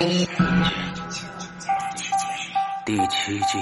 [0.00, 0.26] 第
[3.08, 3.58] 七季。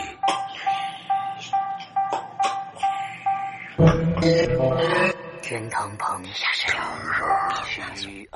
[5.43, 6.23] 天堂旁。
[6.33, 6.47] 下
[8.07, 8.31] 雨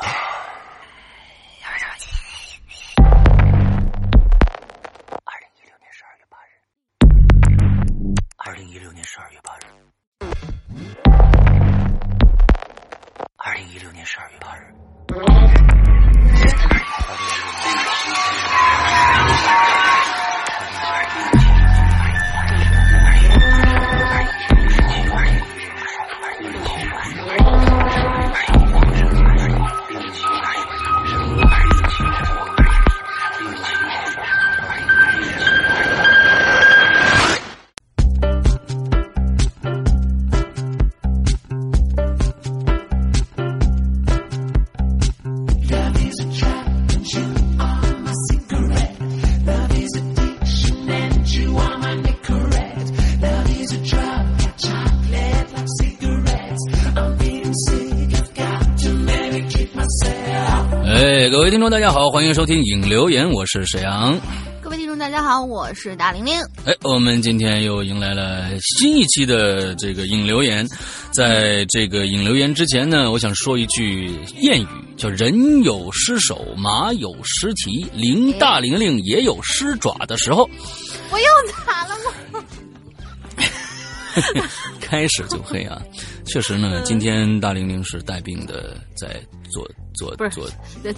[62.13, 64.21] 欢迎收听影留言，我是沈阳。
[64.61, 66.39] 各位听众，大家好，我是大玲玲。
[66.67, 70.69] 哎，我们今天又迎来了新一期的这个影留言。
[71.11, 74.11] 在这个影留言之前呢，我想说一句
[74.43, 80.47] 谚语，叫“人有失手，马有失蹄，林大玲玲也有失爪的时候”。
[81.11, 81.25] 我又
[81.65, 81.95] 咋了
[82.31, 82.45] 吗？
[84.83, 85.81] 开始就黑啊！
[86.27, 89.19] 确实呢，今天大玲玲是带病的，在
[89.53, 90.47] 做做做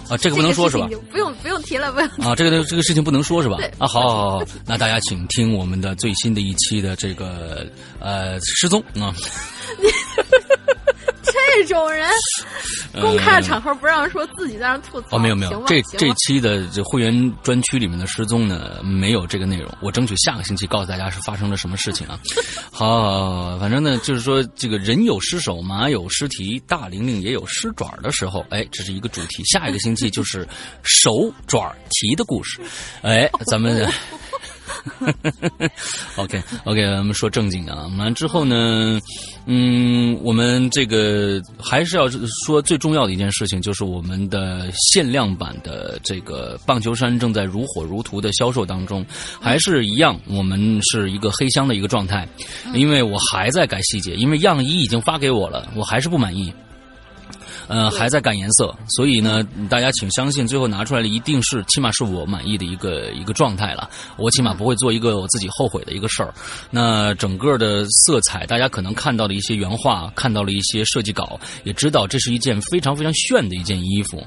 [0.09, 0.87] 啊，这个不能说是吧？
[1.11, 3.57] 不用不用提了，不用啊，这个这个事情不能说是吧？
[3.77, 7.67] 啊，好好好，那大家请听我们的最新的一期的这个
[7.99, 9.13] 呃失踪啊。
[11.63, 12.09] 这种人，
[12.93, 15.17] 公开的场合不让说自己在那吐槽。
[15.17, 19.71] 哦，没有没有，这这期的这会员专区里面的失踪呢，没有这个内容。
[19.81, 22.19] 我争取下个星期告诉大家是发生了什么事情啊。
[22.71, 28.45] 好，好，好，反正呢，就是说这个人有失手，马有失蹄，大玲玲也有失爪的时候。
[28.49, 29.43] 哎，这是一个主题。
[29.45, 30.47] 下一个星期就是
[30.83, 32.59] 手爪蹄的故事。
[33.01, 33.87] 哎，咱们。
[36.17, 37.87] OK OK，我们说正经的啊。
[37.97, 38.99] 完之后呢，
[39.45, 42.09] 嗯，我们这个还是要
[42.45, 49.05] 说最重要的一件事情，就是我们的限量版的这个棒球衫正在如火如荼的销售当中，
[49.39, 52.27] 还是一样，我们是一个黑箱的一个状态，
[52.73, 56.53] 因为我还在改细节，因为样衣已经发给我了，我还是不满意。
[57.67, 63.89] 呃，还在改颜色，所以呢，大家请相信，最后拿出来的一定是，起码是我满意的一个一个状态了。
[64.17, 66.33] 我起码不会做一个我自己后悔的一个事儿。
[66.69, 74.23] 那整个的色彩，大家可能看到了一些原画，看到了一些设计稿，也知道这是一件非常非常炫的一件衣服。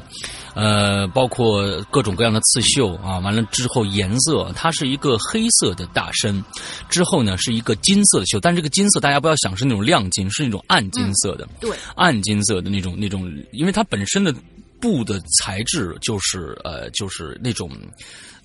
[0.54, 6.42] 呃，包括各种各样的刺绣啊，完了之后颜色，它是一个黑色的大身，
[6.88, 14.34] 之后呢是一个金色的绣，但这个金色大家不要想是那种亮金，是那种暗金色的，对，暗金色的那种那种，因为它本身的
[14.80, 17.70] 布的材质就是呃就是那种。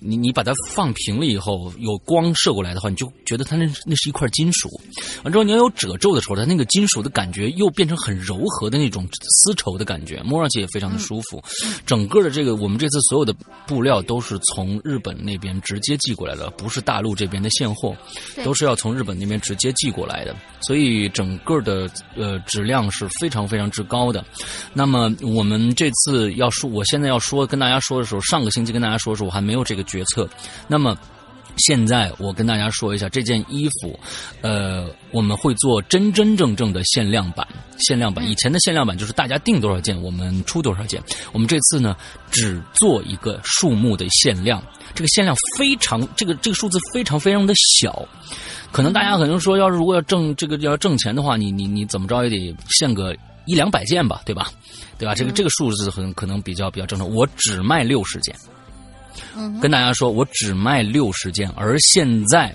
[0.04, 4.68] 你你把它放平了以后，有光射过来的话，你就觉得它那那是一块金属。
[5.22, 9.08] 完之后，你要有褶皱的时候，它那个金属的感觉又变成很柔和的那种
[9.42, 11.42] 丝绸的感觉，摸上去也非常的舒服。
[11.86, 13.34] 整个的这个，我们这次所有的
[13.66, 17.96] 布料都是从日本那边直接寄过来的，不是大陆这边的现货，
[18.44, 20.36] 都是要从日本那边直接寄过来的。
[20.60, 24.22] 所以整个的呃质量是非常非常之高的。
[24.74, 29.82] 那么我们这次要说，我现在要说跟大家说的时候，上个星期跟大家说的时候，我还没有这个。
[29.94, 30.28] 决策，
[30.66, 30.96] 那么
[31.56, 33.98] 现在我跟大家说一下这件衣服，
[34.40, 37.46] 呃，我们会做真真正正的限量版。
[37.78, 41.96] 限量版以前的限量版就是大家订多少件我们出多少件，我们这次呢
[42.30, 44.62] 只做一个数目的限量，
[44.94, 48.06] 这个限量非常这个这个数字非常非常的小，
[48.72, 53.14] 可能大家可能说，要是如果要挣这个要挣钱的话，你你你怎么着也得限个
[53.46, 54.50] 一两百件吧，对吧？
[54.98, 55.14] 对吧？
[55.14, 58.34] 这个这个数字很可能比较比较正常，我只卖六十件。
[59.60, 62.54] 跟大家说，我只卖六十件，而现在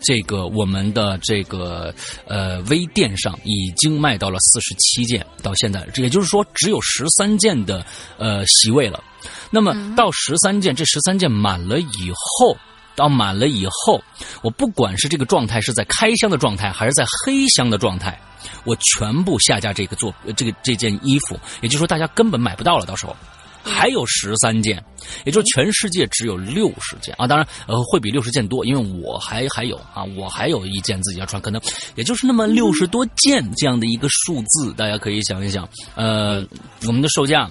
[0.00, 1.94] 这个我们的这个
[2.26, 7.84] 呃微店上已经卖到了四十七件，到现在，也就是说只有十三件的
[8.18, 9.02] 呃席位了。
[9.50, 12.56] 那么到十三件，这十三件满了以后，
[12.96, 14.02] 到满了以后，
[14.42, 18.20] 我不管是这个状态是在开箱的状态，还是在黑箱的状态，
[18.64, 23.16] 我全部下架这个做这个这件衣服，也就是说大家根本买不到了，到时候。
[23.62, 24.82] 还有十三件，
[25.24, 27.26] 也就是全世界只有六十件啊！
[27.26, 31.60] 当然，呃，会比六十件多，因为我还还有啊，我还有一件自己要穿，可能
[31.94, 35.68] 也就是那么六十多件这样的一个数字，大家可以想一想。
[35.94, 36.44] 呃，
[36.86, 37.50] 我们的售价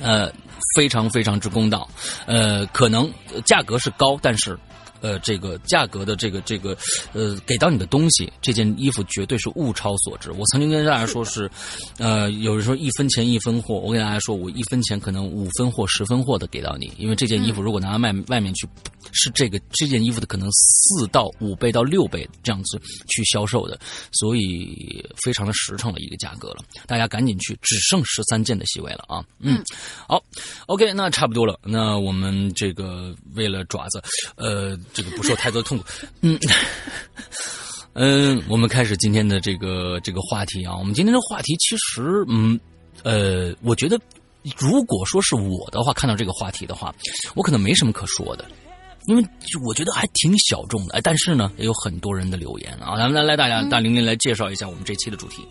[0.00, 0.32] 呃，
[0.76, 1.88] 非常非常之公道，
[2.26, 3.12] 呃，可能
[3.44, 4.58] 价格是高，但是。
[5.02, 6.76] 呃，这个价格的这个这个，
[7.12, 10.30] 呃，给到你的东西，这件衣服绝对是物超所值。
[10.30, 11.50] 我曾经跟大家说是，
[11.98, 18.68] 呃，有人说一分钱一分货，我跟大家说，我一分钱可能五分货、十分货的给到你，因为这件衣服如果拿到外外面去，
[19.10, 23.76] 是这个这件衣服的可能四到五倍到六倍这样子去销售的，
[24.12, 26.62] 所以非常的实诚的一个价格了。
[26.86, 29.24] 大家赶紧去，只剩十三件的席位了啊！
[29.40, 29.60] 嗯，
[30.06, 30.22] 好
[30.66, 31.58] ，OK，那差不多了。
[31.64, 34.00] 那我们这个为了爪子，
[34.36, 34.78] 呃。
[34.92, 35.84] 这个不受太多痛苦，
[36.20, 36.38] 嗯
[37.94, 40.76] 嗯，我们开始今天的这个这个话题啊。
[40.76, 42.58] 我们今天的话题其实，嗯
[43.02, 44.00] 呃，我觉得
[44.58, 46.94] 如果说是我的话，看到这个话题的话，
[47.34, 48.46] 我可能没什么可说的，
[49.06, 49.24] 因为
[49.66, 51.00] 我觉得还挺小众的。
[51.02, 52.96] 但是呢，也有很多人的留言啊。
[52.96, 55.46] 咱们来来，大家大玲玲来介绍一下我们这期的主题。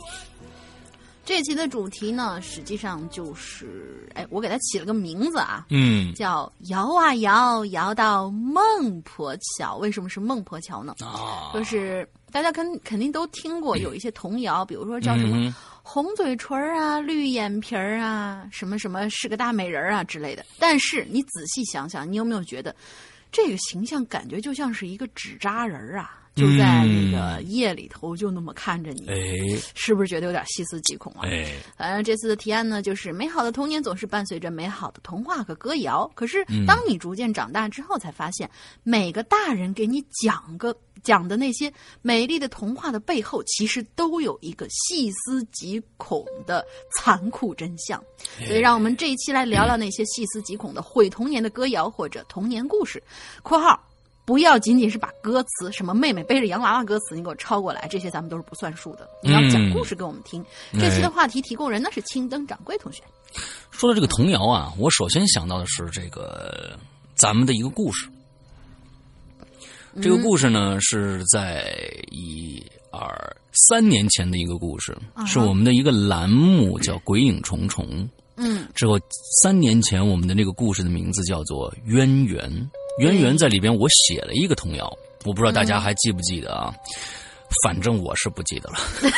[1.23, 9.77] 这期的主题呢，实际上就是，哎，我给它起了个名字啊，嗯，叫摇啊摇，摇到孟婆桥。
[9.77, 10.95] 为什么是孟婆桥呢？
[10.99, 15.53] 啊，就是大家肯肯定都听过有一些童谣，比如说叫什么
[15.83, 20.43] 红嘴唇啊、绿眼皮儿啊、什么什么是个大美人啊之类的。
[20.57, 22.75] 但是你仔细想想，你有没有觉得
[23.31, 26.17] 这个形象感觉就像是一个纸扎人啊？
[26.33, 29.05] 就在那个夜里头，就那么看着你，
[29.75, 31.27] 是不是觉得有点细思极恐啊？
[31.77, 36.09] 反正这次的提案呢，就是美好的童年总是伴随着美好的童话和歌谣。
[36.15, 38.49] 可是，当你逐渐长大之后，才发现
[38.83, 46.65] 每个大人给你讲个讲的那些美丽的童话的背后，其实都有一个细思极恐的
[46.97, 48.01] 残酷真相。
[48.47, 53.03] 所以，让我们这一期来聊聊那些细思极恐的毁童年的歌谣或者童年故事。
[53.43, 53.77] （括号）
[54.31, 59.05] 不要仅仅是把歌词，什么妹妹背着洋娃娃歌词，你给我抄过来，这些咱们都是不算数的。
[59.21, 60.41] 你要讲故事给我们听。
[60.79, 63.03] 这期的话题提供人呢是青灯掌柜同学。
[63.71, 66.79] 说到这个童谣啊，我首先想到的是这个
[67.13, 68.07] 咱们的一个故事。
[70.01, 71.75] 这个故事呢是在
[72.09, 73.35] 一二
[73.67, 74.97] 三年前的一个故事，
[75.27, 77.85] 是我们的一个栏目叫《鬼影重重》。
[78.37, 78.97] 嗯，之后
[79.41, 82.49] 三年前我们的那个故事的名字叫做《渊源》。
[82.99, 84.91] 渊源在里边，我写了一个童谣，
[85.25, 86.73] 我不知道大家还记不记得啊？
[87.65, 88.79] 反正我是不记得了，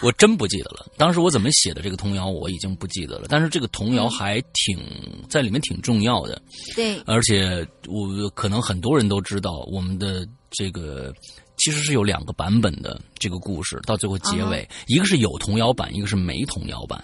[0.00, 0.86] 我真不记得了。
[0.96, 3.26] 当时我怎么写的这个童谣，我已经不记得了。
[3.28, 4.78] 但是这个童谣还挺
[5.28, 6.40] 在里面挺重要的，
[6.76, 7.00] 对。
[7.06, 11.12] 而且我可能很多人都知道，我们的这个
[11.56, 17.02] 其实是有两个版本的这个故事，到最后结尾，一个是有童谣版，一个是没童谣版。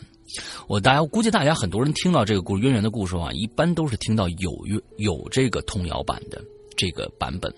[0.67, 4.53] 我大家估计大家很多人听到这个故渊源的故事啊，一般都是听到有
[4.97, 6.43] 有这个童谣版的
[6.77, 7.53] 这个版本，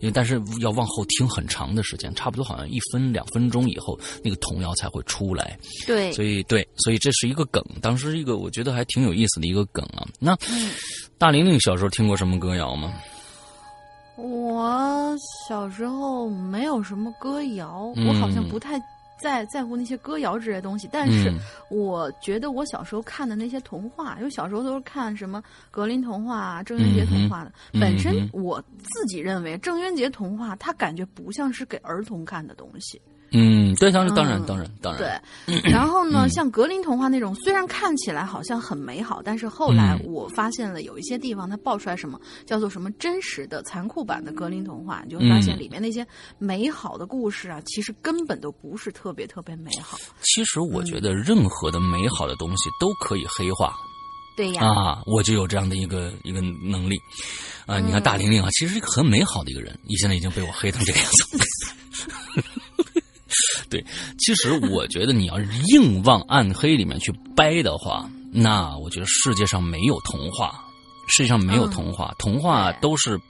[0.00, 5.58] 因为但是要往后听很长的时间，差不多好像一分两分钟以后，那个童谣才会出来。
[5.86, 10.06] 对，所以对，所以这是一个梗，当时一个我觉得还挺有意思的一个梗啊。
[10.20, 10.36] 那
[11.16, 12.92] 大玲玲小时候听过什么歌谣吗？
[14.16, 15.16] 我
[15.48, 18.78] 小时候没有什么歌谣，我好像不太。
[19.18, 21.32] 在在乎那些歌谣之类的东西，但是
[21.70, 27.52] 我觉得我小时候看的那些童话，因为小时候都是看什么格林童话啊、郑渊洁童话的。
[27.72, 33.00] 本身我自己认为郑渊洁童话，它感觉不像是给儿童看的东西。
[33.30, 35.22] 嗯，对，当然，当然，当然，当然。
[35.46, 46.06] 对，然后呢，像格林童话那种，虽然看起来好像很美好，但是后来我发现了有一些地方它爆出来什么叫做什么真实的残酷版的格林童话，你就会发现里面那些
[46.38, 49.98] 美好的故事啊，其实根本都不是特别特别美好。
[50.22, 53.74] 其实我觉得任何的美好的东西都可以黑化。
[54.36, 54.64] 对呀。
[54.64, 56.96] 啊，我就有这样的一个一个能力。
[57.66, 61.38] 啊，你看大玲玲啊，其实是一个很美好的一个人，你现在已经被我黑成这个样子。
[63.68, 63.84] 对，
[64.18, 65.38] 其实我觉得你要
[65.72, 70.64] 硬往暗黑里面去掰的话，那我觉得世界上没有童话，
[71.08, 73.20] 世界上没有童话，童话都是。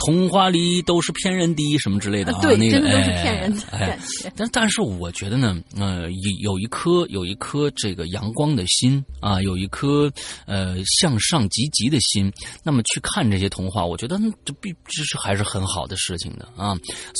[0.00, 2.40] 童话里都是骗人的，什么之类的啊？
[2.40, 4.32] 对，真的都是骗人的感觉。
[4.34, 10.10] 但但是我觉得呢，呃，有有一颗有一颗这个阳光的心啊，有一颗
[10.46, 12.32] 呃向上积极的心，
[12.64, 16.74] 那么去看这些童话，我觉得这必这是还是很好的事情的啊。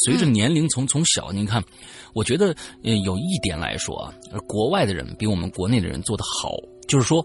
[0.05, 1.63] 随着年龄从从小，您看，
[2.15, 4.13] 我觉得呃有一点来说啊，
[4.49, 6.51] 国外的人比我们国内的人做的好，
[6.89, 7.25] 就是说。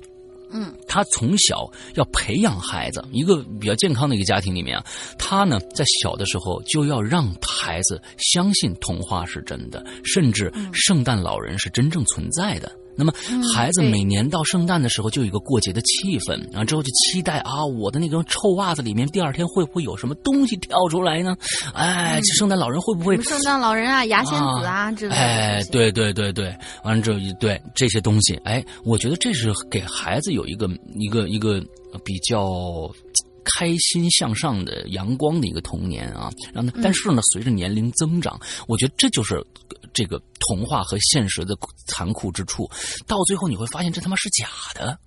[0.52, 4.86] 嗯，他从小要培养孩子，一个比较健康的一个家庭里面啊，
[5.18, 12.72] 他呢在小的时候就要让孩子相信童话是真的，甚至圣诞老人是真正存在的。
[12.98, 13.14] 那么
[13.54, 21.36] 孩子每年到圣诞的时候就有一个过节的气氛，然后之后就期待啊，我的那个臭袜子里面第二天会不会有什么东西跳出来呢？
[21.74, 23.22] 哎，这圣诞老人会不会？
[23.22, 25.22] 圣诞老人啊，牙仙子啊之类的。
[25.22, 31.60] 哎，对对对对，完了之后对这些东西，哎，我觉得这是给孩子有一个一个一个
[32.04, 32.90] 比较。
[33.60, 39.40] 开心向上的阳光的一个童年啊，然后呢，但是呢，随着年龄增长，我觉得这就是
[39.96, 42.70] 这个童话和现实的残酷之处。
[43.08, 45.00] 到最后你会发现这他妈是假的，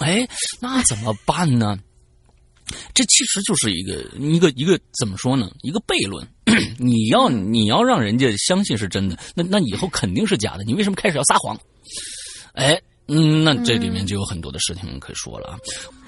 [0.00, 0.28] 哎，
[0.60, 1.78] 那怎么办呢？
[2.92, 5.50] 这其实就是一个一个一个怎么说呢？
[5.62, 6.28] 一个悖论。
[6.78, 10.64] 你要你要让人家相信是真的，那那以后肯定是假的。
[10.64, 11.58] 你为什么开始要撒谎？
[12.54, 12.82] 哎。
[13.08, 15.56] 嗯，那这里面就有很多的事情可以说了啊！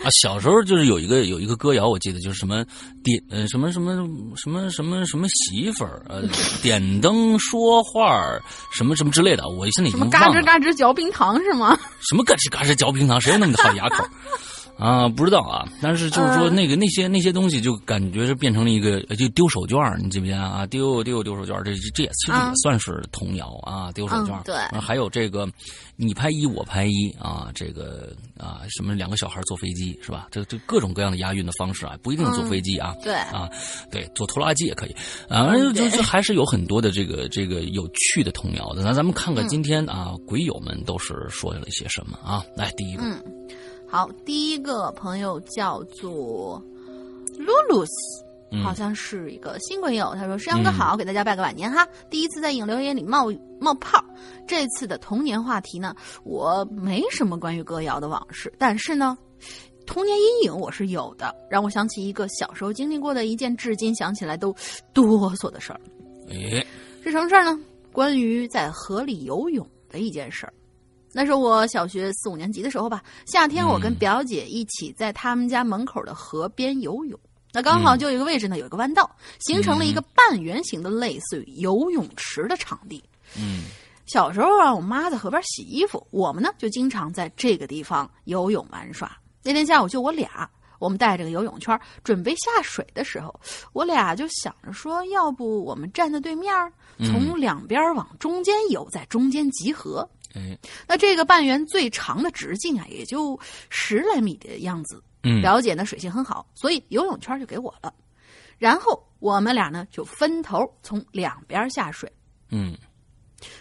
[0.04, 2.64] 啊，小时候就是有一个有一个歌谣，我记得就是什么
[3.02, 3.94] 点呃什么什么
[4.36, 6.22] 什么什么什么媳妇儿呃
[6.62, 8.24] 点灯说话
[8.72, 10.12] 什么什么之类的，我现在已经忘了。
[10.12, 11.78] 嘎吱嘎吱嚼冰糖是吗？
[12.08, 13.20] 什么嘎吱嘎吱嚼冰糖？
[13.20, 14.04] 谁有那么好牙口？
[14.76, 20.66] 啊，不知道啊，但是就是说那个那些那些东西，就感觉是变成了一个就丢手绢你记不记得啊？
[20.66, 25.48] 丢丢丢手绢这这也其实也算是童谣啊，丢手绢对，还有这个
[25.96, 30.28] 你拍一我拍一啊，这个啊什么两个小孩坐飞机是吧？
[30.30, 33.48] 这这各种各样的押韵的方式啊，不一定坐飞机啊，对啊，
[33.90, 34.96] 对，坐拖拉机也可以
[35.28, 38.82] 啊，就就还是有很多的这个这个有趣的童谣的。
[38.82, 42.44] 那咱们看看今天啊，鬼友们都是说了一些什么啊？
[42.56, 43.04] 来，第一个。
[43.88, 46.60] 好，第一个朋友叫做
[47.38, 47.84] 露
[48.62, 50.14] 好像是一个新朋友。
[50.14, 51.86] 他说：“师阳哥好，给大家拜个晚年哈。
[52.10, 54.04] 第一次在影留言里冒冒泡。
[54.46, 55.94] 这次的童年话题呢，
[56.24, 59.16] 我没什么关于歌谣的往事，但是呢，
[59.86, 64.54] 童年阴影我是有的，让我想起一个小时候经历过的一件，至今想起来都
[64.92, 65.80] 哆嗦的事儿。
[66.28, 66.64] 哎，
[67.02, 67.58] 是什么事儿呢？
[67.92, 70.52] 关于在河里游泳的一件事儿。”
[71.16, 77.16] 那是我小学四五年级的时候吧，夏天我跟表姐一起在他们家门口的河边游泳，
[77.54, 79.08] 那刚好就有一个位置呢，有一个弯道，
[79.38, 83.00] 形成了一个半圆形的类似于游泳池的场地。
[83.38, 83.66] 嗯，
[84.06, 89.16] 小时候啊，我妈在河边洗衣服，我们呢就经常在这个地方游泳玩耍。
[89.44, 93.32] 那天下午就我俩，我们带着个游泳圈准备下水的时候，
[93.72, 96.52] 我俩就想着说，要不我们站在对面，
[96.98, 100.08] 从两边往中间游，在中间集合。
[100.34, 100.58] 哎，
[100.88, 105.00] 那这个半圆最长的直径啊，也就十来米的样子。
[105.24, 107.92] 嗯，表姐呢水性很好，所以游泳圈就给我了。
[108.58, 112.10] 然后我们俩呢就分头从两边下水。
[112.50, 112.76] 嗯，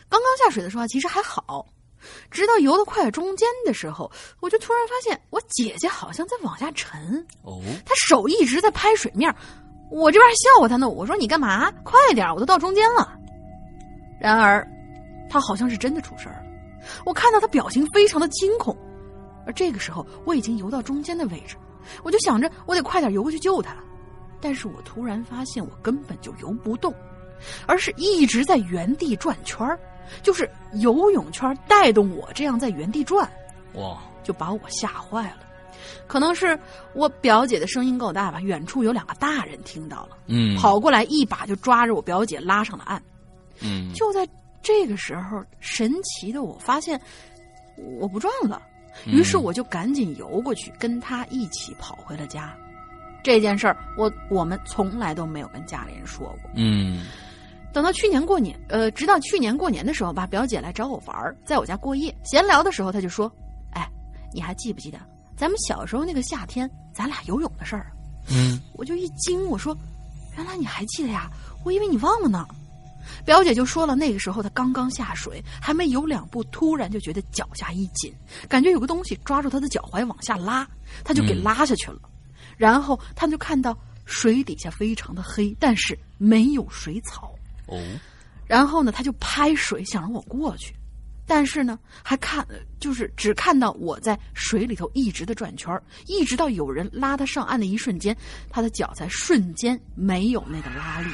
[0.07, 1.65] 刚刚下水的时候其实还好，
[2.29, 7.25] 直到游到快中间的时候，我就突然发现我姐姐好像在往下沉。
[7.41, 9.33] 哦，她手一直在拍水面，
[9.89, 10.87] 我这边还笑话她呢。
[10.89, 11.71] 我说你干嘛？
[11.83, 13.17] 快点，我都到中间了。
[14.19, 14.65] 然而，
[15.29, 16.43] 她好像是真的出事儿了。
[17.05, 18.77] 我看到她表情非常的惊恐，
[19.45, 21.55] 而这个时候我已经游到中间的位置，
[22.03, 23.75] 我就想着我得快点游过去救他，
[24.39, 26.93] 但是我突然发现我根本就游不动，
[27.65, 29.67] 而是一直在原地转圈
[30.21, 33.29] 就是游泳圈带动我这样在原地转，
[33.73, 35.39] 哇，就把我吓坏了。
[36.07, 36.57] 可能是
[36.93, 43.01] 我表姐的声音够大吧，远处有两个大人听到了，嗯，跑过来一把就抓着我表姐拉上了岸，
[43.61, 44.27] 嗯，就在。
[44.65, 46.97] 这个时候，神奇的我发现
[47.99, 48.61] 我不转了，
[49.05, 52.53] 于是我就赶紧游过去，跟他一起跑回了家。
[53.23, 56.51] 这件事儿，我我们从来都没有跟家里人说过。
[56.55, 57.05] 嗯，
[57.73, 63.31] 等到去年过年，呃，直到去年过年的时候吧，表姐来找我玩，在我家过夜，闲聊的时候，她就说
[63.71, 63.89] ：“哎，
[64.33, 64.99] 你还记不记得
[65.37, 67.91] 咱们小时候那个夏天，咱俩游泳的事儿？”
[68.29, 69.75] 嗯，我就一惊，我说
[70.37, 71.29] ：“原来你还记得呀？
[71.63, 72.45] 我以为你忘了呢。”
[73.25, 78.13] 表姐就说了，那个时候她刚刚下水，还没游两步，突然就觉得脚下一紧，
[78.47, 80.67] 感觉有个东西抓住她的脚踝往下拉，
[81.03, 81.99] 她就给拉下去了。
[82.57, 87.33] 然后他们就看到水底下非常的黑，但是没有水草。
[87.67, 87.81] 哦。
[88.45, 90.75] 然后呢，她就拍水想让我过去，
[91.25, 92.45] 但是呢，还看
[92.79, 98.15] 就是只看到我在水里头一直的转圈一直到有人拉她上岸的一瞬间，
[98.49, 101.09] 她的脚才瞬间没有那个拉力。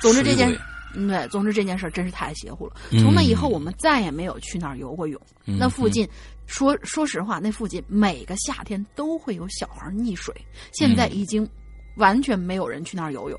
[0.00, 0.56] 总之这件。
[0.94, 2.76] 对，总之这件事真是太邪乎了。
[2.90, 5.20] 从那以后，我们再也没有去那儿游过泳。
[5.44, 6.08] 那附近，
[6.46, 10.34] 说说实话，那附近每个夏天都会有小孩溺水。
[10.72, 11.48] 现在已经
[11.96, 13.38] 完全没有人去那儿游泳。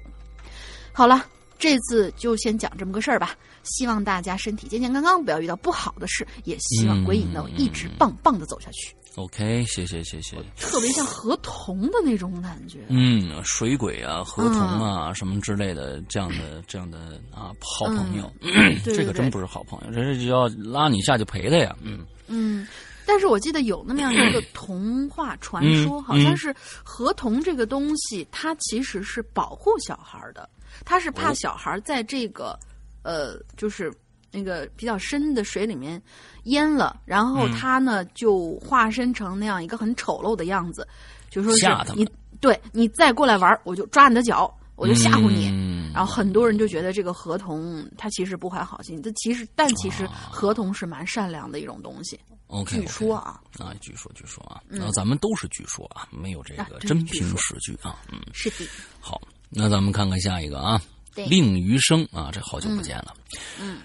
[0.91, 1.25] 好了，
[1.57, 3.35] 这次就先讲这么个事儿吧。
[3.63, 6.27] 希望大家身体健健康康，不要遇到不好的事。
[6.43, 8.95] 也希望鬼影能一直棒棒的走下去。
[9.15, 12.79] OK，谢谢谢谢，特别像河童的那种感觉。
[12.89, 18.31] 嗯，水鬼啊，河童啊，什么之类的，这样的 这样的啊，好朋友，
[18.83, 21.73] 这个真不是好朋友，这是要拉你下去陪他呀。
[21.81, 22.67] 嗯，嗯，
[23.05, 26.53] 但是我记得有那么样一个童话传说，嗯好像是
[26.83, 30.49] 河童这个东西，它其实是保护小孩的，
[30.83, 32.59] 它是怕小孩在这个、
[33.01, 33.93] 呃，就是
[34.35, 36.01] 那个比较深的水里面
[36.43, 40.85] 淹了，然后他呢、就化身成那样一个很丑陋的样子，
[41.29, 41.95] 就说是吓他
[42.41, 45.49] 对你再过来玩，我就抓你的脚，我就吓唬你。
[45.49, 52.19] 嗯然后很多人就觉得这个河童他其实不怀好心，这其实但其实河童是蛮善良的一种东西。
[52.47, 57.95] OK，据说啊，啊，据说据说啊，然后咱们都是据说啊，没有这啊个真凭实据啊。
[58.11, 60.81] 嗯，是的，好，那咱们看看下一个啊，
[61.15, 63.13] 令余生啊，这好久不见了。
[63.57, 63.81] 嗯，沈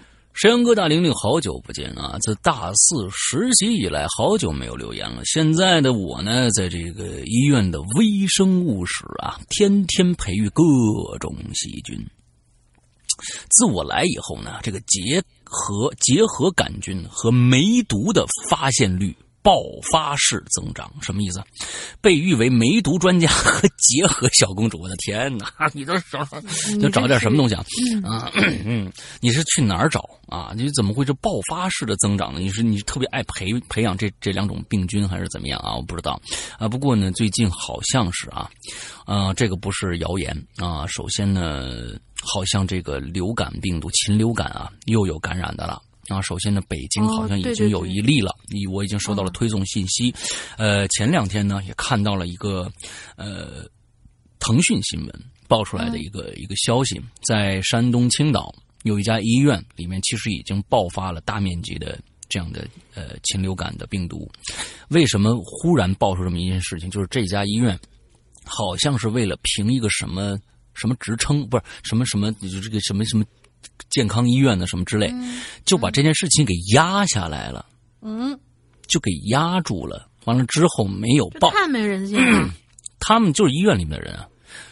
[0.49, 2.17] 阳哥大玲玲好久不见啊！
[2.21, 5.21] 自大四实习以来，好久没有留言了。
[5.23, 10.63] 现在的我呢，在这个医院的微生物室啊，天天培育各
[11.19, 11.95] 种细菌。
[13.49, 19.55] 自我来以后呢，这个结核结核杆菌和梅毒的发现率爆
[19.91, 21.41] 发式增长，什么意思？
[21.99, 24.79] 被誉为梅毒专家和结核小公主。
[24.81, 25.51] 我的天哪！
[25.73, 26.25] 你这找
[26.79, 27.63] 就找点什么东西啊？
[28.03, 28.31] 啊，
[28.65, 30.53] 嗯， 你是去哪儿找啊？
[30.55, 32.39] 你怎么会这爆发式的增长呢？
[32.39, 35.75] 你是你是特别爱培培养这这两种病菌，还是怎么样啊？
[35.75, 36.19] 我不知道
[36.57, 36.67] 啊。
[36.67, 38.49] 不过呢，最近好像是啊，
[39.05, 40.85] 啊，这个不是谣言啊。
[40.87, 41.71] 首先呢，
[42.21, 45.81] 好像这个流感病毒禽流感啊又有感染的了。
[46.11, 50.13] 啊，首先呢，北京好像已经有一例了，你、我已经收到了推送信息。
[50.57, 52.71] 呃，前两天呢也看到了一个
[53.15, 53.65] 呃
[54.39, 58.53] 腾讯新闻爆出来的一个、一个消息，在山东青岛
[58.83, 64.29] 有一家医院里面，其实已经爆发了大面积的这样的呃禽流感的病毒。
[64.89, 66.89] 为什么忽然爆出这么一件事情？
[66.89, 67.79] 就是这家医院
[68.43, 70.37] 好像是为了评一个什么
[70.73, 73.23] 什么职称，不是什么什么，就这个什么什么
[73.89, 75.13] 健康医院的什么之类，
[75.65, 77.65] 就把这件事情给压下来了，
[78.01, 78.39] 嗯，
[78.87, 80.07] 就给压住了。
[80.25, 82.49] 完了之后没有报，这太没人性了。
[82.99, 84.27] 他们就是医院里面的人啊，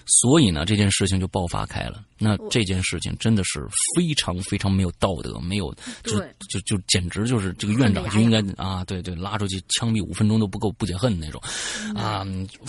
[0.05, 2.03] 所以呢，这件事情就爆发开了。
[2.21, 6.19] 那这件事情真的是非常非常没有道德，没有就
[6.49, 11.41] 就就简直就是这个院长就应该啊，对对，拉出去枪毙五分钟都不够不解恨那种
[11.95, 12.25] 啊，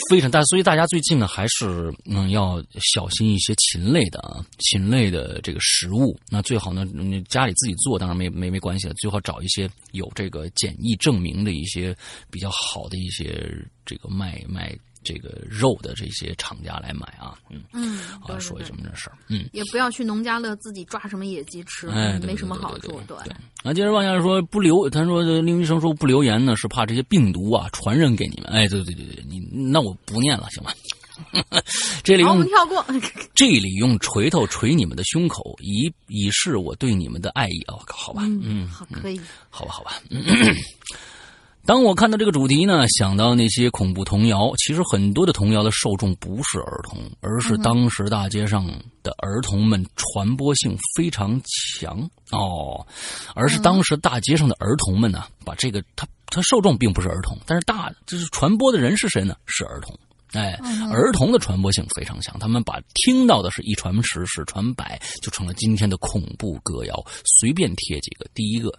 [0.09, 0.41] 非常大。
[0.45, 6.17] 所以大家最近呢，还是嗯要小心一些禽类的啊，禽类的这个食物。
[6.29, 11.97] 那最好呢，你家里自己做当然没没没关系了，最好找一些有这个检疫证明的一些
[12.31, 13.53] 比较好的一些
[13.85, 14.73] 这个卖卖。
[15.03, 23.01] 这个肉的这些厂家来买啊，嗯，嗯，好对对对说一这么这事儿，嗯，也不要去农家乐自己抓什么野鸡吃，哎，没什么好处。
[23.07, 23.35] 对对。
[23.63, 28.51] 啊，接着往下说，不留，他说这令医生说不留言呢，是怕这些病毒啊传染给你们。
[28.51, 30.73] 哎，对对对对，你那我不念了，行吗？
[32.03, 32.83] 这里，我用们跳过。
[33.35, 37.61] 这里用锤头锤你们的胸口，以以示我对你们的爱意。
[37.67, 39.21] 哦，好吧，嗯，好，可以。
[39.51, 40.01] 好吧，好吧。
[41.71, 48.67] 当我看到这个主题呢，想到那些恐怖童谣，其实很多的童谣的受众不是儿童，而是当时大街上
[49.05, 52.85] 的儿童们传播性非常强哦，
[53.37, 59.37] 而是当时大街上的儿童们呢，把这个他他受众并不是儿童，但是大就是传播的人是谁呢？
[59.47, 59.97] 是儿童。
[60.33, 60.59] 哎，
[60.93, 67.05] 儿童的传播性非常强，他们把听到的是一传十，十传百，就成了今天的恐怖歌谣。
[67.39, 68.73] 随便贴几个，第一个，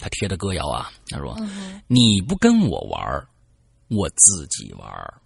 [0.00, 1.38] 他贴的歌谣啊，他说
[1.86, 3.28] ：“你不跟我玩儿
[3.88, 5.20] 我自己玩儿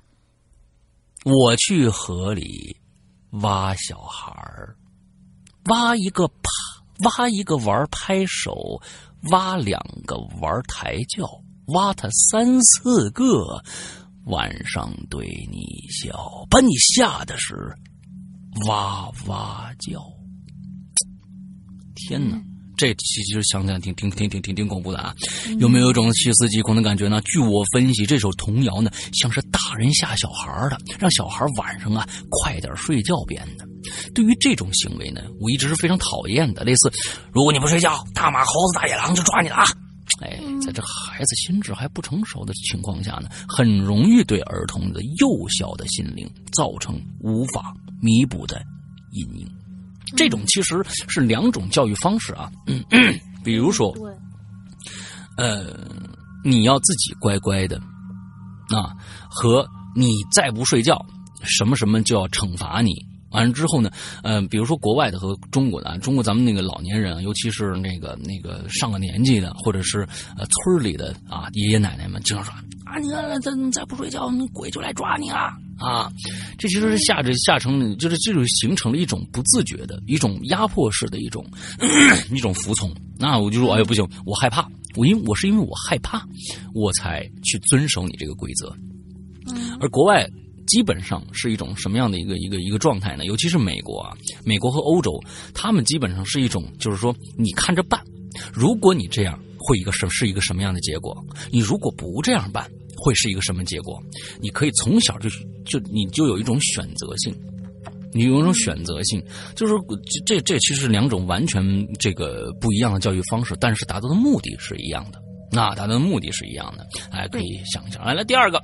[1.25, 2.77] 我去河里
[3.43, 4.77] 挖小孩儿，
[5.67, 6.51] 挖一个拍，
[7.05, 8.81] 挖一个玩拍手，
[9.31, 11.25] 挖两个玩抬轿，
[11.69, 13.63] 挖他三四个。”
[14.27, 17.55] 晚上对你笑，把你吓得是
[18.67, 20.03] 哇哇叫。
[21.95, 22.43] 天哪，
[22.77, 25.15] 这其实想想挺挺挺挺挺挺恐怖的啊！
[25.59, 27.21] 有没有一种细思极恐的感觉呢？
[27.23, 33.67] 据我分析，这首童谣呢，像是大人吓小孩的，让小孩晚上啊快点睡觉编的。
[34.15, 36.65] 对于这种行为呢，我一直是非常讨厌的。
[36.65, 36.93] 类似，
[37.33, 39.65] 如果你不睡觉，大马、猴子、大野狼就抓你了啊！
[40.21, 48.63] 哎，在这孩子心智还不成熟的情况下呢，很容易对儿童的幼小的心灵造成无法弥补的
[49.13, 49.49] 阴影。
[50.17, 52.85] 这种其实是两种教育方式啊，嗯，
[53.45, 54.12] 比如说，对，
[55.37, 55.67] 呃，
[56.45, 57.79] 你要自己乖乖的，
[58.69, 58.95] 啊，
[59.29, 61.05] 和你再不睡觉，
[61.43, 62.95] 什么什么就要惩罚你。
[63.35, 63.90] 完了之后呢，
[64.23, 72.55] 呃，比如说国外的和中国的啊，中国咱们那个老年人啊，尤其是那个那个上了年纪的，或者是呃村里的啊爷爷奶奶们，经常说
[72.87, 76.11] 啊，你看再再不睡觉，那鬼就来抓你了啊！
[76.57, 81.44] 这其实是下着下成，就是这种形成了一种不自觉的一种压迫式的一种
[82.31, 82.94] 一种服从。
[83.18, 86.25] 那我就说，哎呀不行，我害怕，我因我是因为我害怕，
[86.73, 88.73] 我才去遵守你这个规则。
[89.53, 90.27] 嗯而国外
[90.66, 93.24] 基本上是一种什么样的一个一个一个状态呢？
[93.24, 95.12] 尤其是美国啊，美国和欧洲，
[95.53, 98.03] 他们基本上是一种就是说你看着办，
[98.53, 101.16] 如果你这样会一个什是一个什么样的结果？
[101.50, 104.03] 你如果不这样办，会是一个什么结果？
[104.40, 105.29] 你可以从小就
[105.64, 107.35] 就你就有一种选择性。
[108.16, 109.20] 你有一种选择性，
[109.57, 111.64] 就是说这这这其实是两种完全
[111.98, 115.20] 这个不一样的教育方式，但是达到的目的是一样的。
[115.50, 118.05] 那达到的目的是一样的，哎，可以想一想。
[118.05, 118.62] 来，来第二个，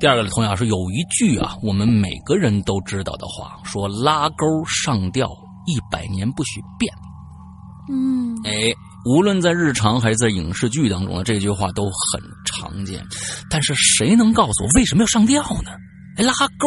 [0.00, 5.28] 第二个同样是有一句啊，我们每个人都知道的话，说拉钩上吊
[5.66, 6.90] 一百年不许变。
[7.92, 8.72] 嗯哎，
[9.04, 13.06] 无论在日常还是在影视剧当中呢，这句话都很常见。
[13.50, 15.70] 但是谁能告诉我为什么要上吊呢？
[16.16, 16.66] 哎，拉钩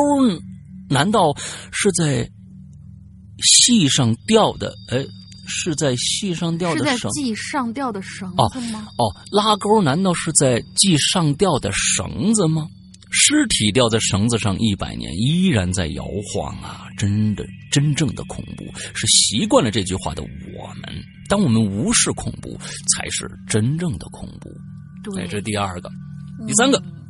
[0.87, 1.33] 难道
[1.71, 2.29] 是在
[3.41, 4.75] 戏上吊的？
[4.91, 5.03] 哎，
[5.47, 7.11] 是在系上吊的绳？
[7.13, 8.85] 系上吊的绳子吗？
[8.99, 12.67] 哦，拉钩难道是在系上吊的绳子吗？
[13.15, 16.87] 尸体吊在绳子上一百年，依然在摇晃啊！
[16.97, 20.83] 真的，真正的恐怖是习惯了这句话的我们。
[21.29, 22.57] 当我们无视恐怖，
[22.97, 24.49] 才是真正的恐怖。
[25.03, 25.91] 对，哎，这是第二个，
[26.47, 26.77] 第三个。
[26.79, 27.02] 嗯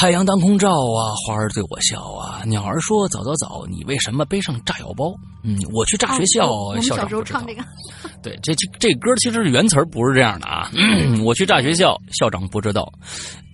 [0.00, 5.12] 太阳当空照啊，花儿对我笑啊，鸟儿说早早早，你为什么背上炸药包？
[5.42, 6.48] 嗯，我去炸学校，
[6.80, 7.62] 校小时候长不知道唱这个，
[8.24, 10.70] 对，这这这歌其实是原词儿不是这样的啊。
[11.22, 12.90] 我去炸学校，校长不知道，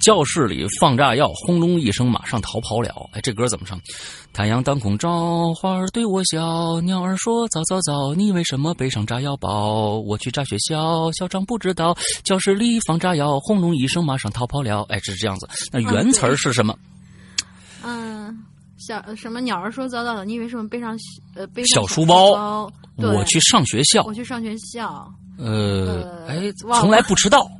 [0.01, 2.95] 教室里放炸药，轰隆一声，马上逃跑了。
[3.11, 3.77] 哎，这歌怎么唱？
[4.37, 9.99] 太阳当空照，花儿对我笑，鸟儿说早早早，你为什么背上炸药包？
[10.01, 14.83] 我去炸学校，校长不知道，教室里放炸药，轰隆一声，马上逃跑了。
[14.91, 15.49] 哎，是这样子。
[15.73, 16.77] 那原词儿是什么？
[17.83, 18.45] 嗯，
[18.77, 20.95] 小呃什么鸟儿说早早的，你为什么背上
[21.35, 27.51] 呃背上小书书包我去上学校我，去上学校，呃，呃哎，从来不迟到。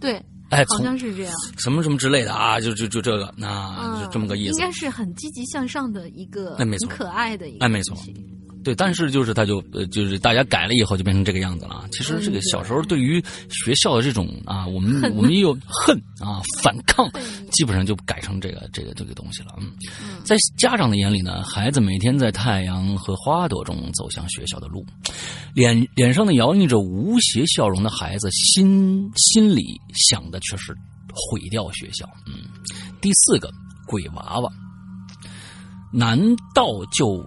[0.00, 1.32] 对，哎，好像是这样。
[1.58, 4.52] 什么什么之类的啊，就就就这个，那、嗯，就这么个意思。
[4.52, 7.96] 应该是很积极向上的一个，哎没错很可爱的一个，哎没错。
[8.68, 11.88] 对，但是就是他就呃，就是大家改了以后就变成这个样子了啊。
[11.90, 17.10] 其实这个嗯小时候对于学校的这种啊，我们我们也有恨啊，反抗，
[17.50, 19.54] 基本上就改成这个这个这个东西了。
[19.58, 19.72] 嗯，
[20.22, 24.84] 在家长的眼里呢，孩子每天在太阳和花朵中走向学校的路，
[25.54, 30.74] 脸脸上的摇曳着无邪笑容的孩子，心心里想的却是
[31.14, 32.06] 毁掉学校。
[32.26, 32.34] 嗯，
[33.00, 33.50] 第四个
[33.86, 34.52] 鬼娃娃，
[35.90, 36.20] 难
[36.54, 37.26] 道就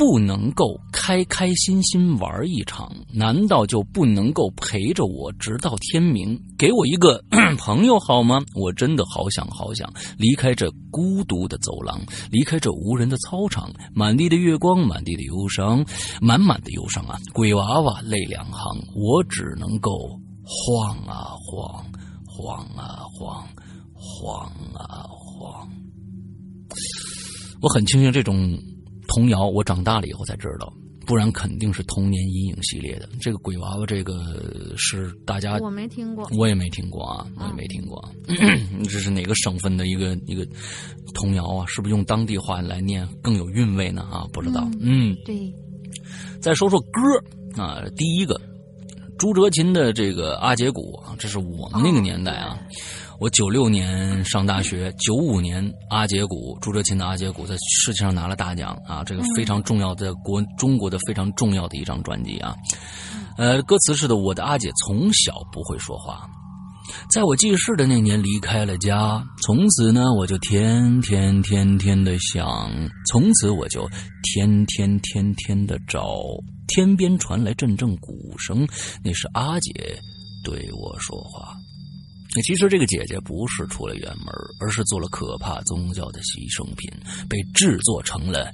[0.00, 2.90] 不能够开开心心玩一场？
[3.12, 6.40] 难道就不能够陪着我直到天明？
[6.56, 7.22] 给我一个
[7.60, 8.40] 朋友好吗？
[8.54, 15.84] 我真的好想好想离开这孤独的走廊，离开这无人的操场，满地的月光，满地的忧伤，
[16.22, 17.18] 满满的忧伤啊！
[17.34, 21.84] 鬼娃娃泪两行，我只能够晃啊晃，
[22.24, 23.46] 晃啊晃，
[23.92, 25.68] 晃啊晃。
[27.60, 28.58] 我很庆幸这种
[29.10, 30.72] 童谣，我长大了以后才知道，
[31.04, 33.08] 不然肯定是童年阴影系列的。
[33.20, 34.14] 这个鬼娃娃，这个
[34.76, 36.28] 是大家我没听过。
[36.38, 38.00] 我也没听过啊，我也没听过。
[38.88, 40.46] 这是哪个省份的一个一个
[41.12, 41.66] 童谣啊？
[41.66, 44.02] 是不是用当地话来念更有韵味呢？
[44.02, 44.70] 啊，不知道。
[44.80, 45.52] 嗯，对，
[46.40, 48.40] 再说说歌啊，第一个
[49.18, 52.56] 朱哲琴的这个《阿姐鼓》啊，这是我们那个年代啊。
[53.20, 62.56] 我九六年上大学，九五年阿姐鼓朱哲琴的阿姐鼓在世界上拿了大奖啊，这个非常重要的国中国的非常重要的一张专辑啊。
[63.36, 66.26] 呃，歌词是的，我的阿姐从小不会说话，
[67.10, 72.72] 在我记事的那年离开了家，从此呢我就天天天天的想，
[73.12, 73.86] 从此我就
[74.22, 76.16] 天天天天的找，
[76.68, 78.66] 天边传来阵阵鼓声，
[79.04, 79.72] 那是阿姐
[80.42, 81.54] 对我说话。
[82.44, 84.26] 其实这个姐姐不是出了远门，
[84.60, 86.90] 而是做了可怕宗教的牺牲品，
[87.28, 88.50] 被制作成了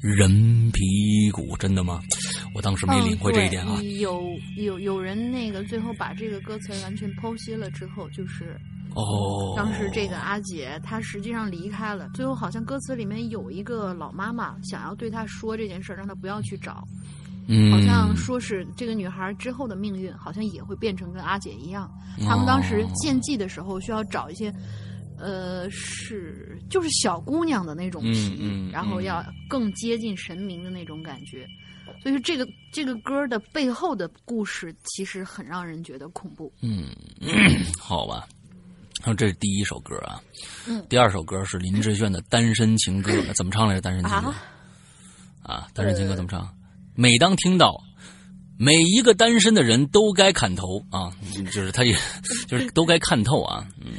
[0.00, 1.56] 人皮骨。
[1.58, 2.00] 真的吗？
[2.54, 3.76] 我当时没领会这一点啊。
[3.80, 4.22] 嗯有
[4.56, 8.58] 有有人那个最后把这个歌词完全剖析了之后，就是
[8.94, 16.82] 哦，当时这个阿姐她实际上离开了，最后好像歌词里面有一个老妈妈想要对她说这件事儿，让她不要去找。
[17.50, 21.90] 嗯，好像说是这个女孩之后的命运，好像也会变成跟阿姐一样。
[22.20, 24.52] 他们当时献祭的时候需要找一些，
[25.18, 31.46] 呃，是就是小姑娘的那种皮，嗯嗯然后要更接近神明的那种感觉。
[32.02, 36.52] 所以说，这个这个歌的背后的故事其实很让人觉得恐怖。
[36.60, 36.84] 嗯，
[37.80, 38.28] 好吧。
[39.00, 40.20] 然后这是第一首歌啊，
[40.66, 43.80] 嗯，第二首歌是林志炫的《单身情歌》， 怎么唱来着？
[43.80, 44.36] 单身情歌啊
[45.42, 46.46] 啊，单身情歌怎么唱？
[47.00, 47.80] 每当听到
[48.58, 51.12] 每一个单身的人都该砍头啊，
[51.44, 51.96] 就是他也
[52.48, 53.64] 就是都该看透啊。
[53.80, 53.92] 嗯，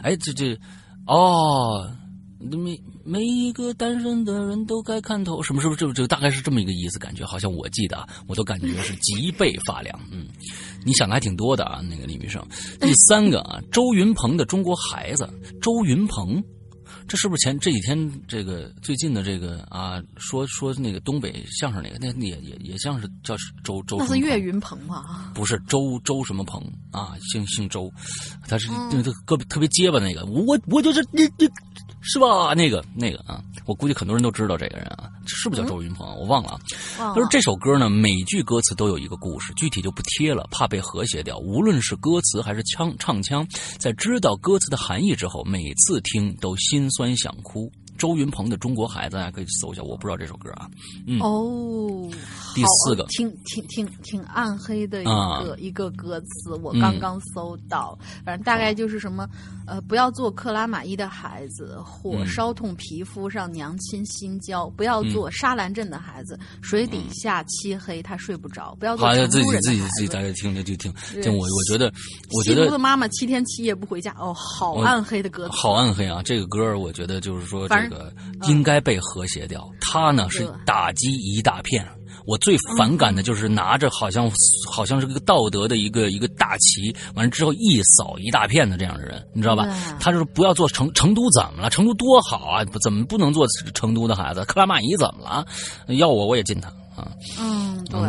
[0.00, 0.58] 哎，这这
[1.06, 1.94] 哦，
[2.40, 6.98] 每每一个单身的人都该看透，什么是不是这这大概是这么一个意思？
[6.98, 10.00] 感觉好像我记得啊，我都感觉是脊背发凉。
[10.10, 10.26] 嗯，
[10.82, 12.42] 你想的还挺多的啊，那个李明生。
[12.80, 15.24] 第三个啊，周云鹏的《中国孩子》，
[15.60, 16.42] 周云鹏。
[17.08, 25.30] 这是不是前这几天这个最近的这个啊说说那个东北相声那个那也也也像是叫周周那是岳云鹏吗？
[25.34, 27.92] 不是周周什么鹏啊，姓姓周，
[28.48, 31.48] 他是那个特别特别结巴那个，我我就是你你
[32.06, 32.54] 是吧？
[32.54, 36.06] 那个那个啊，我估计很多人都知道这个人啊，是不是叫周云鹏？
[36.18, 36.58] 我忘了。
[36.96, 41.36] 他说这首歌呢，每句歌词都有一个故事，具体就不贴了，怕被和谐掉。
[41.38, 43.46] 无论是歌词还是腔唱腔，
[43.78, 46.86] 在知道歌词的含义之后，每次听都心。
[46.96, 50.68] 酸想哭，周云鹏的《中国孩子》大家可以搜一下，我不知道这首歌啊。
[51.06, 51.18] 嗯。
[51.20, 52.08] 哦，
[52.54, 59.28] 第四个，挺挺挺挺暗黑的一个一个歌词，我刚刚搜到，反正大概就是什么
[59.66, 71.92] 呃，不要做克拉玛依的孩子，火烧痛皮肤让娘亲心焦；不要做沙兰镇的孩子，水底下漆黑他睡不着；不要做成都人自己自己大家听着就听，就我我觉得，
[72.32, 76.22] 我觉得的妈妈七天七夜不回家，哦，好暗黑的歌词，好暗黑啊！
[76.22, 78.12] 这个歌我觉得就是说这个
[78.48, 81.86] 应该被和谐掉，他呢是打击一大片。
[82.26, 84.28] 我最反感的就是拿着好像
[84.68, 89.64] 好像是个道德的一个一个大旗，完了之后一扫一大片的这样的人，你知道吧？
[90.00, 91.70] 他就是不要做成成都怎么了？
[91.70, 92.64] 成都多好啊！
[92.82, 94.44] 怎么不能做成都的孩子？
[94.44, 95.46] 克拉玛依怎么了？
[95.94, 96.68] 要我我也进他
[97.00, 97.12] 啊！
[97.38, 98.00] 嗯，对，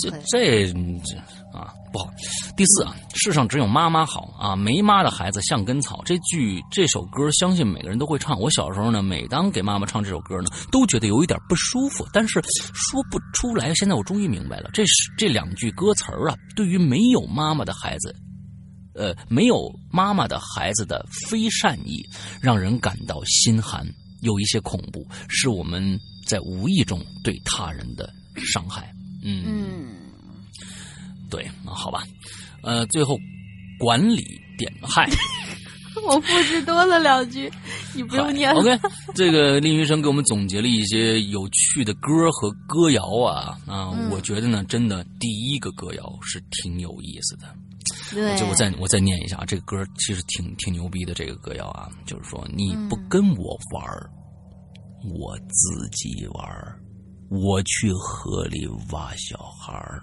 [0.00, 0.72] 这这
[1.04, 1.16] 这。
[1.52, 2.10] 啊，不好。
[2.56, 6.02] 第四啊，世上只有妈妈好啊，没妈的孩子像根草。
[6.04, 8.38] 这句这首歌，相信每个人都会唱。
[8.38, 12.40] 我小时候呢，每当给妈妈唱这首歌呢，都觉得有一点不舒服，但是
[12.74, 13.74] 说不出来。
[13.74, 18.14] 现在我终于明白了，这是这两句歌词啊，对于没有妈妈的孩子，
[18.94, 22.04] 呃，没有妈妈的孩子的非善意，
[22.40, 23.86] 让人感到心寒，
[24.20, 28.92] 有一些恐怖，是我们在无意中对他人的伤害。
[29.24, 29.99] 嗯。
[31.30, 32.02] 对，好吧，
[32.62, 33.16] 呃，最后
[33.78, 34.24] 管理
[34.58, 35.08] 点害，
[36.06, 37.50] 我复制多了两句，
[37.94, 38.50] 你不用念。
[38.52, 38.78] OK，
[39.14, 47.54] 这个令云生给我们总结了一些有趣的歌和歌谣啊啊，我觉得呢，真的第一个歌谣是挺有意思的。
[48.12, 51.14] 对，就我再我再念一下啊，这个歌其实挺挺牛逼的。
[51.14, 53.84] 这个歌谣啊，就是说你不跟我玩
[55.04, 56.44] 我自己玩
[57.30, 60.02] 我去河里挖小孩儿。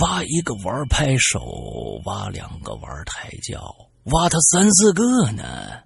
[0.00, 5.82] 挖一个玩拍手，挖两个玩抬轿，挖他三四个呢，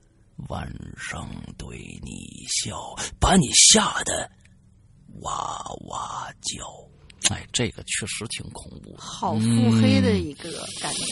[0.48, 2.76] 晚上对你笑，
[3.18, 4.30] 把你吓得
[5.22, 7.34] 哇哇叫。
[7.34, 10.50] 哎，这个确实挺恐怖，好腹黑的一个
[10.80, 11.04] 感觉。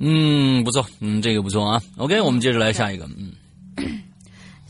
[0.00, 1.82] 嗯，不错，嗯，这个不错啊。
[1.98, 3.32] OK，我们接着来下一个，嗯。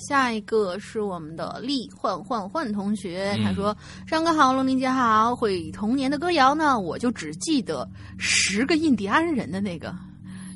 [0.06, 7.88] 下一个是我们的丽焕焕焕同学，他说：“上哥好，龙玲姐好，会童年的歌谣呢，我就只记得
[8.18, 9.94] 十个印第安人的那个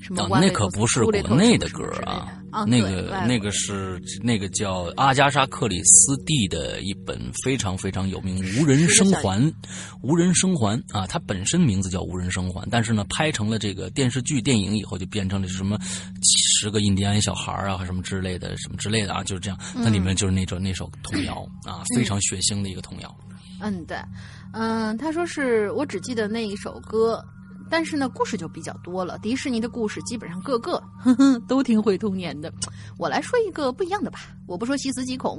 [0.00, 2.34] 什么。”那可不是国内的歌啊。
[2.50, 9.38] 啊，那个那个是那个叫阿加莎克里斯蒂的一本非常非常有名《无人生还》，
[10.00, 15.78] 无人生还啊，它本身名字叫《无人生还》，但是呢，拍成了这个电视剧、电影以后，就变成了什么
[16.60, 19.56] 十个印第安小孩啊，什么之类的，什么之类的啊，就是这样。
[19.74, 23.16] 它里面就是那种那首童谣啊，非常血腥的一个童谣。
[23.60, 23.96] 嗯，对，
[24.52, 27.24] 嗯，他说是我只记得那一首歌。
[27.70, 29.18] 但是呢，故事就比较多了。
[29.18, 32.50] 迪士尼的故事基本上个个呵呵都挺毁童年的。
[32.96, 34.20] 我来说一个不一样的吧。
[34.46, 35.38] 我不说细思极恐，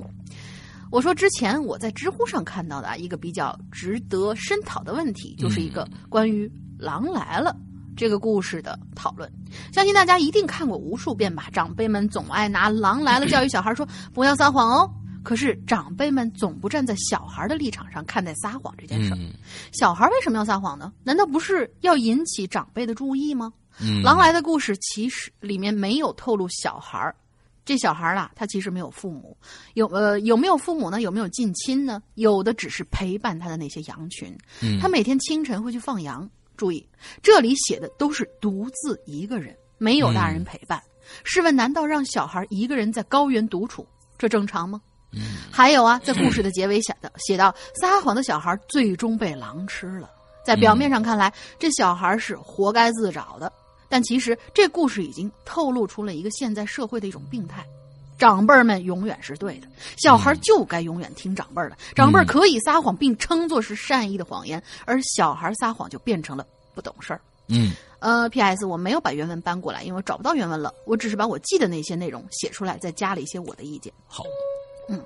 [0.92, 7.52] 我说之前我在知乎上看到的一个比较值得深讨的问题，就是一个关于《狼来了》
[8.00, 9.30] 这个故事的讨论。
[9.74, 11.50] 相信大家一定看过无数遍吧。
[11.52, 14.90] 长辈们总爱拿《狼来了》教育小孩，说不要撒谎哦。
[15.22, 19.20] 可是长辈们总不站在小孩的立场上看待撒谎这件事儿。
[19.74, 20.94] 小孩为什么要撒谎呢？
[21.04, 23.52] 难道不是要引起长辈的注意吗？
[24.02, 27.14] 狼来的故事其实里面没有透露小孩儿
[27.66, 29.38] 这小孩啊，他其实没有父母，
[29.74, 31.02] 有呃有没有父母呢？
[31.02, 32.02] 有没有近亲呢？
[32.16, 34.34] 有的只是陪伴他的那些羊群。
[34.82, 36.28] 他每天清晨会去放羊。
[36.60, 36.86] 注意，
[37.24, 40.84] 这里写的都是独自一个人，没有大人陪伴。
[41.24, 44.82] 试问，难道让小孩一个人在高原独处，这正常吗？
[45.50, 50.12] 还有啊，在故事的结尾写的写到，撒谎的小孩最终被狼吃了。
[50.46, 53.52] 在表面上看来，这小孩是活该自找的，
[53.88, 57.66] 但其实这故事已经透露出了一个现在社会的一种病态。
[58.20, 61.78] 长辈们永远是对的，小孩就该永远听长辈的。
[61.96, 67.22] 长辈可以撒谎，并称作是善意的谎言，而小孩撒谎就变成了不懂事儿。
[67.48, 68.66] 嗯，呃，P.S.
[68.66, 70.72] 我没有把原文搬过来，因为我找不到原文了。
[70.86, 73.92] 我只是把我记的那些内容写出来，再加了一些我的意见。
[74.06, 74.24] 好，
[74.90, 75.02] 嗯，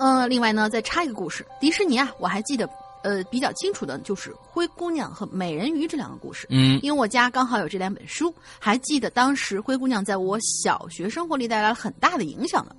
[0.00, 2.68] 呃，另外呢，再插一个故事，迪士尼啊，我还记得。
[3.08, 6.46] 呃，比较清楚的就是《灰姑娘》和《美人鱼》这两个故事。
[6.50, 12.76] 嗯，因为我家刚好有这两本书，还记得当时《灰姑娘》在我小学生活里带来了很大的影响呢。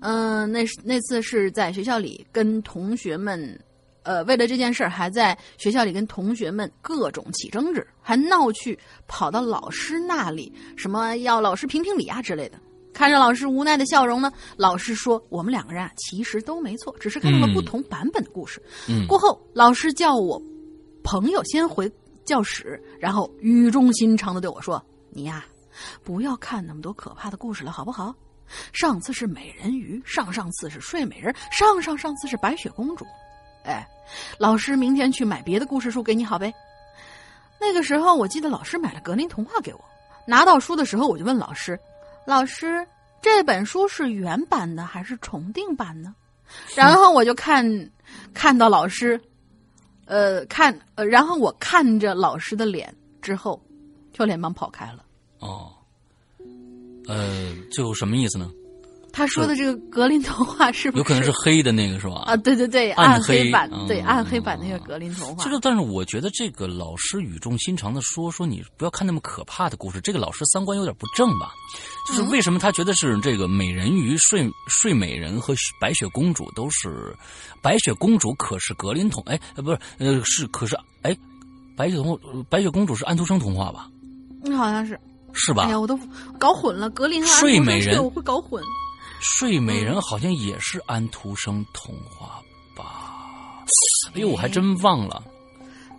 [0.00, 3.58] 嗯，那那次是在学校里跟同学们，
[4.02, 12.60] 呃，为了这件事儿，还在学校里跟同学们各种起争执，还闹去跑到老师那里，什么要老师评评理啊之类的。
[12.96, 20.40] 看着老师无奈的笑容呢，老师说：“我们两个人啊，其实都没错，只是看到了不同版本的故事。”嗯，过后老师叫我
[21.04, 21.92] 朋友先回
[22.24, 24.82] 教室，然后语重心长的对我说
[25.12, 25.44] ：“你呀，
[26.02, 28.14] 不要看那么多可怕的故事了，好不好？
[28.72, 33.04] 上次是美人鱼，上上次是睡美人，上上上次是白雪公主。
[33.64, 33.86] 哎，
[34.38, 36.50] 老师明天去买别的故事书给你好呗。”
[37.60, 39.80] 那个时候我记得老师买了格林童话给我，
[40.26, 41.78] 拿到书的时候我就问老师。
[42.26, 42.84] 老师，
[43.22, 46.14] 这本书是原版的还是重订版呢？
[46.74, 47.64] 然后我就看，
[48.34, 49.20] 看到老师，
[50.06, 53.62] 呃，看，呃，然后我看着老师的脸之后，
[54.12, 55.04] 就连忙跑开了。
[55.38, 55.72] 哦，
[57.06, 58.50] 呃，就什么意思呢？
[59.16, 62.16] 他说的这个格林童话是不是有可能是黑的那个是吧？
[62.26, 65.42] 啊，对对对，暗黑版，嗯对暗黑版那个格林童话。
[65.42, 71.50] 其实，但是我觉得这个老师语重心长的说说你不要看那么可怕的故事，这个老师三观有点不正吧？
[72.06, 77.16] 就是为什么他觉得是这个美人鱼、睡睡美人和白雪公主都是
[77.62, 81.16] 白雪公主可是格林童哎呃不是呃是可是哎
[81.74, 82.18] 白雪童
[82.50, 83.88] 白雪公主是安徒生童话吧？
[84.44, 85.00] 嗯，好像是。
[85.38, 85.64] 是吧？
[85.64, 85.98] 哎呀，我都
[86.38, 88.62] 搞混了，格林和睡美人我会搞混。
[89.20, 92.42] 睡美人好像也是安徒生童话
[92.74, 93.64] 吧？
[94.14, 95.22] 哎呦，我还真忘了。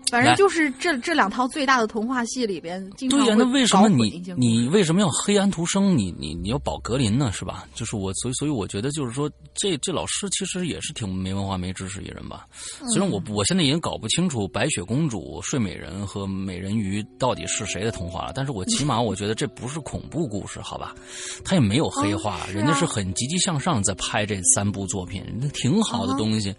[0.09, 5.97] 反正就是这这两套最大的童话系里边，经常对呀，那为什么你你为什么要黑安徒生？
[5.97, 7.31] 你你你要保格林呢？
[7.31, 7.65] 是吧？
[7.73, 12.45] 就是我，所以所以我觉得就是说，这这老师其实也是挺没文化、没知识一人吧。
[12.93, 20.95] 虽然我我现在已经搞不清楚白雪公主、睡美人和美人鱼到底是谁的童话了，但是我起码我觉得这不是恐怖故事，好吧？
[21.43, 26.55] 他也没有黑化，哦啊人家是很积极向上在拍这三部作品，那挺好的东西。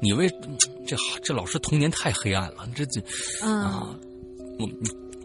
[0.00, 0.28] 你为
[0.86, 3.00] 这这老师童年太黑暗了，这这。
[3.42, 3.62] 嗯。
[3.62, 3.94] 啊，
[4.58, 4.68] 我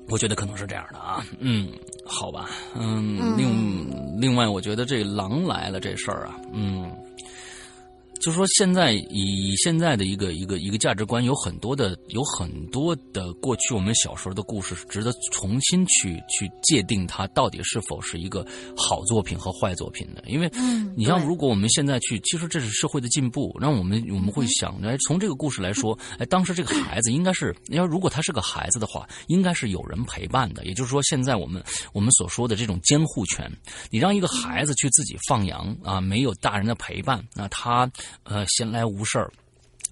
[0.09, 1.69] 我觉得可能是这样的啊，嗯，
[2.05, 6.91] 好吧，嗯，嗯另另外，我觉得这狼来了这事儿啊，嗯，
[8.23, 30.63] 就是说现在以现在的一个一个一个价值观，有很多的有很多的过去我们小时候的故事，是值得重新去去界定它到底是否是一个好作品和坏作品的，因为嗯你像如果我们现在去，其实这是社会的进步，让我们我们会想，哎，从这个故事来说，哎，当时这个孩子应该是，要如果他是个孩子的话，应该是有人陪伴的。
[30.63, 33.51] 也就是说，现在我们我们所说的这种监护权，
[33.89, 37.91] 你让一个孩子去自己放羊啊，没有大人的陪伴，那他
[38.23, 39.31] 呃闲来无事儿。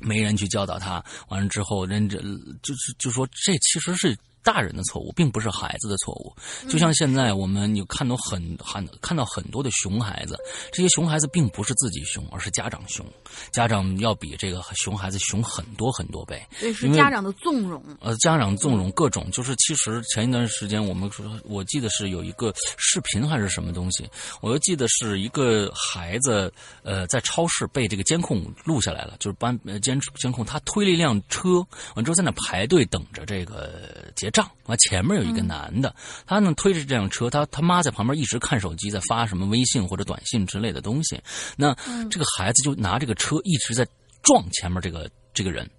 [0.04, 2.18] 没人去教导他，完了之后，人这
[2.64, 6.34] 就是就说这其实是大人的错误，并不是孩子的错误。
[6.70, 10.38] 就像现在我们有看到很很看到很多的熊孩子，
[10.72, 13.06] 这些熊孩子并不是自己熊，而是家长熊，
[13.52, 16.42] 家长要比这个熊孩子熊很多很多倍。
[16.60, 17.84] 对，是家长的纵容。
[18.00, 24.10] 呃，家长纵容各种，就是其实前一段时间我们说，我记得是有一个视频还是什么东西，
[24.42, 26.52] 我又记得是一个孩子，
[26.84, 41.22] 呃，在超市被这个监控录下来了，就是班呃监监控他推了一辆车，完之后在那排队等着这个结账，完前面有一个男的，他呢推着这辆车，他他妈在旁边一直看手机，在发什么微信或者短信之类的东西，
[41.56, 41.74] 那
[42.10, 43.88] 这个孩子就拿这个车一直在
[44.24, 45.70] 撞前面这个这个人。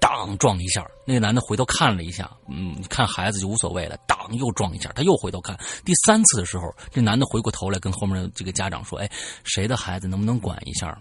[0.00, 3.96] 当撞一下，那个男的回头看了一下，嗯，看孩子就无所谓了。
[4.06, 5.58] 当又撞一下，他又回头看。
[5.82, 9.10] 第三次的时候，这男的回过头来跟后面的这个家长说：“哎，
[9.44, 10.96] 谁的孩子能不能管一下？”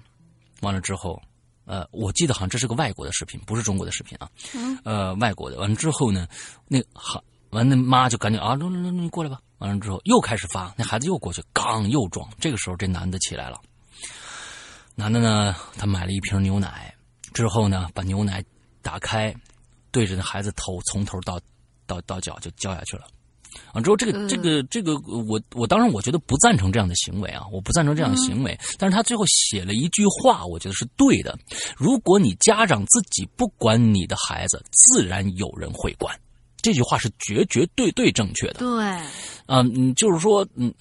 [0.62, 1.22] 完了之后，
[1.66, 4.30] 呃，我记得好像这是个外国的视频，不是中国的视频啊。
[4.84, 5.58] 呃，外国的。
[5.60, 6.28] 完了之后呢，
[6.68, 9.40] 那好，完那妈就赶紧啊，那那你过来吧。
[9.60, 12.30] 完了之后又开始发，那孩子又过去，刚又撞。
[12.40, 13.62] 这个时候这男的起来了，
[14.94, 16.94] 男的呢，他买了一瓶牛奶，
[17.34, 18.44] 之后呢，把牛奶
[18.82, 19.34] 打开，
[19.90, 21.40] 对着那孩子头从头到
[21.86, 23.06] 到到脚就浇下去了。
[23.72, 28.58] 啊，之后这个这个这个，我我当然我觉得不赞成这样的行为啊，我不赞成这样的行为。
[28.78, 31.38] 但是他最后写了一句话，我觉得是对的：
[31.78, 36.16] 如果你家长自己不管你的孩子，自然有人会管。
[36.62, 38.60] 这句话是绝绝对对正确的。
[38.60, 38.86] 对，
[39.48, 40.74] 嗯，嗯，就是说，嗯，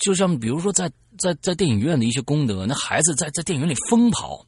[0.00, 4.44] 就像比如说在在在电影院的一些功德，那孩子在在电影院里疯跑，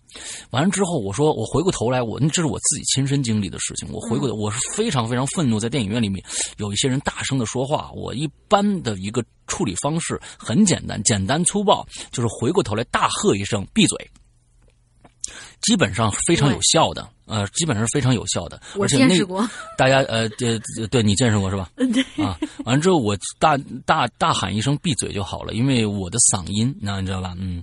[0.50, 3.88] 完了之后，我说我回过头来，我那这是我自己亲身经历的事情。
[3.92, 6.24] 我回过头，我是非常非常愤怒，在电影院里面
[6.58, 7.90] 有一些人大声的说话。
[7.94, 14.10] 我一般的一个处理方式很简单，简单粗暴，就是回过头来大喝一声“闭嘴”，
[15.62, 17.08] 基本上非常有效的。
[17.26, 18.60] 呃，基本上是非常有效的。
[18.74, 19.48] 我见识过。
[19.78, 20.58] 大家呃，对
[20.90, 21.70] 对，你见识过是吧？
[21.76, 22.02] 对。
[22.24, 23.56] 啊，完了之后我大
[23.86, 27.36] 大大喊一声“闭嘴”就好了，因为我的嗓音，那你知道吧？
[27.38, 27.62] 嗯。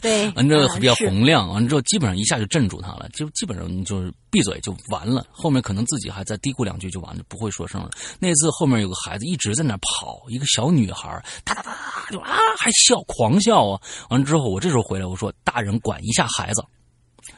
[0.00, 0.30] 对。
[0.32, 5.26] 完之后比较洪亮，完了之后基本上一下就镇住他了，就基本上就是闭嘴就完了。
[5.30, 7.90] 后面可能自己还在嘀咕两句就完了，不会说声了。
[8.18, 11.08] 那次后面有个孩子一直在那跑，一个小女孩，
[11.44, 13.80] 哒哒哒哒就啊还笑狂笑啊。
[14.10, 16.64] 完了之后我这时候回来我说：“大人管一下孩子。”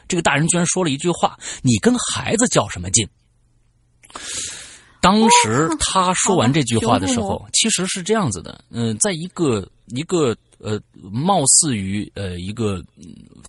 [0.07, 3.07] 这个大人居然说了一句话：“你跟孩子较什么劲？”
[5.01, 10.79] 当时他说完这句话的时候，其实是这样子的：嗯，在一个一个呃，
[11.11, 12.83] 貌似于呃一个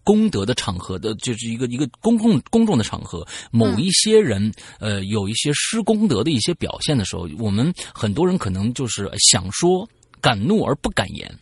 [0.02, 9.88] 功德的场合的，就是一个一个公共公众的场合，某一些人呃有一些失功德的一些表现的时候，我们很多人可能就是想说，
[10.20, 11.32] 敢怒而不敢言。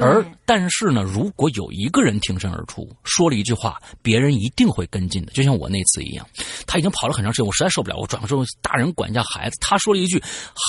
[0.00, 5.32] 而但是呢，如果有一个人挺身而出，说了一句话，别人一定会跟进的。
[5.32, 6.26] 就像我那次一样，
[6.66, 9.56] 他已经跑了很长时间，我实在受不了，我转过身，大人管一下孩子。
[9.60, 10.22] 他说了一句：“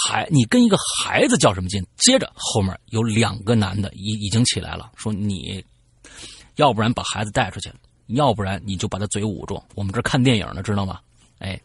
[0.05, 5.63] 孩，你跟一个孩子较什么劲？”接着后面有两个男的已已经起来了，说：“你
[6.55, 7.71] 要不然把孩子带出去，
[8.07, 9.61] 要不然你就把他嘴捂住。
[9.75, 10.99] 我们这看电影呢，知道吗？”
[11.39, 11.59] 哎，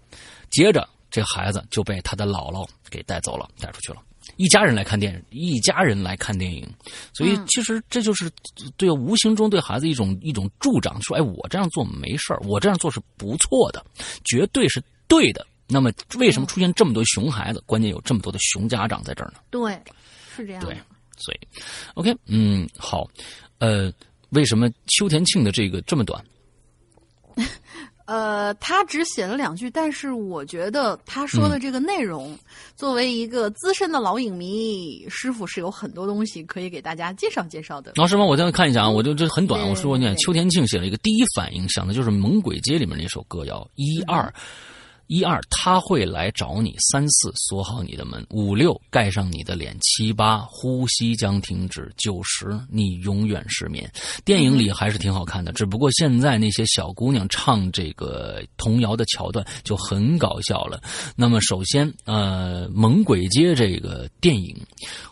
[0.50, 4.00] 接着这孩子就被他的姥姥给带走了，带出去了。
[4.38, 6.66] 一家人来看电影，一家人来看电影，
[7.12, 8.30] 所以其实这就是
[8.76, 13.84] 对无形中对孩子一种一种助长，说哎，我这样做没事我这样做是不错的，
[14.24, 15.44] 绝对是对的。
[15.66, 17.60] 那么为什么出现这么多熊孩子？
[17.66, 19.40] 关键有这么多的熊家长在这儿呢？
[19.50, 19.78] 对，
[20.34, 20.62] 是这样。
[20.64, 20.74] 对，
[21.18, 21.38] 所以
[21.94, 23.06] ，OK，嗯，好，
[23.58, 23.92] 呃，
[24.30, 26.24] 为什么秋田庆的这个这么短？
[28.08, 32.34] 呃，他只写了两句，但是我觉得他说的这个内容，
[32.74, 37.92] 作为一个资深的老影迷，师傅是有很多东西可以给大家介绍介绍的。
[37.96, 38.26] 老师们？
[38.26, 44.32] 我再看一下啊，我就这很短，我说念秋田庆写了一个第一反应想的就是《猛鬼街》里面那首歌谣一二。
[45.08, 53.90] 一二，他会来找你；三四，锁好你的门；五六，盖上你的脸；七八，呼吸将停止；九十，你永远失眠。
[54.24, 60.80] 电影里还是挺好看的，只不过现在那些小姑娘唱这个童谣的桥段就很搞笑了。
[61.16, 64.54] 那么，首先，呃，《猛鬼街》这个电影，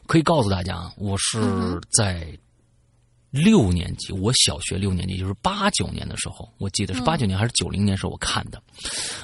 [0.06, 2.38] 可以告诉大家，我是在。
[3.30, 8.62] 六年级，我小学六年级，就是八九年的时候，我记得是八九年还是九零年时候我看的，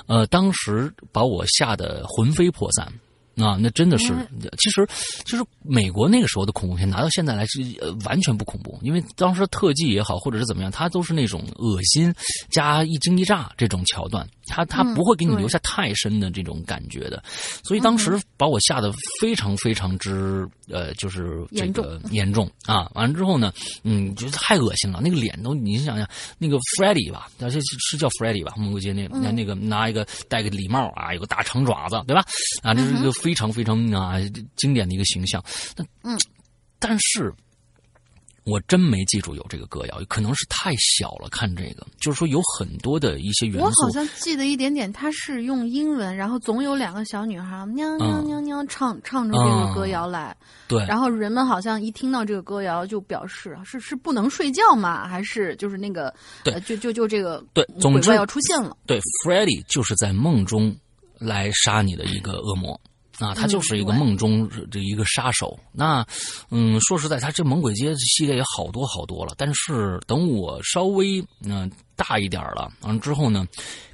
[0.07, 2.93] 呃，当时把我吓得魂飞魄散。
[3.37, 4.13] 啊，那真的是，
[4.59, 4.87] 其实，
[5.25, 12.15] 其实美国那个时候的恐怖片拿到现在来是呃完全不恐怖，因为当时特技也好，或者是怎么样，它都是那种恶心
[12.51, 17.23] 加一惊一乍这种桥段，它它不会给你留下太深的这种感觉的，
[17.65, 23.51] 所以当时把我吓得非常非常之呃就是这个严重啊，完了之后呢，
[23.83, 26.07] 嗯，觉得太恶心了，那个脸都你想想
[26.37, 32.23] 那个 Freddy 吧，是是叫 Freddy 吧，我记得那那那个拿一个戴个礼帽啊，有个大长爪子，对吧？
[32.63, 33.11] 啊，这是一个。
[33.23, 34.15] 非常非常啊
[34.57, 35.43] 经典的一个形象，
[35.77, 36.19] 但嗯，
[36.79, 37.33] 但是
[38.45, 41.29] 我真没记住有这个歌谣，可能是太小了。
[41.31, 44.93] 看这个，就是说有很多的一些元素，我好像记得一点点。
[44.93, 50.37] 它是用英文，然后总有两个小女孩喵喵喵喵唱唱着这个歌谣来。
[50.67, 55.07] 对，然后人们好像一听到这个歌谣就表示是是不能睡觉吗？
[55.07, 56.13] 还是就是那个
[56.43, 58.77] 对，就就就这个对，总之要出现了。
[58.87, 60.77] 对，Freddie 就是在梦中
[61.17, 62.81] 来杀你的一个恶魔。
[63.19, 65.59] 啊，他就是一个梦中这一个杀手。
[65.73, 66.05] 那，
[66.51, 69.35] 嗯，说实在，他这《猛鬼街》系列也好多好多了。
[69.37, 73.47] 但是等我稍微嗯大一点了，完了之后呢，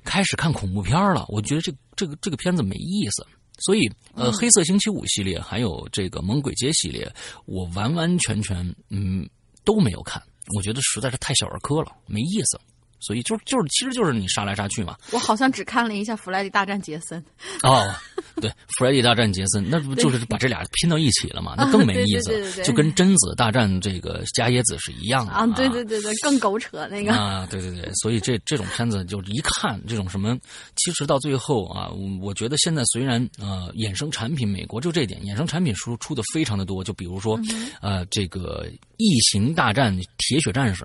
[0.04, 1.24] 开始看恐怖片了。
[1.28, 3.26] 我觉得这这个这个片子没意思。
[3.60, 7.12] 所以，呃，《黑色星期五》系列还有这个《猛鬼街》系列，
[7.44, 9.28] 我完完全全嗯
[9.64, 10.22] 都没有看。
[10.54, 12.58] 我觉得实在是太小儿科了，没意思。
[13.00, 14.96] 所以就就是，其实就是你杀来杀去嘛。
[15.12, 17.22] 我好像只看了一下《弗莱迪大战杰森》。
[17.68, 17.94] 哦，
[18.40, 21.54] 对，《弗莱迪大战杰森》，那不就是把这俩拼到一起了嘛？
[21.56, 25.46] 那更没意思， 就跟贞子大战这个伽椰子是一样的啊！
[25.48, 27.46] 对对对对，更狗扯那个啊！
[27.50, 30.36] 对对对，所以这这种片子就一看这种什么，
[30.76, 31.90] 其实到最后啊，
[32.20, 37.38] 我觉得现在虽然呃衍生产品，美国就这点衍生产品出出的非常的多，就比如说
[37.80, 40.84] 呃这个《异形大战铁血战士》，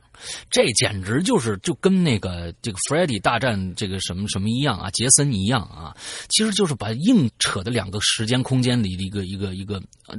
[0.51, 2.02] 这简直就是就跟。
[2.03, 5.95] 那个这个 Freddy 大战这个什么什么一样啊，杰森一样啊，
[6.29, 10.17] 其实就是把硬扯的两个时间空间里的一个一个一个呃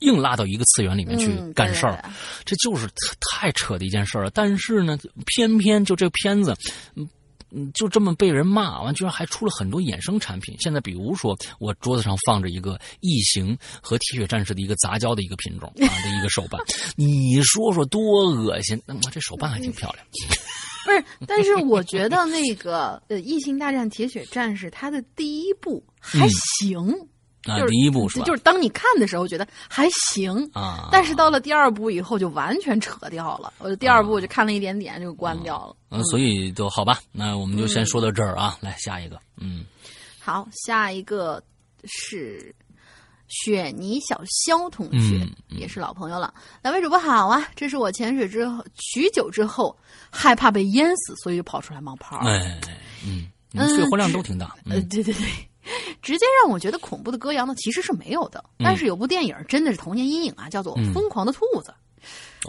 [0.00, 2.04] 硬拉到一个次元里面去嗯干事儿，
[2.44, 2.88] 这就是
[3.30, 4.30] 太扯的一件事儿了。
[4.30, 6.52] 但是呢，偏偏就这片子，
[6.96, 7.08] 嗯
[7.54, 10.56] 嗯，就这么被人骂完，居然还出了很多衍生产品。
[10.58, 16.60] 现在比如说，我桌子上放着一个异形和铁血战士的一个杂交的一个品种啊的一个手办，
[16.96, 18.82] 你说说多恶心？
[18.86, 20.04] 那、么这手办还挺漂亮。
[20.84, 26.78] 不是，但是我觉得那个呃，《异形大战铁血战士》它的第一部还行，
[27.44, 28.24] 啊，就是第一部是吧？
[28.24, 33.52] 就是当你看的时候觉得还行，啊，但是到了第二部以后就完全扯掉了。
[33.58, 35.76] 我就第二部我就看了一点点就关掉了。
[35.90, 38.58] 嗯，所以就好吧，那我们就先说到这儿啊。
[38.60, 39.64] 来下一个，嗯，
[40.18, 41.42] 好，下一个
[41.84, 42.54] 是
[43.32, 46.32] 雪泥小肖同学，嗯嗯也是老朋友了。
[46.62, 49.74] 两位主播好啊，这是我潜水之后许久之后
[50.10, 52.18] 害怕被淹死，所以就跑出来冒泡。
[52.18, 52.60] 哎，
[53.06, 55.26] 嗯，你们肺活量都挺大，呃，嗯对对对，
[56.02, 58.44] 直接让我觉得恐怖的歌谣呢，其实是没有的。
[58.58, 61.72] 但是有部电影真的是童年阴影啊，叫做嗯《疯狂的兔子》。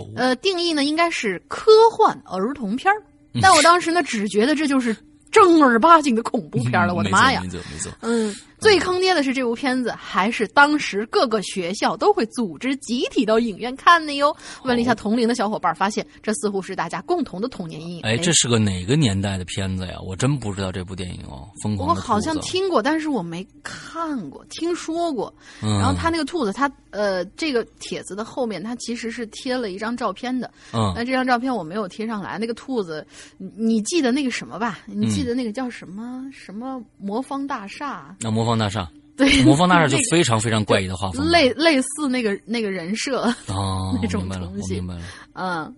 [0.01, 3.01] 哦呃，定义呢应该是科幻儿童片儿，
[3.41, 4.95] 但我当时呢只觉得这就是
[5.31, 6.95] 正儿八经的恐怖片儿了。
[6.95, 7.41] 我的妈呀！
[7.43, 14.33] 没错没错，嗯，最坑爹的是这部片子，还是当时各个学校都会组织集体到影院看的哟。
[14.63, 18.01] 问了一下同龄的小伙伴，发现这似乎是大家共同的童年阴影。
[18.03, 19.99] 哎，这是个哪个年代的片子呀？
[20.01, 21.89] 我真不知道这部电影哦，《疯狂。
[21.89, 25.33] 我好像听过，但是我没看过，听说过。
[25.61, 30.49] 嗯，然后他那个兔子，他呃，这个帖子的后面，他其实是贴了一张照片的。
[30.71, 32.37] 嗯那这张照片我没有贴上来。
[32.39, 33.05] 那个兔子，
[33.37, 34.79] 你你记得那个什么吧？
[34.85, 38.15] 你记得那个叫什么、什么魔方大厦？
[38.19, 43.21] 那魔方大厦， 对，魔方大厦就非常非常怪异的画风，类类似那个那个人设。
[43.47, 45.01] 哦， 那种明白了，明白了，
[45.33, 45.75] 嗯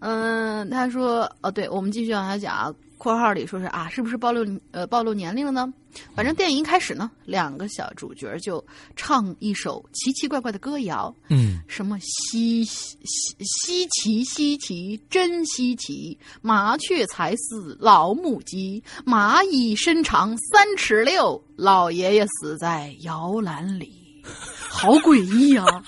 [0.00, 2.72] 嗯，他说哦，对，我们继续往下讲啊。
[3.02, 5.72] 括号里说是啊，是不是暴露呃暴露年龄了呢？
[6.14, 23.92] 反正电影一开始呢，两个小主角就唱一首奇奇怪怪的歌谣，嗯，什么稀稀稀奇稀奇真稀奇，麻雀才似老母鸡，蚂蚁身长三尺六，老爷爷死在摇篮里，
[24.70, 25.66] 好诡异啊！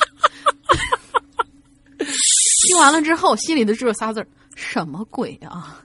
[2.66, 5.80] 听完了之后，心里的只有仨字儿：什么鬼啊？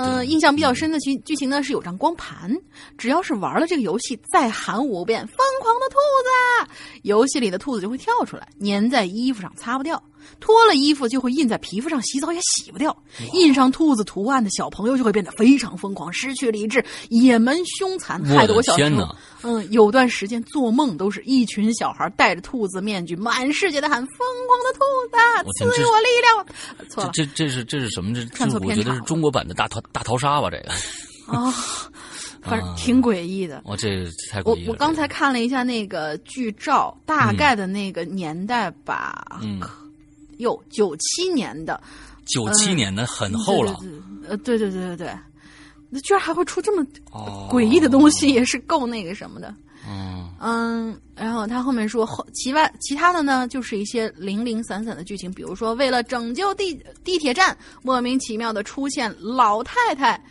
[0.00, 2.54] 呃，印象比较深的剧剧情呢是有张光盘，
[2.96, 5.96] 只要是玩了这个游戏，再喊五遍“疯狂的兔
[6.66, 6.72] 子”，
[7.02, 10.00] 游戏里的兔子就会跳出来，粘在衣服上擦不掉，
[10.40, 12.96] 脱了衣服就会印在皮肤上，洗澡也洗不掉。
[13.32, 24.80] 印上兔子图案的小朋友就会变得非常疯狂，失去理智，野蛮凶残，害得我小时候天哪，嗯，有段时间做梦都是一群小孩戴着兔子面具，满世界的喊“疯狂的兔
[25.44, 26.46] 子，赐予我力量”。
[26.88, 28.14] 错了这这这是这是什么？
[28.14, 30.48] 这看错片我觉得是中国版的大逃大逃杀吧？
[30.50, 30.70] 这个，
[31.32, 31.52] 啊，
[32.42, 33.62] 反正挺诡异的。
[33.64, 34.68] 我这太诡异了。
[34.68, 39.60] 我我刚才看了一下那个剧照，大概的那个年代吧，嗯，
[40.38, 41.80] 哟，九七年的，
[42.26, 43.76] 九七年的很厚了，
[44.28, 45.14] 呃，对对对对对，
[45.88, 47.48] 那居然还会出这么哦。
[47.50, 49.54] 诡异的东西，也是够那个什么的。
[49.88, 50.16] 嗯。
[50.40, 60.22] 嗯，然后他后面说后其外其他的呢，就是一些零零散散的剧情，比如说为了拯救地地铁站，莫名其妙的出现老太太，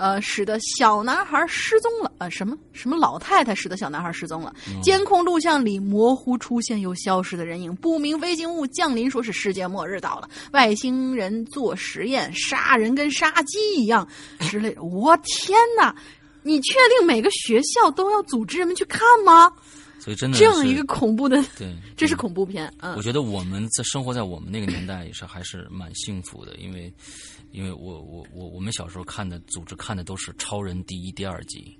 [0.00, 14.08] 呃，使得小男孩失踪了，呃，什么什么老太太使得小男孩失踪了，监控录像里模糊出现又消失的人影，不明飞行物降临，说是世界末日到了，外星人做实验杀人跟杀鸡一样
[14.40, 15.94] 之类的，我天哪！
[16.42, 19.52] 你确定每个学校都要组织人们去看吗？
[19.98, 22.72] 所以真的这样是一个恐怖的，对，这是嗯恐怖片。
[22.80, 26.90] 嗯我觉得我们在生活在我们那个年代也是还是蛮幸福的，因为，
[27.52, 31.76] 因为我我我我们小时候看的组织看的都是超人第一、第二集，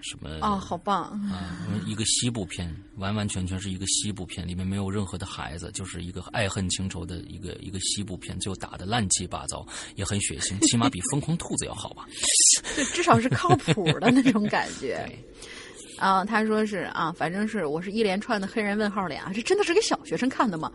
[0.00, 1.04] 什么啊，好棒！
[1.30, 12.06] 啊，一个西部片，完完全全是一个西部片，里面没有任何的孩子，就是一个爱恨情仇的一个一个西部片，最后打的乱七八糟，也很血腥，起码比疯狂兔子要好吧？
[12.76, 15.02] 就至少是靠谱的那种感觉。
[15.06, 20.70] 对，啊，他说是啊，反正是我是一连串的黑人问号脸啊，这真的是给小学生看的吗？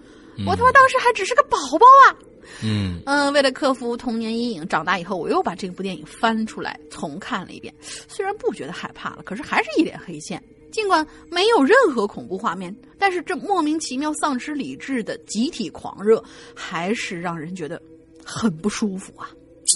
[0.46, 2.16] 我他妈当时还只是个宝宝啊！
[2.64, 7.74] 嗯嗯，为了克服童年阴影，长大以后我又把这部电影翻出来重看了一遍。
[8.08, 10.42] 虽然不觉得害怕了，可是还是一脸黑线。
[10.72, 16.24] 尽管没有任何恐怖画面，但是这莫名其妙丧失理智的集体狂热，
[16.56, 17.82] 还是让人觉得
[18.24, 19.32] 很不舒服啊。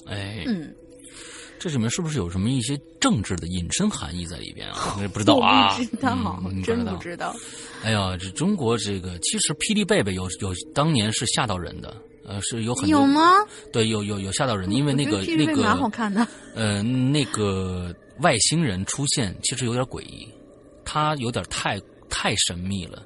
[0.08, 0.74] 哎，嗯，
[1.62, 4.96] 这里面是不是有什么一些政治的隐身含义在里边啊？
[4.98, 7.36] 我也不知道啊，我不知道， 嗯真道不知道。
[7.84, 11.96] 哎呀，这中国这个其实霹雳贝贝有有当年是吓到人的，
[12.26, 13.30] 呃，是有很多有吗？
[13.72, 16.28] 对，有有有吓到人的，因为那个那个蛮好看的。
[16.56, 20.28] 呃那个外星人出现其实有点诡异，
[20.84, 23.06] 他有点太太太神秘了，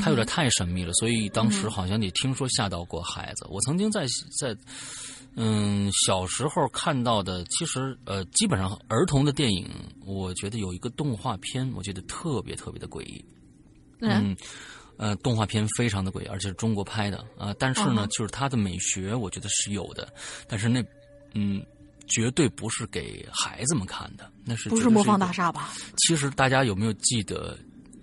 [0.00, 3.46] 他有点太神秘了，所以当时好像也听说吓到过孩子。
[3.50, 4.06] 我曾经在
[4.38, 4.54] 在
[5.36, 9.68] 嗯小时候看到的，其实呃基本上儿童的电影，
[10.04, 13.24] 我觉得有一个动画片，我觉得特别特别的诡异。
[14.00, 14.36] 嗯，
[14.96, 17.54] 呃，动画片非常的诡异，而且是中国拍的啊。
[17.58, 20.12] 但是呢，就是它的美学，我觉得是有的。
[20.48, 20.84] 但是那
[21.34, 21.64] 嗯。
[22.10, 25.74] 绝对不是给孩子们看的，那是不是魔方大厦吧？
[25.98, 27.54] 其实大家有没有记得，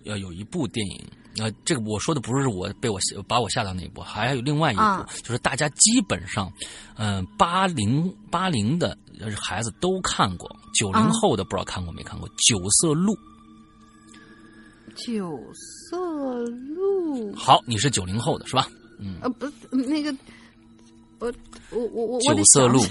[0.05, 1.03] 呃，有一部电影，
[1.37, 4.81] 呃，这个我说的不是我被我把我吓到那一部，还有另外一部，
[5.21, 6.51] 就是大家基本上，
[6.97, 8.97] 嗯，八零八零的
[9.35, 13.13] 孩子都看过，九零后的不知道看过没看过《九色鹿》。
[14.95, 15.97] 九色
[16.73, 17.35] 鹿。
[17.35, 18.67] 好，你是九零后的是吧？
[18.97, 19.17] 嗯。
[19.21, 20.15] 呃，不，那个，
[21.19, 21.33] 我
[21.71, 22.81] 我我我九色鹿。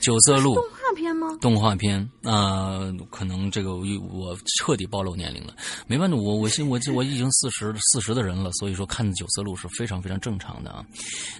[0.00, 0.54] 九色鹿
[0.94, 1.28] 片吗？
[1.40, 5.54] 动画片那，可能这个我彻底暴露年龄了。
[5.86, 10.84] 没办法，我我现我我已经四十四十的人了，所以说看九色鹿是非常非常正常的啊。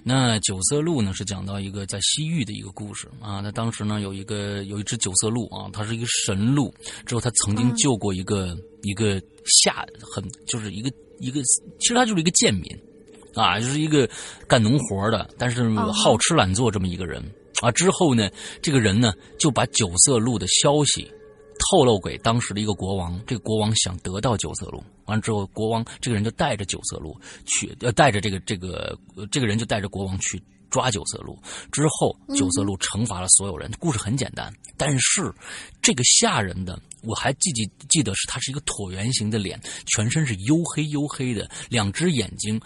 [0.03, 3.39] 那九色鹿呢，是讲到一个在西域的一个故事啊。
[3.41, 6.73] 那当时呢，有一个有一只九色鹿啊，它是一个神鹿，
[7.05, 11.41] 之后它曾经救过一个一个下很就是一个一个，
[11.79, 12.63] 其实它就是一个贱民
[13.35, 14.09] 啊，就是一个
[14.47, 17.23] 干农活的，但是好吃懒做这么一个人。
[17.63, 18.29] 啊，之后呢，
[18.61, 21.09] 这个人呢就把九色鹿的消息
[21.71, 23.17] 透露给当时的一个国王。
[23.25, 28.99] 这个国王想得到九色鹿，完了之后，国王这个人就带着九色鹿去，呃，带着这个这个
[29.31, 31.39] 这个人就带着国王去抓九色鹿。
[31.71, 33.71] 之后，九色鹿惩罚了所有人。
[33.79, 35.33] 故事很简单，但是
[35.81, 42.59] 这个吓人的，我还记记记得是他是一个椭圆形的脸，全身是黝黑黝黑的，两只眼睛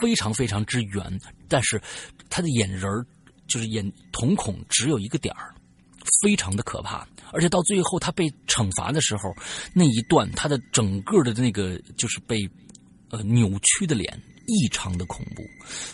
[0.00, 1.80] 非常非常之圆，但是
[2.28, 3.06] 他的眼仁儿。
[3.46, 5.54] 就是眼瞳孔只有一个点儿，
[6.22, 7.06] 非常的可怕。
[7.32, 9.34] 而且到最后他被惩罚的时候，
[9.74, 12.48] 那一段他的整个的那个就是被
[13.10, 14.22] 呃扭曲的脸。
[14.46, 15.42] 异常的恐怖，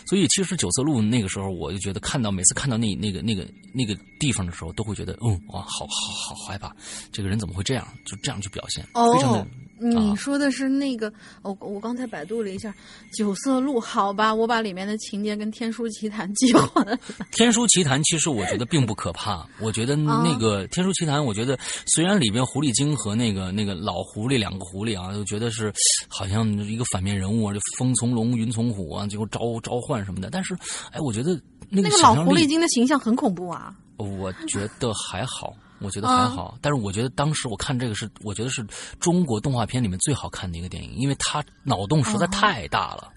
[0.05, 6.69] 所以其实九色鹿那个时候，我就觉得看到每次看到那那个那个那个地方的时候，都会觉得，嗯，哇，好好好害怕，
[7.13, 7.87] 这个人怎么会这样？
[8.05, 8.83] 就这样去表现，
[9.13, 9.47] 非常的。
[9.81, 11.11] 你说的是那个，
[11.43, 12.73] 我我刚才百度了一下
[13.13, 16.97] 九色鹿，好吧，我把里面的情节跟《天书奇谭》记混了。
[17.31, 25.71] 《天书奇谭》其实我觉得并不可怕，我觉得那个《天书奇谭》，我觉得虽然里边狐狸精和那个那个老狐狸两个狐狸啊，就觉得是
[26.07, 28.31] 好像一个反面人物啊，就风从龙。
[28.31, 30.55] 云从虎啊，结果召召唤什么的，但是，
[30.91, 33.75] 哎，我觉得那个老狐狸精的形象很恐怖啊。
[33.97, 38.65] 我觉得还好，我觉得还好，但是我觉得当时我看这个是，我觉得是
[38.99, 43.11] 中国动画片里面最好看的一个电影，因为它脑洞实在太大了。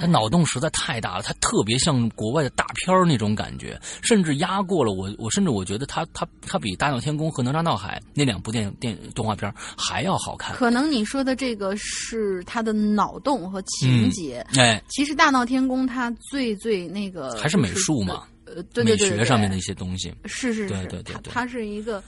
[0.00, 5.08] 他脑洞实在太大了，他特别像国外的大片儿那种感觉，甚至压过了我。
[5.18, 10.56] 我甚至我觉得他他他比《大闹天宫》和《哪吒闹海》那两部电影电动画片还要好看。
[10.56, 14.44] 可能你说的这个是他的脑洞和情节。
[14.56, 20.12] 哎，其实《大闹天宫》它最最那个还是美术嘛，呃，对对对，美学上面的一些东西。
[20.24, 22.02] 是是是，对对对，它是一个。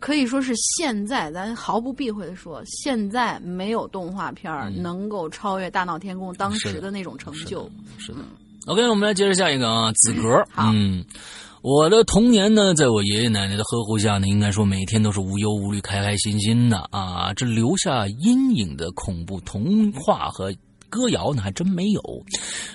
[0.00, 7.70] 可以说是现在，咱毫不避讳的说，现在没有动画片能够超越《大闹天宫》当时的那种成就。
[7.96, 8.18] 是的
[8.66, 10.44] ，OK，我们来接着下一个啊，子格。
[10.58, 11.02] 嗯，
[11.62, 17.32] 我的童年呢，在我爷爷奶奶的呵护下呢，应该说每天都是无忧无虑、开开心心的啊。
[17.32, 20.52] 这留下阴影的恐怖童话和
[20.90, 22.02] 歌谣呢，还真没有。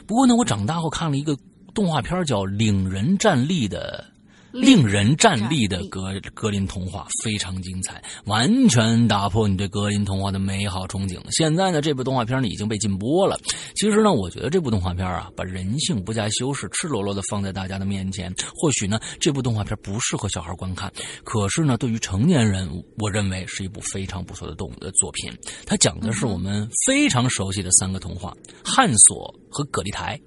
[0.08, 1.38] 不过呢，我长大后看了一个
[1.80, 4.04] 动画片，叫《领人站立》的。
[4.52, 11.20] 令人站立的格格林童话非常精彩，完全打破你对格林童话的美好憧憬。
[11.30, 13.40] 现在呢，这部动画片呢已经被禁播了。
[13.76, 18.34] 其实呢，我觉得这部动画片啊，把人性不加修饰、赤裸裸的放在大家的面前。
[18.56, 20.92] 或许呢，这部动画片不适合小孩观看，
[21.24, 22.68] 可是呢，对于成年人，
[22.98, 25.32] 我认为是一部非常不错的动的作品。
[25.64, 28.34] 它讲的是我们非常熟悉的三个童话：
[28.66, 30.20] 汉索和葛丽台、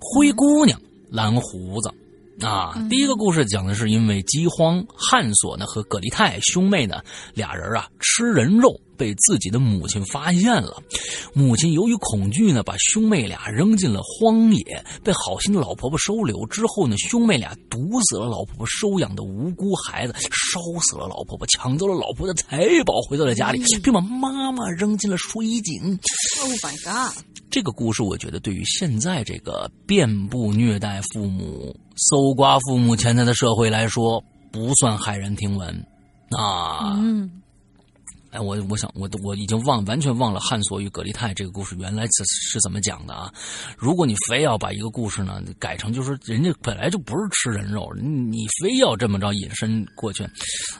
[0.00, 0.80] 灰姑娘、
[1.10, 1.90] 蓝胡子。
[2.40, 7.00] 啊，第一个故事讲的是因为饥荒，汉索呢和葛丽泰兄妹呢
[7.32, 10.82] 俩人啊吃人肉被自己的母亲发现了，
[11.32, 25.98] 母亲由于恐惧呢把兄妹俩扔进了荒野，被好心的老婆婆收留之后呢，兄妹俩毒死了老婆婆收养的无辜孩子，烧死了老婆婆，抢走了老婆的财宝，回到了家里，并把妈妈扔进了水井。
[26.42, 27.24] Oh my god！
[27.50, 31.74] 这个故事我觉得对于现在这个遍布虐待父母。
[31.96, 34.20] 搜刮父母钱财的社会来说，
[34.50, 35.86] 不算骇人听闻，
[36.30, 36.98] 啊，
[38.34, 43.32] 哎，我我想我我已经忘完全忘了汉索与葛丽泰这个故事原来是是怎么讲的啊？
[43.78, 50.26] 如果你非要把一个故事呢改成就是人家本来就不是吃人肉，你非要这么着引申过去，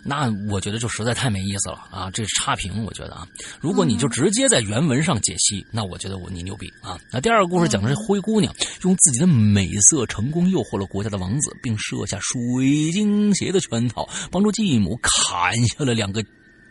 [0.04, 2.10] 那我觉得就实在太没意思了啊！
[2.10, 3.24] 这是差评，我觉得啊，
[3.60, 6.98] 如果你就直接在原文上解析，那我觉得我你牛逼啊！
[7.12, 8.52] 那第二个故事讲的是灰姑娘
[8.82, 16.20] 用自己的美色成功诱惑了国家的王子，并设下水晶鞋的圈套，帮助继母砍下了两个。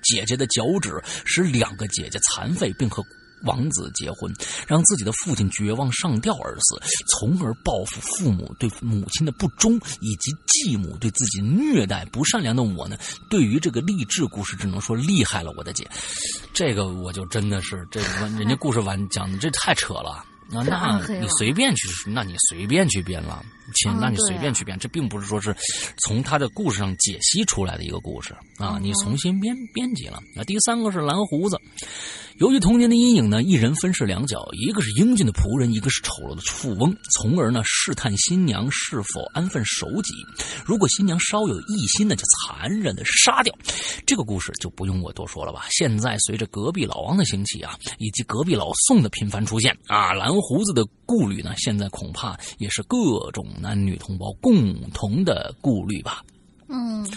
[0.03, 3.03] 姐姐的脚趾使两个姐姐残废，并和
[3.45, 4.31] 王子结婚，
[4.65, 12.97] 让自己的父亲绝望上吊而死，从而报复父母对母亲的不忠以及继母对自己虐待不善良的我呢？
[13.29, 15.85] 对于这个励志故事，只能说厉害了，我的姐，
[16.53, 17.99] 这个我就真的是这
[18.37, 20.23] 人家故事完讲的这太扯了。
[20.49, 23.43] 那 那你随便去，那你随便去编了，
[23.75, 25.55] 亲，那你随便去编，这并不是说是
[26.05, 28.35] 从他的故事上解析出来的一个故事。
[28.57, 30.19] 啊，你重新编编辑了。
[30.35, 31.59] 那第三个是蓝胡子。
[32.39, 40.13] 由于童年的阴影呢，一人分饰两角，一个是英俊的仆人，一个是丑陋的富翁，从而呢试探新娘是否安分守己。
[40.65, 43.53] 如果新娘稍有异心呢，就残忍的杀掉。
[44.05, 45.65] 这个故事就不用我多说了吧。
[45.69, 56.23] 现在随着隔壁老王的兴起啊，以及隔壁老宋的频繁出现啊，蓝胡子的顾虑呢，现在恐怕也是各种男女同胞共同的顾虑吧。
[56.67, 57.07] 嗯。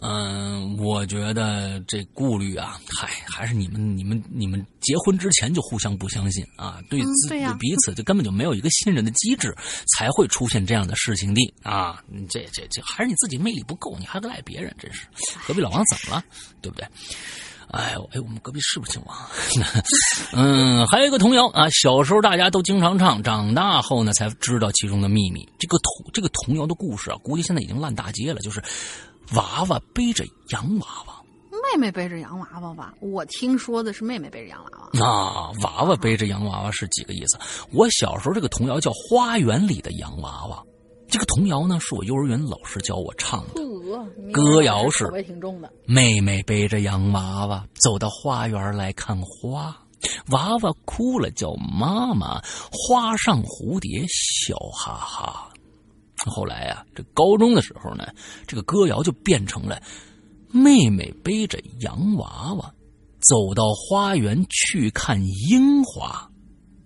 [0.00, 9.52] 嗯，我觉得这顾虑啊，嗨，还是你们、你们、你们结婚之前就互相不相信啊，对自对彼此就根本就没有一个信任的机制，
[9.96, 12.00] 才会出现这样的事情的啊。
[12.30, 15.06] 这、这、这还是你自己魅力不够，你还赖别人，真是。
[15.48, 16.24] 隔壁老王怎么了？
[16.62, 16.86] 对不对？
[17.72, 19.18] 哎呦，哎，我们隔壁是不是姓王？
[20.32, 25.46] 嗯，还有一个童谣啊，小时候大家都经常唱，长大后呢才知道其中的秘密。
[25.58, 28.62] 这个童这个童谣的故事啊，估计现在已经烂大街了，就是。
[29.34, 32.94] 娃娃背着洋娃娃，妹妹背着洋娃娃吧？
[33.00, 35.06] 我听说的是妹妹背着洋娃娃。
[35.06, 37.38] 啊，娃娃背着洋娃娃是几个意思？
[37.72, 40.56] 我小时候这个童谣叫《花园里的洋娃娃》，
[41.08, 43.62] 这个童谣呢是我幼儿园老师教我唱的。
[44.32, 45.10] 歌谣是：
[45.86, 49.76] 妹妹背着洋娃娃走到花园来看花，
[50.30, 55.50] 娃娃哭了叫妈妈，花上蝴蝶笑哈哈。
[56.26, 58.06] 后来啊，这高中的时候呢，
[58.46, 59.80] 这个歌谣就变成了：
[60.50, 62.72] 妹妹背着洋娃娃，
[63.20, 66.28] 走到花园去看樱花，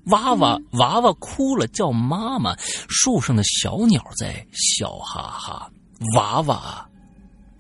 [0.07, 2.57] 娃娃娃娃哭了叫妈妈，
[2.89, 5.71] 树上的小鸟在笑哈哈。
[6.17, 6.89] 娃娃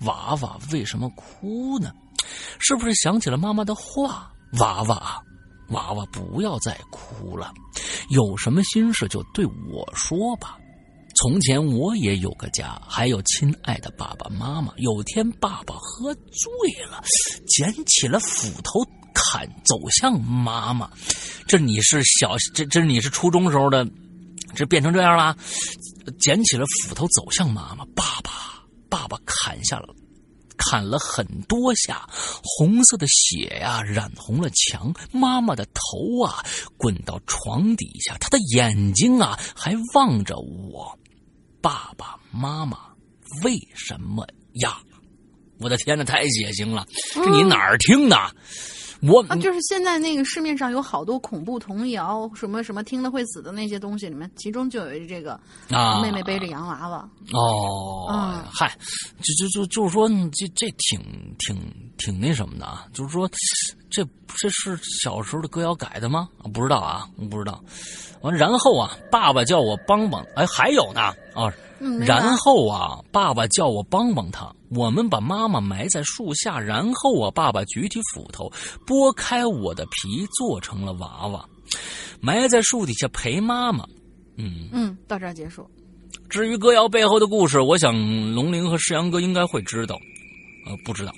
[0.04, 1.92] 娃娃为什么哭呢？
[2.58, 4.30] 是不是想起了妈妈的话？
[4.58, 5.22] 娃娃
[5.68, 7.54] 娃娃不要再哭了，
[8.10, 10.58] 有什么心事就对我说吧。
[11.22, 14.74] 从前我也有个家，还有亲爱的爸爸妈妈。
[14.78, 17.00] 有天爸爸喝醉了，
[17.46, 20.90] 捡起了斧头砍，走向妈妈。
[21.46, 23.86] 这你是小，这这你是初中时候的，
[24.56, 25.36] 这变成这样了。
[26.18, 28.32] 捡起了斧头走向妈妈，爸爸
[28.90, 29.94] 爸爸砍下了，
[30.56, 32.04] 砍了很多下，
[32.42, 34.92] 红色的血呀染红了墙。
[35.12, 36.44] 妈妈的头啊
[36.76, 40.98] 滚到床底下，她的眼睛啊还望着我。
[41.62, 42.76] 爸爸妈妈
[43.42, 44.76] 为什么呀？
[45.58, 46.84] 我的天哪，太血腥了！
[47.14, 48.16] 这你哪儿听的？
[49.00, 55.38] 我啊，就是现在那个市面上有好多恐怖童谣，什么什么听了会死的那些东西里面，其中就有这个
[55.70, 57.08] 啊，妹妹背着洋娃娃。
[57.32, 58.76] 哦，嗨，
[59.20, 61.00] 就就就就是说，这这挺
[61.38, 61.56] 挺
[62.04, 63.28] 挺那什么的啊，就是说，
[63.90, 66.28] 这这是小时候的歌谣改的吗？
[66.52, 67.62] 不知道啊，不知道。
[68.22, 71.00] 完，然后啊，爸爸叫我帮帮，哎，还有呢
[71.34, 71.52] 啊。
[72.00, 74.52] 然后啊，爸爸叫我帮帮他。
[74.70, 78.50] 我们把妈妈埋在树下，然后啊，爸爸举起斧头，
[78.86, 81.44] 剥开我的皮，做成了娃娃，
[82.20, 83.84] 埋在树底下陪妈妈。
[84.36, 85.68] 嗯嗯，到这儿结束。
[86.28, 87.92] 至于歌谣背后的故事，我想
[88.34, 89.98] 龙玲和世阳哥应该会知道。
[90.66, 91.12] 呃，不知道。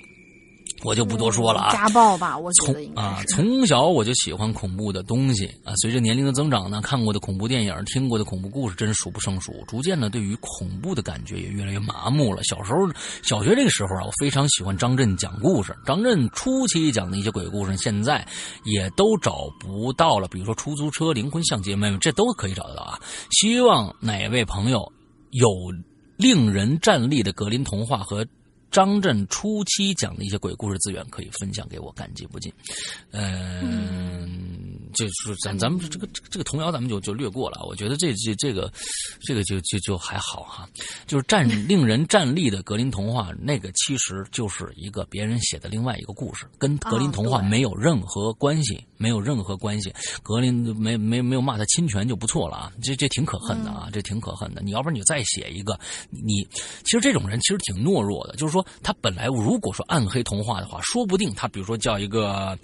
[0.85, 5.73] 我就不多说了啊，家暴吧，我觉得应该啊，从小我就喜欢恐怖的东西啊。
[5.81, 9.51] 随着年龄的增长呢，看过的恐怖电影、听过的恐怖故事真是数不胜数。
[9.67, 12.43] 逐渐呢，对于恐怖的感觉也越来越麻木了。
[12.43, 12.87] 小时候，
[13.23, 15.75] 小学这个时候啊，我非常喜欢张震讲故事。
[15.85, 18.25] 张震初期讲的一些鬼故事，现在
[18.63, 20.27] 也都找不到了。
[20.27, 22.99] 比如说出租车、灵魂相机妹妹，这都可以找得到啊。
[23.31, 24.91] 希望哪位朋友
[25.31, 25.49] 有
[26.17, 28.23] 令人站立的格林童话和。
[28.71, 32.51] 张震初期讲的一些鬼故事资源可以分享给我，感激不尽。
[33.11, 37.63] 嗯，就是咱咱们这个这个童谣咱们就就略过了。
[37.65, 38.71] 我觉得这这这个
[39.21, 40.67] 这个就就就还好哈。
[41.07, 49.93] 就是站令人站立的格林童话，那个其实就是一个别人写的另外一个故事，跟格林童话没有任何关系，没有任何关系。
[50.21, 54.61] 格林没没没有骂他侵权就不错了啊，这这挺可恨的啊，这挺可恨的。
[54.61, 56.43] 你要不然你再写一个，你
[56.83, 62.57] 其实这种人其实挺懦弱的，就是说他本来如果说暗黑童话的话，说不定他比如说叫一个。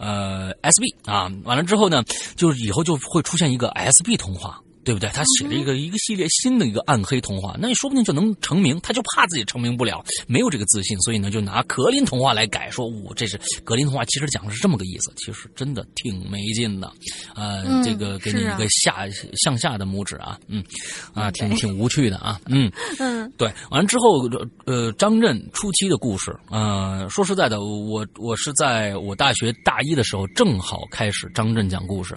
[0.00, 2.04] 呃，SB 啊，完了之后呢，
[2.36, 5.10] 就是以后就会出现一个 SB 童话，对不对？
[5.10, 8.80] 他写了一个一个系列新的一个暗黑童话，那你说不定就能成名。
[8.80, 16.90] 他就怕自己成名不了，没有这个自信，所以呢，就拿格林童话来改，说我这是格林童话，其实讲的是这么个意思，其实真的挺没劲的。
[17.34, 20.64] 呃，这个给你一个下向下的拇指啊，嗯，
[21.12, 23.52] 啊，挺挺无趣的啊，嗯 嗯，对。
[23.70, 24.26] 完了之后，
[24.64, 32.16] 呃，张震初期的故事，呃，说实在的，我我是在我大学大一的时候，正好开始张震讲故事。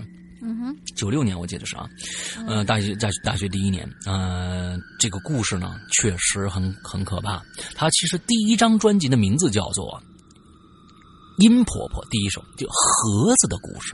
[0.95, 1.89] 九六年我记得是啊，
[2.47, 7.41] 呃，大学在大学第一年，呃，这个故事呢确实很很可怕。
[7.75, 9.85] 他其实第一张专辑的名字叫做
[11.43, 13.93] 《阴婆婆》，第一首就盒子的故事。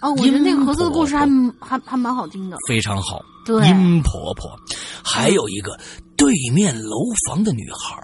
[0.00, 1.26] 哦，我觉得那个盒子的故事还
[1.60, 3.20] 还还蛮好听的，非常好。
[3.44, 4.56] 对，阴婆婆，
[5.02, 5.76] 还有一个
[6.16, 6.96] 对面楼
[7.26, 7.96] 房的女孩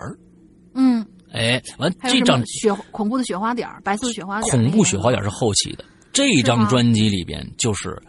[0.74, 5.84] 嗯，哎，完这张雪恐怖的雪花点白色的雪花点恐怖雪花点是后期的。
[6.14, 8.00] 这张专辑里边就是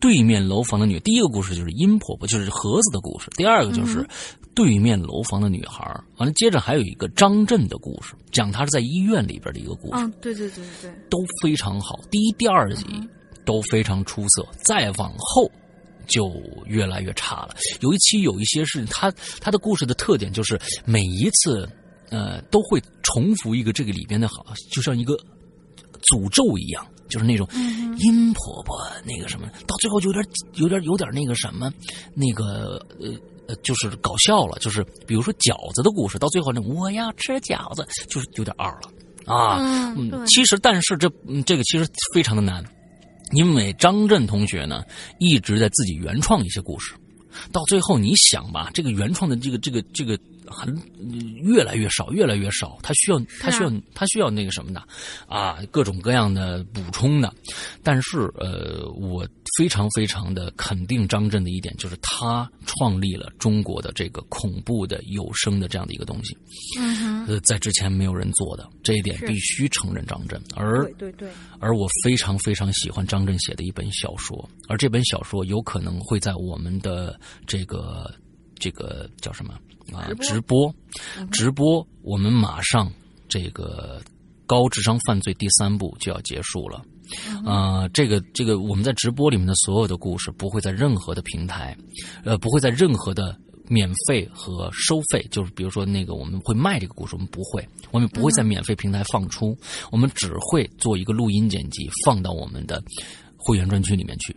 [0.00, 4.04] 对面楼房的女，第一个故事就是殷婆婆，就是盒子的故事；第二个就是
[4.54, 5.84] 对面楼房的女孩。
[6.16, 10.02] 完了，接着还有一个张震的故事，讲他是在医院里边的一个故事。
[10.02, 12.00] 嗯，对对对对，都非常好。
[12.10, 12.86] 第一、第二集
[13.44, 15.46] 都非常出色，再往后
[16.06, 16.32] 就
[16.64, 17.54] 越来越差了。
[17.80, 21.68] 有一期有一些是他他的故事的特点就是每一次
[22.08, 25.14] 呃都会重复一个这个里边的好，就像一个
[26.10, 26.86] 诅咒一样。
[27.10, 27.46] 就是那种
[27.98, 31.70] 阴婆婆那个什么，到最后就有点有点有点那个什么，
[32.14, 33.12] 那个呃
[33.48, 34.58] 呃，就是搞笑了。
[34.60, 39.58] 就是比如说饺子的故事，到最后那我要吃饺子，就是有点二了啊。
[39.96, 41.10] 嗯，其实但是这
[41.44, 42.64] 这个其实非常的难，
[43.32, 44.82] 因为张震同学呢
[45.18, 46.94] 一直在自己原创一些故事，
[47.52, 50.18] 到最后你想吧，这个原创的这个这个这个。
[50.50, 50.76] 很
[51.42, 52.78] 越来越少，越来越少。
[52.82, 54.82] 他需要，他需要，他需要那个什么的，
[55.26, 57.32] 啊，各种各样的补充的。
[57.82, 59.26] 但是，呃，我
[59.56, 66.36] 非常非常的肯定张震的一点，就是他创立了中国的这个恐怖的有声的这样的一个东西。
[66.78, 70.40] 嗯哼，呃，在之前没有人做的这一点，必须承认张震。
[70.56, 78.12] 而对对对，而我非常非常喜欢张震写的一本小说，而这本小说有可能会在我们的这个
[78.58, 79.54] 这个叫什么？
[79.92, 80.74] 啊，直播，
[81.30, 82.90] 直播，我们马上
[83.28, 84.00] 这个
[84.46, 86.82] 高智商犯罪第三部就要结束了。
[87.44, 91.76] 啊，这个这个，我们在直播里面的所有的故事不会在任何的平台，
[92.24, 99.58] 呃，不会在任何的免费和收费，就是比如说那个我们会卖这个故事，我们不会，我们不会在免费平台放出，
[99.90, 102.80] 我们只会做一个录音剪辑放到我们的
[103.36, 104.36] 会员专区里面去。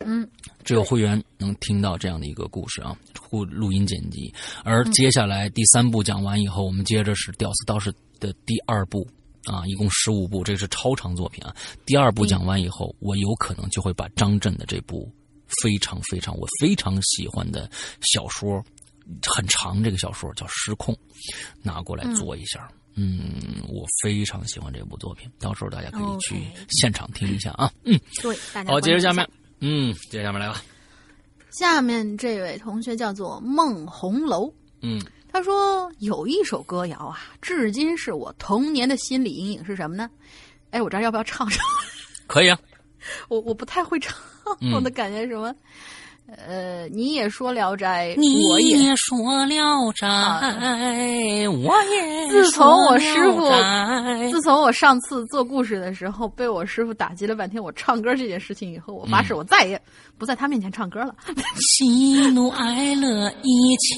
[0.00, 0.28] 嗯。
[0.64, 2.94] 只有会员能听到这样的一个故事啊，
[3.30, 4.32] 录录音剪辑。
[4.64, 7.90] 而接下来第三部讲完以后，我们接着是《屌丝道士》
[8.20, 9.08] 的第二部
[9.44, 11.54] 啊，一共十五部，这是超长作品啊。
[11.86, 15.10] 第二部讲完以后，我有可能就会把张震的这部
[15.62, 17.70] 非常非常我非常喜欢的
[18.02, 18.62] 小说，
[19.26, 20.94] 很长这个小说叫《失控》，
[21.62, 22.68] 拿过来做一下。
[22.94, 27.72] 嗯，我非常喜欢这部作品，到时候大家可以去现场听一下啊。
[27.84, 28.36] 嗯，对，
[28.66, 29.26] 好，接着下面。
[29.60, 30.62] 嗯，接下面来吧。
[31.50, 34.52] 下面这位同学叫做孟红楼。
[34.82, 35.00] 嗯，
[35.32, 40.08] 他说有一首歌谣啊，至今是我童年的心理阴影是什么呢？
[40.70, 41.64] 哎，我这要不要唱唱？
[42.26, 42.58] 可以啊。
[43.28, 44.16] 我我不太会唱，
[44.72, 45.54] 我的感觉什么？
[46.36, 48.14] 呃，你也说《聊斋》，
[48.50, 49.16] 我也说
[49.46, 50.06] 《聊斋》，
[51.50, 52.28] 我也。
[52.28, 53.50] 自从我师傅，
[54.30, 59.80] 自从我上次做故事的时候被我师傅打击了半天我唱歌这件事情以后，我发誓我再也
[60.18, 61.14] 不在他面前唱歌了。
[61.78, 63.94] 喜怒哀乐一起，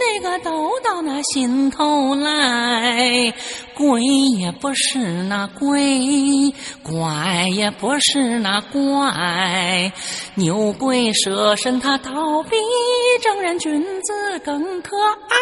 [0.00, 3.32] 那个都到那心头来。
[3.74, 6.52] 鬼也不是那鬼，
[6.82, 9.92] 怪也不是那怪，
[10.34, 11.51] 牛鬼蛇。
[11.56, 12.56] 神他倒比
[13.22, 14.96] 正人君子更可
[15.28, 15.36] 爱。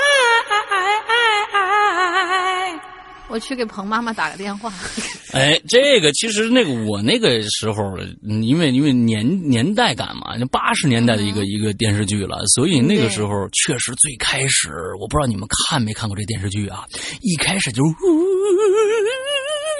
[3.28, 4.72] 我去给彭妈妈打个电话。
[5.32, 14.68] 哎，这个其实那个我那个时候，因为因为年年代感嘛，就八十年代的一个一个电视剧了，所以那个时候确实最开始，
[15.00, 16.84] 我不知道你们看没看过这电视剧啊？
[17.20, 17.84] 一开始就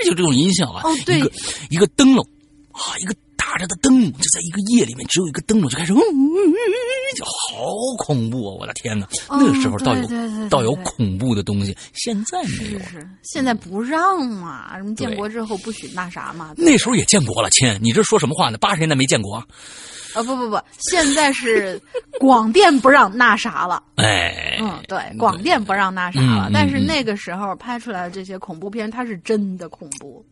[0.05, 1.33] 就这种音效啊，哦对，一个
[1.71, 2.25] 一个灯笼
[2.73, 3.15] 啊，一个。
[3.51, 7.67] 大着的灯笼，就在一个夜里面，只有一个灯笼就开始，就好
[7.99, 8.57] 恐怖啊！
[8.61, 12.79] 我的天哪，那个时候倒有倒有恐怖的东西，现在没有。
[12.81, 14.77] 是现在不让嘛？
[14.77, 16.55] 什么建国之后不许那啥嘛？
[16.57, 18.59] 那时候也建国了，亲，你这说什么话呢？
[18.59, 19.45] 八十年代没建国啊？
[20.15, 21.81] 不不不，现在是
[22.21, 23.83] 广电不让那啥了。
[23.97, 26.51] 哎，嗯，对，广电不让那啥了。
[26.55, 30.25] 但是那个时候拍出来的这些恐怖片，它是真的恐怖。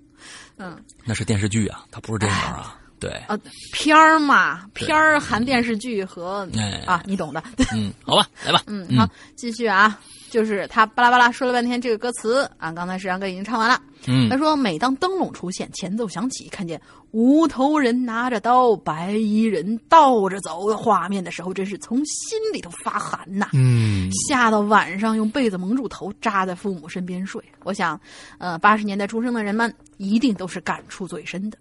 [0.57, 2.79] 嗯，那是电视剧啊，它不是电影啊。
[3.01, 3.39] 对啊，
[3.73, 6.49] 片儿嘛，片儿含电视剧和
[6.87, 7.43] 啊，你懂的。
[7.73, 8.63] 嗯，好吧，来吧。
[8.67, 9.99] 嗯，好，继续啊。
[10.31, 13.81] 就是他巴拉巴拉说了半天这个歌词啊，刚才石阳哥已经唱完了。
[14.07, 16.79] 嗯，他说每当灯笼出现，前奏响起，看见
[17.11, 23.49] 无头人拿着刀，白衣人倒着走的画面的时候，真是从心里头发寒呐。
[23.55, 27.43] 嗯，吓到晚上用被子蒙住头，扎在父母身边睡。
[27.65, 27.99] 我想，
[28.39, 31.59] 呃，八十年代出生的人们一定都是感触最深的。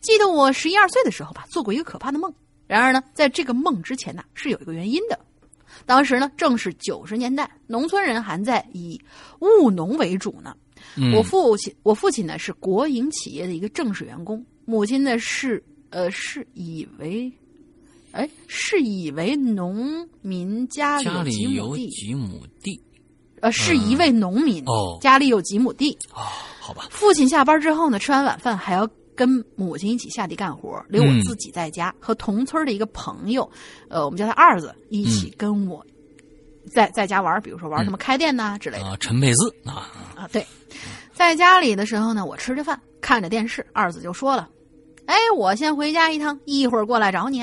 [0.00, 2.32] 记得我十一二岁的时候吧，做过一个可怕的梦。
[2.66, 5.18] 然而呢，在这个梦之前呢，是有一个原因的。
[5.86, 9.00] 当时呢，正是九十年代，农村人还在以
[9.40, 10.56] 务农为主呢。
[11.14, 17.32] 我父亲，我父亲呢是国营企业的一个正式员工，母亲呢是呃是以为，
[18.12, 22.78] 哎是以为农民家里家里有几亩地，
[23.40, 25.96] 呃是一位农民哦，家里有几亩地。
[26.12, 26.28] 啊，
[26.60, 26.86] 好吧。
[26.90, 28.86] 父亲下班之后呢，吃完晚饭还要。
[29.18, 33.50] 跟母亲一起下地干活，留我自己在家和同村的一个朋友，
[33.88, 35.84] 呃，我们叫他二子，一起跟我
[36.72, 38.84] 在在家玩，比如说玩什么开店呐之类的。
[38.86, 39.52] 啊，陈佩斯。
[39.64, 39.90] 啊。
[40.14, 40.46] 啊，对，
[41.12, 44.48] 在家里的时候呢，我吃着饭，看着电视，二子就说了
[45.08, 47.42] ：“哎，我先回家一趟，一会儿过来找你。”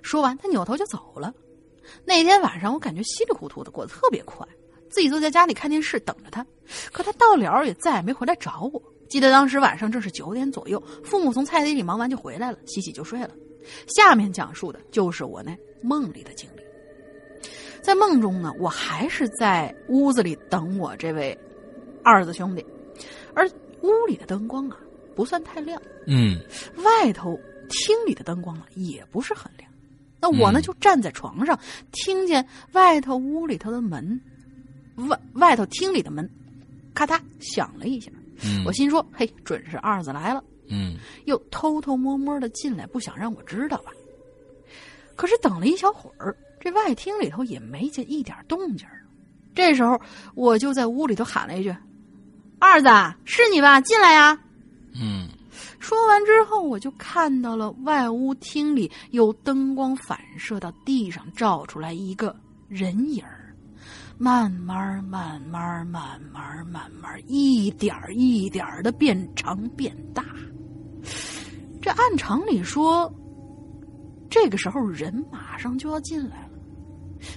[0.00, 1.32] 说完，他扭头就走了。
[2.06, 4.46] 那天晚上，我感觉稀里糊涂的过得特别快，
[4.88, 6.44] 自己坐在家里看电视等着他，
[6.92, 8.82] 可他到了也再也没回来找我。
[9.06, 13.30] 记得当时晚上正是九点左右，父母从菜地里忙完就回来了，洗洗就睡了。
[13.86, 16.62] 下面讲述的就是我那梦里的经历。
[17.82, 21.38] 在梦中呢，我还是在屋子里等我这位
[22.02, 22.64] 二子兄弟，
[23.34, 23.46] 而
[23.82, 24.78] 屋里的灯光啊
[25.14, 26.38] 不算太亮，嗯，
[26.76, 27.38] 外头
[27.68, 29.70] 厅里的灯光呢也不是很亮。
[30.20, 31.58] 那我呢就站在床上，
[31.92, 34.20] 听见外头屋里头的门，
[34.96, 36.28] 外外头厅里的门，
[36.94, 38.10] 咔嗒响了一下。
[38.42, 40.96] 嗯我心说：“嘿，准是二子来了。”嗯，
[41.26, 43.92] 又偷偷摸摸的进来，不想让我知道吧。
[45.14, 48.88] 可是等了一小会儿，这外厅里头也没见一点动静
[49.54, 50.00] 这时候，
[50.34, 51.72] 我就在屋里头喊了一句
[52.58, 52.88] ：“二子，
[53.24, 53.80] 是你吧？
[53.82, 54.36] 进来呀！”
[54.98, 55.28] 嗯，
[55.84, 62.34] 说完之后，我就看到了外屋厅里有灯光反射到地上，照出来一个
[62.68, 63.54] 人影儿。
[64.16, 70.24] 慢慢、慢慢、慢慢、慢慢，一点一点的变长变大。
[71.82, 73.12] 这按常理说，
[74.30, 76.58] 这个时候人马上就要进来了，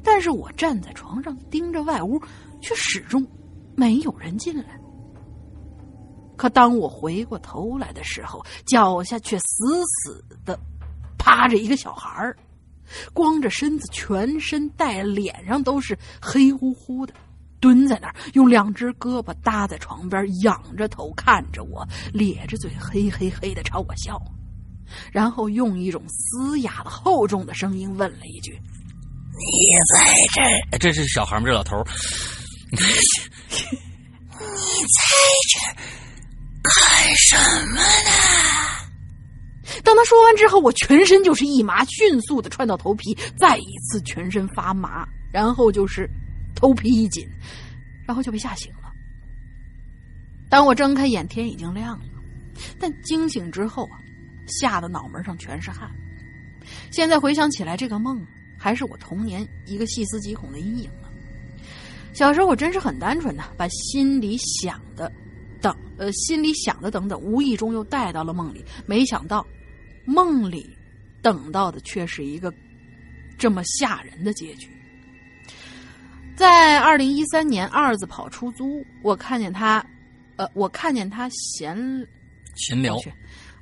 [0.02, 2.18] 但是我站在床上盯着外屋，
[2.62, 3.28] 却始终
[3.76, 4.77] 没有人进来。
[6.38, 10.58] 可当我回过头来的时候，脚下却死死的
[11.18, 12.38] 趴着一个小孩儿。
[13.14, 17.14] 光着身子，全身带脸上都是黑乎乎的，
[17.60, 24.18] 蹲在那儿，用两只胳膊搭在床边，仰着头看着我，咧着嘴，嘿嘿嘿的朝我笑，
[25.12, 28.54] 然后用一种嘶哑的厚重的声音问了一句
[29.36, 30.14] ：“你在
[30.72, 31.46] 这？”这是小孩吗？
[31.46, 31.76] 这老头
[32.72, 32.78] 你
[34.38, 35.04] 在
[35.50, 35.60] 这
[36.76, 37.36] 干什
[37.68, 38.12] 么呢？
[39.84, 46.10] 当他说完之后，我全身就是一麻，迅速的窜到头皮，再一次全身发麻，然后就是
[46.56, 47.28] 头皮一紧，
[48.08, 48.92] 然后就被吓醒了。
[50.50, 52.06] 当我睁开眼，天已经亮了，
[52.80, 54.00] 但惊醒之后啊，
[54.48, 55.90] 吓得脑门上全是汗。
[56.92, 58.26] 现在回想起来，这个梦
[58.58, 61.08] 还是我童年一个细思极恐的阴影呢。
[62.14, 65.12] 小时候我真是很单纯的，把心里想的
[65.62, 69.46] 等呃心里想的等等，无意中又带到了梦里，没想到。
[70.06, 70.66] 梦里
[71.22, 72.54] 等到的却是一个
[73.38, 74.70] 这么吓人的结局。
[76.34, 79.86] 在二零一三年，二子跑出租，我看见他，
[80.38, 81.76] 呃，我看见他闲
[82.56, 82.98] 闲聊，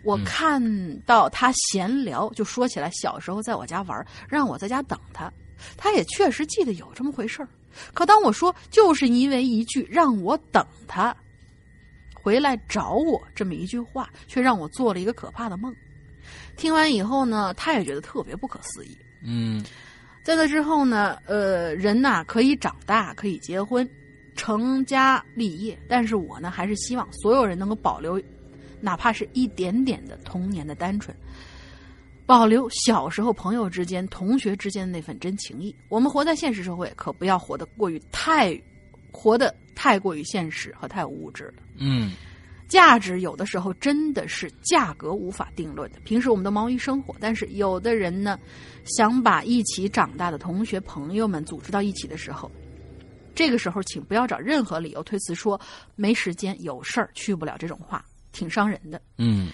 [0.04, 0.62] 我看
[1.00, 5.34] 到他闲聊，就说起来小时候在我家玩，让我在家等他，
[5.76, 7.48] 他也确实记得有这么回事儿。
[7.92, 11.16] 可当我说就是因为一句让我等他
[12.26, 15.72] 回来找我这么一句话，却让我做了一个可怕的梦。
[16.58, 18.98] 听完以后呢，他也觉得特别不可思议。
[19.24, 19.64] 嗯，
[20.24, 23.88] 在那之后呢，呃，人呐可以长大，可以结婚，
[24.36, 28.20] 成家立业，但是我呢还是希望所有人能够保留，
[28.82, 31.16] 哪怕是一点点的童年的单纯。
[32.26, 35.76] 保留小时候朋友之间、同学之间的那份真情谊。
[35.90, 38.60] 我们活在现实社会，可不要活得过于太，
[39.12, 41.64] 活得太过于现实和太物质了。
[41.78, 42.14] 嗯，
[42.68, 46.00] 价值有的时候真的是价格无法定论的。
[46.06, 48.40] 平时我们都忙于生活，但是有的人呢，
[48.86, 52.50] 想把一起长大的同学朋友们组织到一起的时候，
[53.36, 55.60] 这个时候请不要找任何理由推辞说
[55.96, 59.02] 没时间、有事儿去不了这种话，挺伤人的。
[59.18, 59.50] 嗯。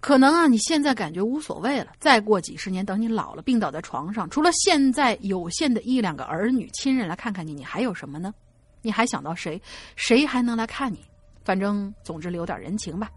[0.00, 1.92] 可能啊，你现在感觉无所谓了。
[1.98, 8.34] 再过几十年，等你老了，病倒在床上，除了现在有限的一两个儿女、亲人来看看你，你还有什么呢？
[8.84, 9.60] 你还想到谁？
[9.96, 11.00] 谁还能来看你？
[11.44, 13.10] 反正，总之留点人情吧，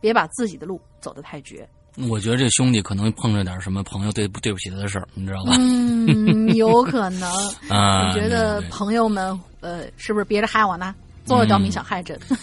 [0.00, 1.68] 别把自己的路走得太绝。
[2.08, 5.52] 我觉得这兄弟可能碰着点什么朋友对不对不起他的事儿，你知道吧？
[5.58, 7.30] 嗯，有可能。
[7.70, 10.94] 啊，我觉得朋友们，呃，是不是憋着害我呢？
[11.24, 12.18] 做了刁民想害朕。
[12.28, 12.36] 嗯，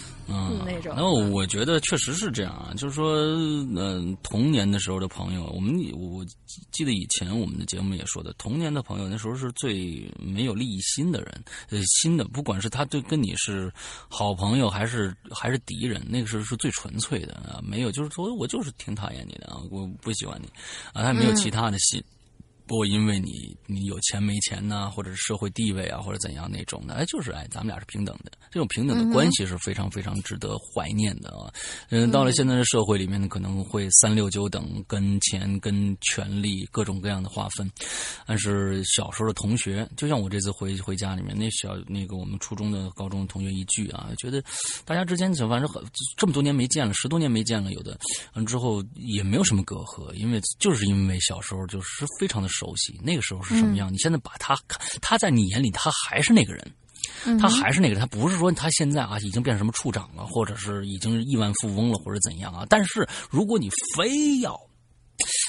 [0.65, 0.93] 那种。
[0.95, 3.15] 那我觉得确实是这样啊，就是说，
[3.75, 6.25] 嗯，童年的时候的朋友，我们我
[6.71, 13.71] 记得以前我们的节目也说的，童年的朋友那时候是最没有利益心的人，呃，心的，不管是他对跟你是
[14.09, 20.47] 好朋友还是还是敌人，那个时候是最纯粹的啊，没有就是说我就是挺讨厌你的啊，我不喜欢你
[20.93, 22.03] 啊，他没有其他的心。
[22.71, 31.51] 不因为你你有钱没钱呐，或者是社会地位啊，或者怎样那种的，哎，就是哎，咱们俩是平等的，这种平等的关系是非常非常值得怀念的啊。
[31.89, 37.69] 嗯，到了现在的社会里面呢，可能会三六九等，跟钱、跟权力各种各样的划分。
[38.25, 44.41] 但是小时候的同学，就像我这次回回家里面，那小那个我们初中的、高中的同学一聚啊，觉得
[44.85, 45.83] 大家之间反正很
[46.15, 47.99] 这么多年没见了，十多年没见了，有的
[48.33, 52.47] 完之后也没有什么隔阂，因为就是因为小时候就是非常的。
[52.61, 53.91] 熟悉那个时候是什么样？
[53.91, 56.71] 你现在把他看，他在你眼里他还是那个人，
[57.39, 62.63] 他还是那个人，他不是说他现在啊已经变成什么处长了，或者是已经亿万富翁了，或者怎样啊？
[62.69, 64.55] 但是如果你非要。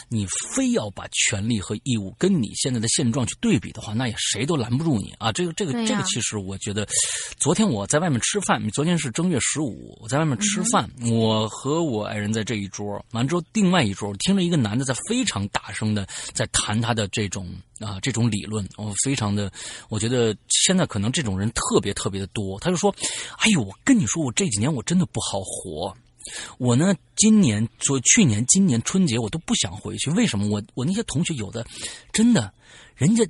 [0.09, 5.33] 你非要把权利和义务跟你现在的现状去对比的话，那也谁都拦不住你啊！
[5.33, 6.87] 这个、这个、这个，其实我觉得，
[7.39, 17.49] 昨天我在外面吃饭，昨天是正月十五，我在外面吃饭，我和我爱人在这一桌，完之后另外一桌，听着一个男的在非常大声的在谈他的这种
[17.81, 19.51] 啊这种理论，我非常的，
[19.89, 22.59] 我觉得现在可能这种人特别特别的多。
[22.61, 22.95] 他就说
[23.39, 25.97] ：“哎呦，我跟你说，我这几年我真的不好活。”
[26.59, 30.49] 我呢，今年说去年、今年春节我都不想回去，为什么？
[30.49, 31.66] 我我那些同学有的，
[32.12, 32.53] 真的，
[32.95, 33.25] 人家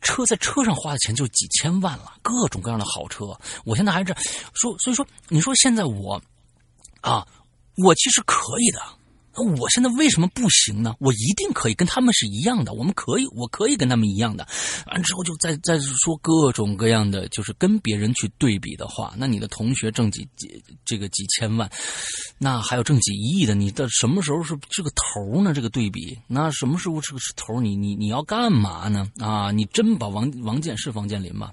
[0.00, 3.26] 车在车上花的钱就几千万了，各种各样的好车。
[3.64, 4.14] 我现在还是
[4.54, 6.20] 说，所以说，你说现在我，
[7.00, 7.26] 啊，
[7.76, 8.80] 我其实可以的。
[9.36, 10.94] 那我现在为什么不行呢？
[11.00, 14.46] 我一定可以跟他们是一样的，我们可以，我可以跟他们一样的。
[14.86, 21.68] 完之后就再再说各种各样的，就是跟别人去对比的话，那你的同学挣几几这个几千万，
[22.38, 25.52] 那还有挣几亿的，你的什么时候是这个头呢？
[25.52, 27.60] 这个对比，那什么时候是个头？
[27.60, 29.10] 你你你要干嘛呢？
[29.18, 31.50] 啊，你真把王王健是王健林吗？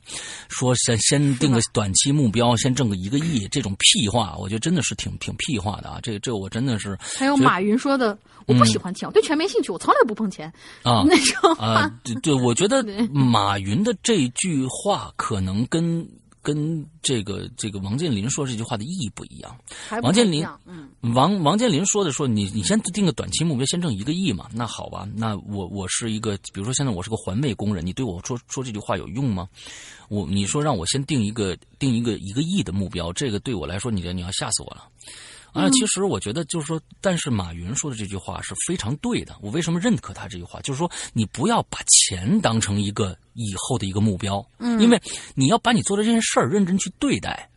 [0.49, 5.99] 说先先定个短期目标，先挣个一个亿，这种屁话，我觉得真的是挺挺屁话的啊！
[6.03, 7.70] 这这我真的是还有马云。
[7.71, 8.17] 您说的，
[8.47, 10.51] 我不喜欢钱，我对钱没兴趣，我从来不碰钱
[10.83, 11.03] 啊。
[11.07, 16.05] 那种啊，对对，我觉得马云的这句话可能跟
[16.41, 19.55] 跟这个这个王健林说这句话的意义不一样。
[20.03, 24.49] 王健林，嗯，王王健林说的说你你先定个短期目标，先挣一个亿嘛。
[24.53, 29.47] 那好吧，那我我是一个，比如说现在我是个环卫工人，你对我说说这句话有用吗？
[30.09, 34.83] 我你说让我先定一个定一个一个亿的目标，这个对我来说，你你要吓死我了。
[35.53, 39.35] 啊，其实我觉得就是说，但是马云说的这句话是非常对的。
[39.41, 40.61] 我为什么认可他这句话？
[40.61, 45.01] 就是说，你不要把钱当成一个以后的一个目标，嗯，因为
[45.35, 47.49] 你要把你做的这件事儿认真去对待，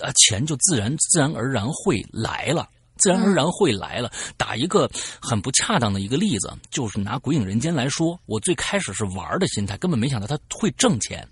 [0.00, 4.10] 啊，钱就自然自然而然会来了，自然而然会来了。
[4.36, 11.28] 打一个很不恰当的一个例子，就是拿《鬼影人间》来说，我最开始是玩的心态，根本没想到他会挣钱。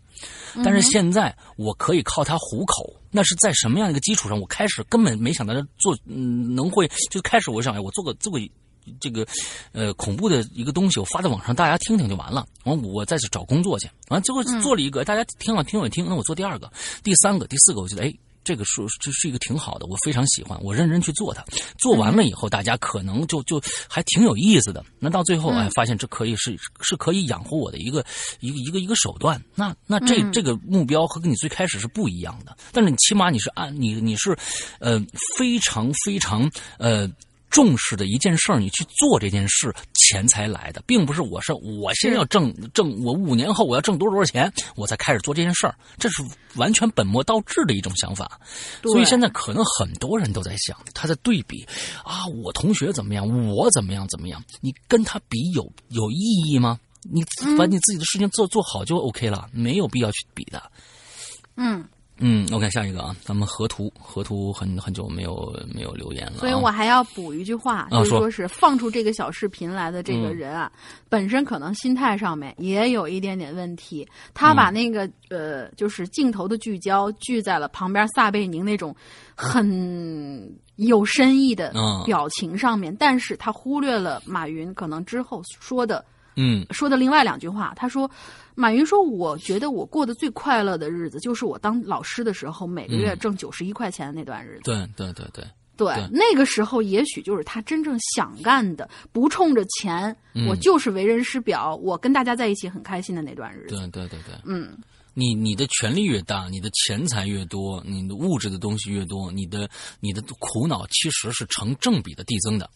[0.64, 4.41] 但是现在我可以靠它糊口，那是在什么样一个基础上？
[4.41, 8.39] 我开始根本没想到做，嗯，能会就开始我想，哎，我做个做个
[9.01, 9.26] 这个
[9.72, 12.46] 呃恐怖的一个东西，我发在网上，大家听听就完了。
[12.64, 13.88] 完，我再去找工作去。
[14.09, 16.72] 完，最后做了一个，大家听了听了听，那我做第二个、
[17.03, 18.14] 第三个、第四个，我觉得哎。
[18.45, 21.42] 这个是这是一个挺好的，我非常喜欢，我认真去做它。
[21.79, 24.84] 做完了以后，大家可能就就还挺有意思的。
[24.99, 28.04] 那到最后哎，发现这可以是是可以养活我的一个
[28.41, 29.42] 一个一个一个手段。
[29.54, 32.57] 那那这这个目标和跟你最开始是不一样的。
[32.71, 34.37] 但是你起码你是按你你是，
[34.79, 35.03] 呃，
[35.37, 37.11] 非常非常呃
[37.55, 46.21] 重视的一件事儿，你去做这件事，钱才来的，并不是我是我先要挣挣，我五年后我要挣多少多少钱，我才开始做这件事儿，这是
[46.57, 48.41] 完全本末倒置的一种想法。
[48.83, 51.64] 所以现在可能很多人都在想，他在对比
[52.03, 56.18] 啊，我同学怎么样，我怎么样怎么样，你跟他比有有意
[56.49, 56.81] 义吗？
[57.09, 57.22] 你
[57.57, 60.61] 把你自己的事情做做好就 OK 了，没有必要去比的。
[61.57, 61.87] 嗯
[62.18, 70.70] 嗯，OK，下一个啊，咱们河图，河图很很久没有没有留言了、啊，所以我还要补一句话，啊就是说是放出这个小视频来的这个人啊，
[71.08, 74.07] 本身可能心态上面也有一点点问题。
[74.32, 78.95] 他把那个、呃，就是镜头的聚焦聚在了旁边撒贝宁那种
[79.34, 82.04] 很有深意的嗯。
[82.07, 86.04] 表情上面，但是他忽略了马云可能之后说的
[86.36, 86.64] 嗯。
[86.70, 88.08] 说的另外两句话，他说
[88.55, 94.63] ：“马云说，我觉得我过得最快乐的日子，就是我当老师的时候，每个月挣九十一块钱的那段日子。
[94.64, 95.45] 对对对对，
[95.76, 103.75] 对，对那个时候也许就是他真正想干的，不冲着钱，嗯我就是为人师表，我跟大家在一起很开心的那段日子。
[103.75, 104.79] 对对对对，嗯，
[105.14, 109.68] 你你的权力越大，你的钱财越多，你的物质的东西越多，你的
[109.99, 112.71] 你的苦恼其实是成正比的递增的。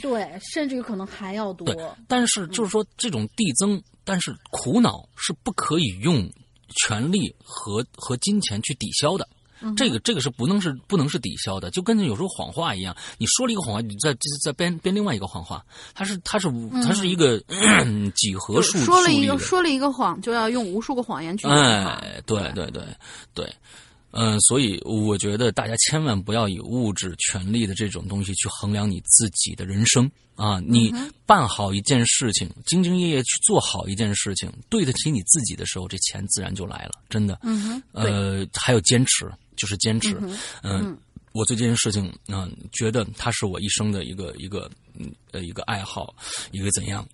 [0.00, 1.66] 对，甚至于可能还要多。
[1.66, 6.30] 对，但是就是说这种递增，但是苦恼是不可以用
[6.76, 9.28] 权力和和金钱去抵消的。
[9.76, 14.12] 这个这个是不能是不能是抵消的，就跟有时候谎话一样，你说了一个谎话，你再
[14.42, 15.64] 再编编另外一个谎话，
[15.94, 16.48] 它是它是
[16.84, 17.38] 它是一个、
[18.16, 21.46] 几何数说了一个说了一个谎，就要用无数个谎言去。
[21.46, 22.82] 哎，对对对
[23.34, 23.54] 对，
[24.12, 30.60] 嗯、所以我觉得大家千万不要以物质、权利的这种东西去衡量你自己的人生啊！
[30.60, 30.92] 你
[31.26, 37.38] 办好一件事情，兢兢业业去做好一件事情，对得起你自己的时候，这钱自然就来了，真的。
[37.42, 40.16] 嗯哼，呃，还有坚持，就是坚持。
[40.20, 40.98] 嗯嗯，
[41.32, 46.14] 我对这件事情，嗯、觉得它是我一生的一个一个嗯呃一个爱好，
[46.50, 47.06] 一个怎样，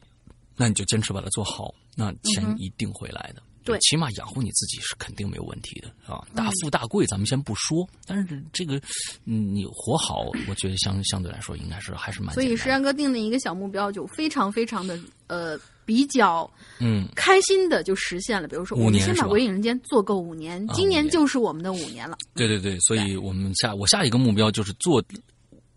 [0.56, 3.42] 那你就坚持把它做好，那钱一定会来的。
[3.42, 8.76] 嗯对起码养活你自己是肯定没有问题的，啊，大富大贵咱们先不说，但是这个，
[9.24, 12.56] 嗯，你活好，我觉得相相对来说应该是还是蛮所以。
[12.56, 16.50] 石安哥定的一个小目标就非常非常的呃比较
[16.80, 18.48] 嗯，开心的就实现了。
[18.48, 22.16] 比如说，五我们先把鬼影人间》做够五年，啊今年就是我们的五年了。
[22.34, 25.02] 对对对，所以我们下我下一个目标就是做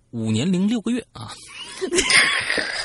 [0.10, 1.32] 五年零六个月啊。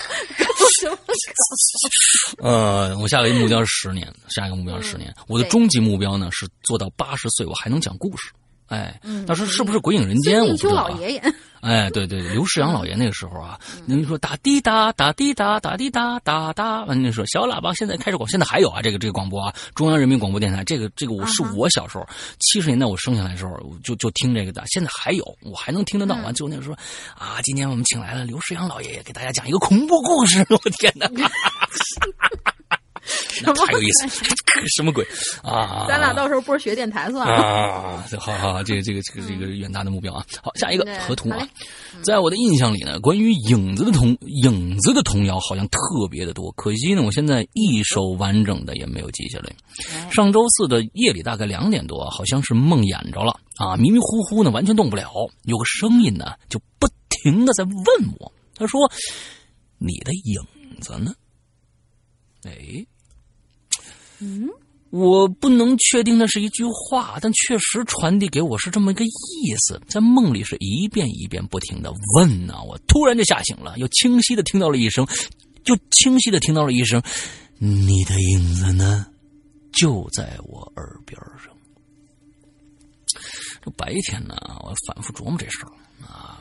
[2.39, 5.15] 呃，我下一个目标是十年，下一个目标是十年。
[5.27, 8.31] 我的终极目标呢是做到八十岁，我还能讲故事。
[8.67, 10.99] 哎，嗯但是是不是《鬼影人间》我不知道啊。
[11.61, 22.07] 哎，对对，对刘世阳老爷那个时候啊，那说打滴答打滴答打滴答打哒，完那说小喇叭现在开始广，现在还有啊，这个这个广播啊，中央人民广播电台，这个这个我是我小时候
[22.41, 26.17] 七十年代我生下来的时候就就听这个的，现在还有，我还能听得到。
[26.17, 26.75] 完就那个时候
[27.15, 31.09] 啊，今天我们请来了刘世阳老爷爷给大家讲一个恐怖故事，我天哪！
[33.45, 34.09] 那太有意思，
[34.77, 35.07] 什么鬼
[35.43, 35.87] 啊？
[35.89, 37.35] 咱俩到时候播学电台算了。
[37.35, 40.25] 啊，好好好，这个这个这个这个远大的目标啊。
[40.43, 41.49] 好，下一个对河图啊，
[42.03, 45.79] 在我的印象里呢，关于影子的童影子的童谣好像特
[46.11, 49.53] 别的多，可惜呢，我现在一首完整的也没有记下来。
[49.93, 55.11] 哎上周四的夜里大概两点多，好像是梦魇着了啊，迷迷糊糊呢，完全动不了。
[55.45, 57.75] 有个声音呢，就不停的在问
[58.19, 58.91] 我，他说
[59.79, 61.13] ：“你的影子呢？”
[62.47, 62.53] 哎，
[64.21, 64.49] 嗯，
[64.91, 69.81] 我不能确定那是一句话，但确实传递给我是这么一个意思。
[69.89, 75.07] 在梦里是一遍一遍不停的问呢、我突然就吓醒了，又清晰的听到了一声，
[75.65, 77.03] 就清晰的听到了一声
[77.59, 79.07] ：“你的影子呢？”
[79.73, 81.55] 就在我耳边上。
[83.63, 85.73] 这白天呢，我反复琢磨这事儿。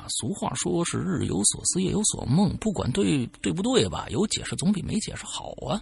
[0.10, 5.82] 俗话说是日有所思，夜有所梦，不管对对不对吧，有解释总比没解释好啊。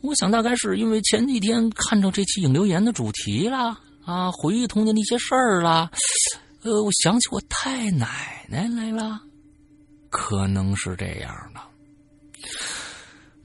[0.00, 5.90] 我想大概是因为前几天看着这期影留言的主题啦，啊，回忆童年的一些事儿啦，
[6.62, 9.20] 呃，我想起我太奶奶来了，
[10.10, 11.60] 可能是这样的。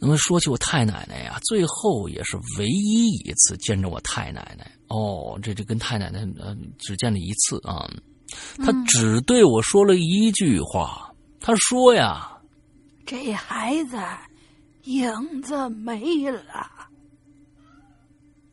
[0.03, 7.87] 那么说起我太奶奶呀，最后也是唯一一次见着我太奶奶哦，这这跟太奶奶呃只见了一次啊，
[8.57, 12.37] 她只对我说了一句话，他说呀，
[13.05, 13.97] 这孩子
[14.83, 16.69] 影子没了。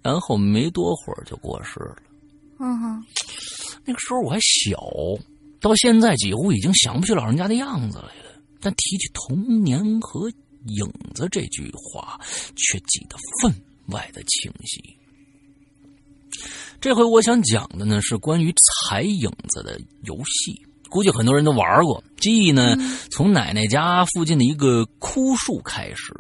[0.03, 1.97] 然后没多会儿就过世了。
[2.61, 3.05] 嗯哼，
[3.85, 4.81] 那个时候我还小，
[5.61, 8.41] 到现在几乎已经想不起老人家的样子来了。
[8.61, 10.29] 但提起童年和
[10.67, 12.19] 影子这句话，
[12.57, 13.55] 却记得分
[13.89, 14.98] 外的清晰。
[16.81, 18.55] 这回我想讲的呢是关于
[18.87, 20.61] 踩影子的游戏。
[20.89, 22.03] 估计很多人都玩过。
[22.17, 22.75] 记忆呢，
[23.11, 26.15] 从奶奶家附近的一个枯树开始，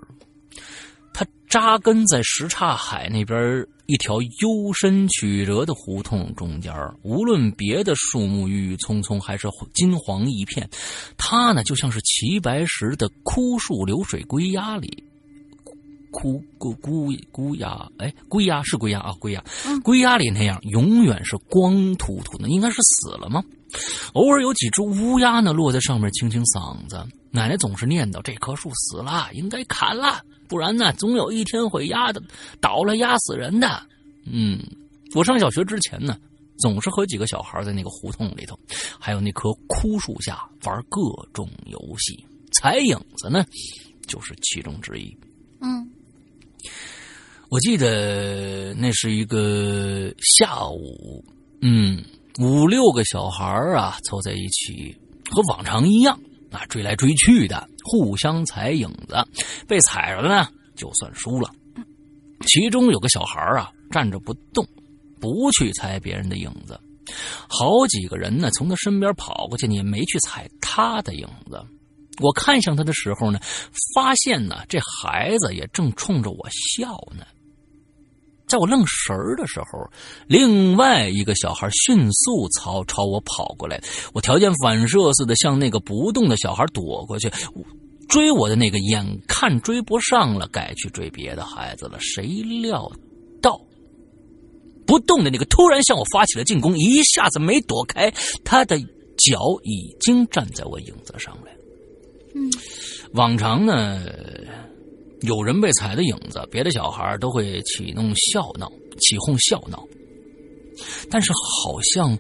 [1.14, 6.74] 它扎根在什刹海那边一条幽深曲折的胡同中间。
[7.02, 10.68] 无论别的树木郁郁葱葱，还是金黄一片，
[11.16, 15.02] 它呢就像是齐白石的“枯树流水归鸦”里。
[16.10, 19.44] 枯孤孤孤鸦，哎，龟鸦是龟鸦啊，龟鸦，
[19.82, 23.42] 龟鸦里那样，永远是光秃秃的，应该是死了吗？
[24.14, 27.04] 偶尔有几只乌鸦呢，落在上面清清嗓子。
[27.30, 32.22] 奶奶总是念叨：“这棵树死了，应该砍了，不然呢，总有一天会压的
[32.58, 33.86] 倒了，压死人的。”
[34.24, 34.58] 嗯，
[35.14, 36.16] 我上小学之前呢，
[36.58, 38.58] 总是和几个小孩在那个胡同里头，
[38.98, 41.00] 还有那棵枯树下玩各
[41.34, 43.44] 种游戏，踩影子呢，
[44.06, 45.14] 就是其中之一。
[45.60, 45.86] 嗯。
[47.50, 51.24] 我记得那是一个下午，
[51.62, 52.04] 嗯，
[52.40, 54.94] 五六个小孩啊凑在一起，
[55.30, 56.20] 和往常一样
[56.50, 59.16] 啊追来追去的，互相踩影子，
[59.66, 61.50] 被踩着了呢就算输了。
[62.46, 64.62] 其中有个小孩啊站着不动，
[65.18, 66.78] 不去踩别人的影子，
[67.48, 71.64] 好几个人呢从他身边跑过去，也没去踩他的影子。
[72.20, 73.38] 我看向他的时候呢，
[73.94, 77.24] 发现呢这孩子也正冲着我笑呢。
[78.46, 79.66] 在我愣神儿的时候，
[80.26, 83.78] 另外一个小孩迅速朝朝我跑过来，
[84.14, 87.30] 我条件反射似的向那个不动的小孩躲过去。
[88.08, 92.00] 追我的那个眼看追不上了，改去追别的孩子了。
[92.00, 92.24] 谁
[92.62, 92.90] 料
[93.42, 93.60] 到
[94.86, 98.10] 不动的那个突然向我发起了进攻，一下子没躲开，
[98.46, 101.48] 他的脚已经站在我影子上了。
[102.38, 102.50] 嗯，
[103.12, 104.00] 往常呢。
[105.22, 108.70] 有人被踩的影子，别的小孩都会起弄笑闹，
[109.00, 109.84] 起哄笑闹。
[111.10, 112.16] 但是好像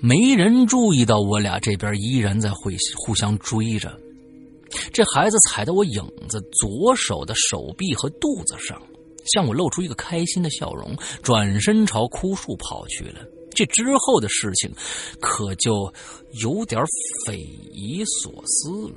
[0.00, 3.96] 没人注意到我俩这边依然在会互相追着。
[4.92, 8.82] 这孩子踩到我影子左手的手臂和肚子上，
[9.32, 13.20] 向我露出一个开心的笑容，转身朝枯树跑去了。
[13.58, 14.70] 这之后的事情
[15.20, 15.92] 可就
[16.44, 16.80] 有点
[17.26, 17.40] 匪
[17.72, 18.94] 夷所思了。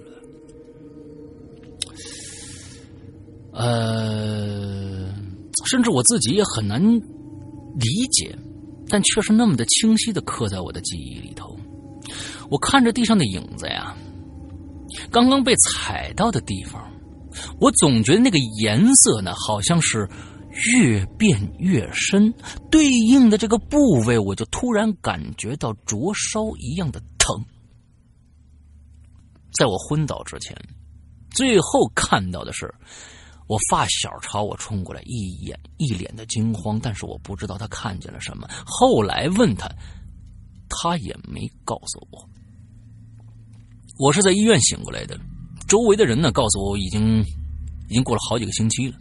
[3.53, 5.11] 呃，
[5.65, 8.37] 甚至我自己也很难理解，
[8.87, 11.57] 但却是那么的清晰的刻在我的记忆里头。
[12.51, 13.95] 我看着地上的影子呀，
[15.09, 16.87] 刚刚被踩到的地方，
[17.59, 20.07] 我总觉得那个颜色呢，好像是
[20.51, 22.33] 越变越深，
[22.69, 27.43] 对应的这个部位，我就突然感觉到灼烧一样的疼。
[29.53, 30.55] 在我昏倒之前，
[31.31, 32.73] 最后看到的是。
[33.47, 38.47] 我发小朝我冲过来，一眼一脸的惊慌，但是我不知道他看见了什么。
[38.65, 39.69] 后来问他，
[40.69, 42.29] 他也没告诉我。
[43.97, 45.19] 我是在医院醒过来的，
[45.67, 47.19] 周围的人呢告诉我，已经
[47.89, 48.97] 已经过了好几个星期了。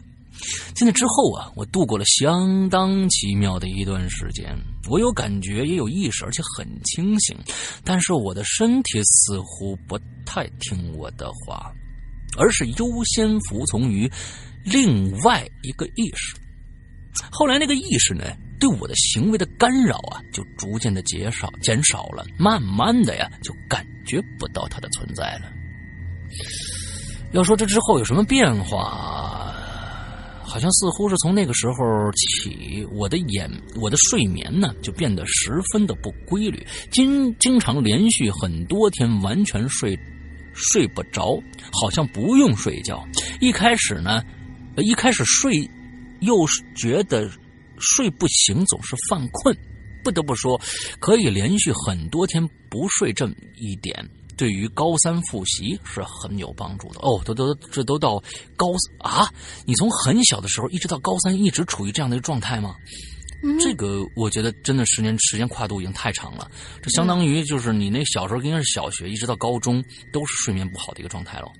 [0.75, 4.57] 在那之后啊，我度过了相当奇妙的一段时间。
[4.89, 7.37] 我有感觉，也有意识，而且很清醒，
[7.85, 11.73] 但是我的身体似乎不太听我的话。
[12.39, 14.09] 而是优先服从于
[14.65, 16.37] 另外一个意识。
[17.29, 18.25] 后来，那个意识呢，
[18.61, 22.25] 对我的行为的干扰啊，就逐渐的减少、减少了。
[22.39, 25.51] 慢慢的呀，就感觉不到它的存在了。
[27.33, 29.57] 要说这之后有什么变化，
[30.51, 33.49] 好像似乎是从那个时候起，我的眼、
[33.81, 39.97] 我的睡眠呢，就变得十分的不规律，经经常连续很多天完全睡。
[40.53, 41.41] 睡不着，
[41.81, 43.07] 好像不用睡觉。
[43.41, 44.21] 一开始呢，
[44.79, 45.71] 一开始睡，
[46.21, 46.35] 又
[46.75, 47.31] 觉得
[47.79, 49.57] 睡不醒，总是犯困。
[50.03, 50.61] 不得不说，
[50.99, 53.95] 可以连续很多天不睡，这么一点
[54.41, 57.01] 对于高三复习是很有帮助的。
[57.01, 58.19] 哦，都都这都到
[58.57, 58.69] 高
[58.99, 59.29] 啊！
[59.67, 62.75] 你从很小的时候一直到高三，一直处于这样的一个状态吗？
[63.61, 66.51] 这个我觉得真的十年时间跨度已经太长了，
[66.81, 71.53] 这相当于就是你那小时候应该是小学一直到高中都是睡眠不好的一个状态了。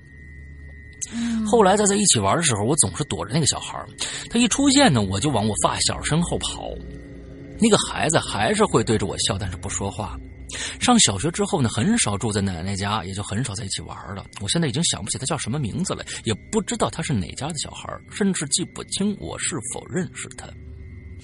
[1.45, 3.79] 后来再在一起玩的时候，我总是躲着那个小孩
[4.27, 6.67] 他一出现呢，我就往我发小身后跑。
[7.59, 10.17] 那个孩子还是会对着我笑，但是不说话。
[10.79, 14.25] 上小学之后呢，很少住在奶奶家，也就很少在一起玩了。
[14.41, 20.47] 我现在已经想不起他叫什么名字了，也不知道他是哪家的小孩，甚至记不清我是否认识他。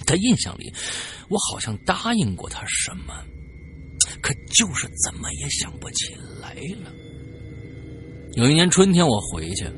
[0.06, 0.72] 在印象里，
[1.28, 3.14] 我好像答应过他什么，
[4.22, 6.92] 可就是怎么也想不起来了。
[8.34, 9.68] 有一年春天，我回去，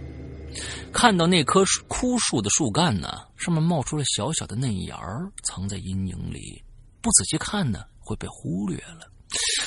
[0.92, 3.08] 看到那棵枯树的树干呢，
[3.38, 6.62] 上面冒出了小小的嫩芽儿，藏在阴影里。
[7.00, 9.09] 不仔细看呢，会被忽略了。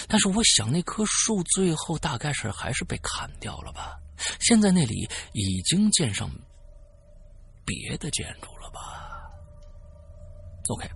[0.07, 3.98] 但是我想那棵树最后大概是还是被砍掉了吧？
[4.40, 6.30] 现在那里已经建上
[7.65, 9.30] 别的建筑了吧
[10.69, 10.90] ？OK，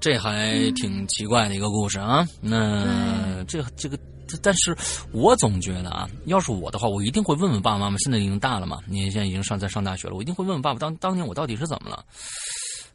[0.00, 2.26] 这还挺奇怪的一个故事啊。
[2.40, 3.98] 那这这个。
[4.42, 4.76] 但是，
[5.12, 7.96] 我总觉得啊，要是我的话，我一定会问问爸爸妈妈。
[7.98, 12.04] 现在已经大了嘛，你现在已经上在上大学了，我一定会问问爸爸，当当年我到底是怎么了？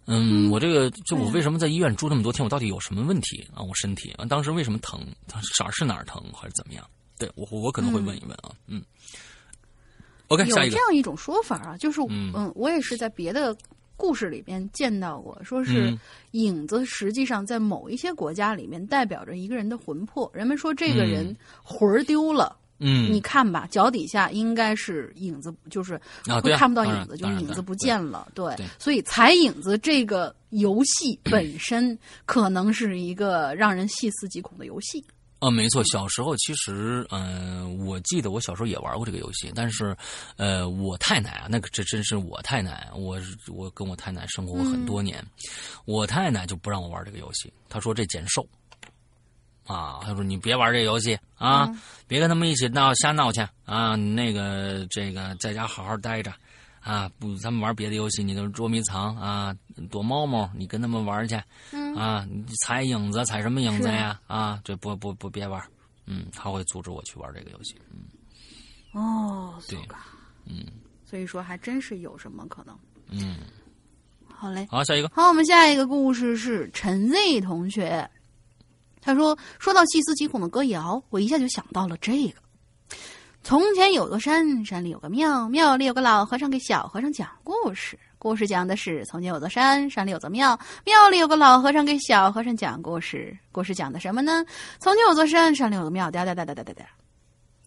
[0.06, 2.44] 嗯，我这个就我为什么在医院住那么多天？
[2.44, 3.62] 我到底有什么问题啊？
[3.62, 5.00] 我身体啊，当时为什么疼？
[5.28, 5.40] 哪
[5.72, 6.86] 是哪儿疼，还是怎么样？
[7.18, 8.52] 对我我可能会问一问啊。
[8.68, 8.84] 嗯
[10.28, 10.72] ，OK，下一个。
[10.72, 13.56] 有这样一种说法啊，就是嗯，我也是在别的。
[13.98, 15.96] 故事里边见到过，说是
[16.32, 20.28] 影子，实际上在某一些国家里面代表着一个人的魂魄。
[20.34, 26.00] 人们说这个人魂儿丢了，嗯，你看吧，脚底下应该是影子，就是
[26.44, 28.28] 会看不到影子，就是影子不见了。
[28.34, 35.06] 对，所以踩影子这个游戏本身可能是一个让人细思极恐的游戏。
[35.40, 39.98] 啊，没错，小时候其实，嗯，我记得我小时候也玩过这个游戏，但是，
[40.38, 45.26] 呃，我太奶啊，那个这真是我太奶，我我跟我太奶生活过很多年，
[45.86, 48.48] 我太奶就不让我玩这个游戏，她说这减寿，
[49.72, 51.70] 啊，他说你别玩这游戏啊，
[52.08, 56.34] 别跟他们一起闹瞎闹去啊，那个这个在家好好待着。
[56.84, 59.56] 啊，不，咱们玩别的游戏，你都捉迷藏啊，
[59.92, 61.36] 躲猫猫，你跟他们玩去，
[61.96, 64.20] 啊，你踩影子，踩什么影子呀？
[64.26, 65.64] 啊，这不不不，别玩，
[66.08, 69.78] 嗯，他会阻止我去玩这个游戏，嗯，哦，对，
[70.48, 70.66] 嗯，
[71.06, 72.76] 所以说还真是有什么可能，
[73.12, 73.38] 嗯，
[74.28, 78.10] 好嘞，好，下一个，好，我们下一个故事是陈 Z 同学，
[79.02, 82.36] 他说，说到细思极恐的歌谣，我一下就想到了这个。
[83.44, 87.98] 从前有座山，山里有个庙，庙里有个老和尚给小和尚讲故事。
[88.20, 93.36] 故事讲的是：从前有座山，山里有座庙，庙里有个老和尚给小和尚讲故事。
[93.52, 94.46] 故事讲的什么呢？
[94.80, 96.12] 从前有座山，山里有个庙。
[96.12, 96.86] 哒哒哒哒哒哒哒。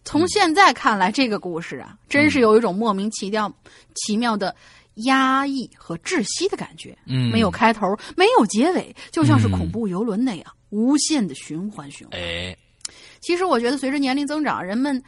[0.04, 3.52] 从现在看来，这个故事啊，真是有一种莫名其妙、
[3.96, 4.54] 奇妙的
[5.06, 6.96] 压抑和窒息的感觉。
[7.06, 12.18] 嗯，没有开头，没有结尾，就像是恐怖游轮那样，无限的循环循环。
[12.18, 12.56] 哎，
[13.20, 15.02] 其实我觉得，随着年龄增长，人们。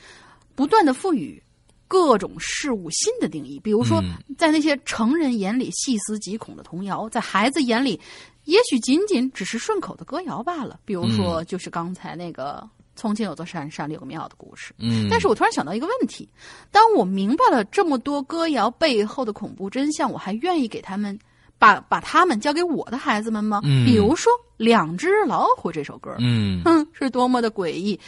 [0.56, 1.42] 不断的赋予
[1.86, 4.02] 各种事物新的定义，比如说，
[4.38, 8.00] 在那些成人眼里细思极恐的童谣，在孩子眼里，
[8.44, 10.80] 也许仅仅只是顺口的歌谣罢了。
[10.86, 12.66] 比如说，就是刚才那个
[12.96, 14.72] “从前有座山，山里有个庙”的故事。
[14.78, 16.26] 嗯，但是我突然想到一个问题：
[16.70, 21.18] 当我明白了这么多歌谣背后的恐怖真相，我还愿意给他们
[21.58, 23.60] 把把他们交给我的孩子们吗？
[23.64, 27.98] 嗯，比如说《两只老虎》这首歌，嗯，哼，是多么的诡异、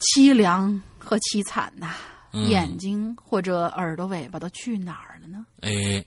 [0.00, 0.80] 凄凉。
[1.00, 1.94] 和凄惨呐，
[2.32, 5.46] 眼睛或者耳朵尾巴都去哪儿了呢？
[5.62, 6.04] 哎，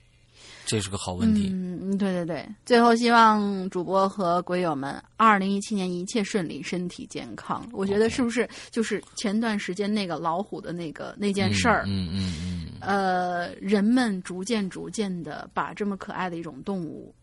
[0.64, 1.50] 这是个好问题。
[1.52, 2.46] 嗯，对对对。
[2.64, 7.66] 最后希望主播和鬼友们，二零一七年一切顺利，身体健康。
[7.72, 11.84] 我觉得是不是就是前段时间那个老虎的那个那件事儿？
[11.86, 12.66] 嗯嗯嗯。
[12.80, 17.14] 呃，人们逐渐逐渐的把这么可爱的一种动物，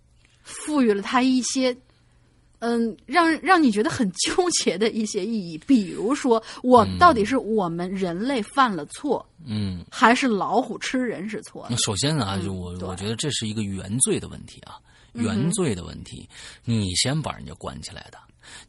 [0.44, 1.76] 赋予了它一些。
[2.60, 11.68] 嗯，让让你觉得很纠结的一些意义，比如说，我到底是我们人类犯了错，嗯，还是老虎吃人是错？
[11.78, 14.78] 首先啊，就我我觉得这是一个原罪的问题啊，
[15.14, 16.28] 原罪的问题，
[16.66, 18.18] 你先把人家关起来的，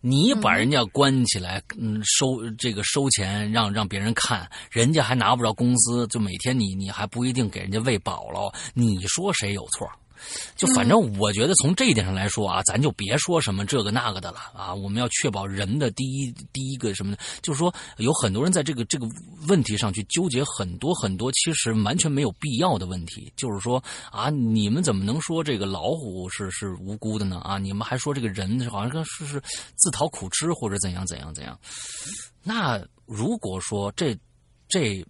[0.01, 9.91] 你把人家关起来，嗯，收这个收钱，让让别人看，人家还拿不着工资，就每天你你还不一定给人家喂饱了，你说谁有错？
[10.57, 14.75] 就反正我觉得从这一点上来说啊，咱就别说什么这个那个的了啊。
[14.75, 17.19] 我们要确保人的第一第一个什么呢？
[17.43, 19.07] 就是说有很多人在这个这个
[19.49, 23.33] 问题上去纠结很多很多，其实完全没有必要的问题。
[23.37, 27.41] 就是说啊，你们怎么能说这个老虎是是无辜的呢？
[27.41, 29.43] 啊，你们还说这个人好像是是
[29.77, 31.59] 自讨苦吃或者怎样怎样怎样？
[32.43, 34.17] 那如果说这
[34.69, 35.05] 这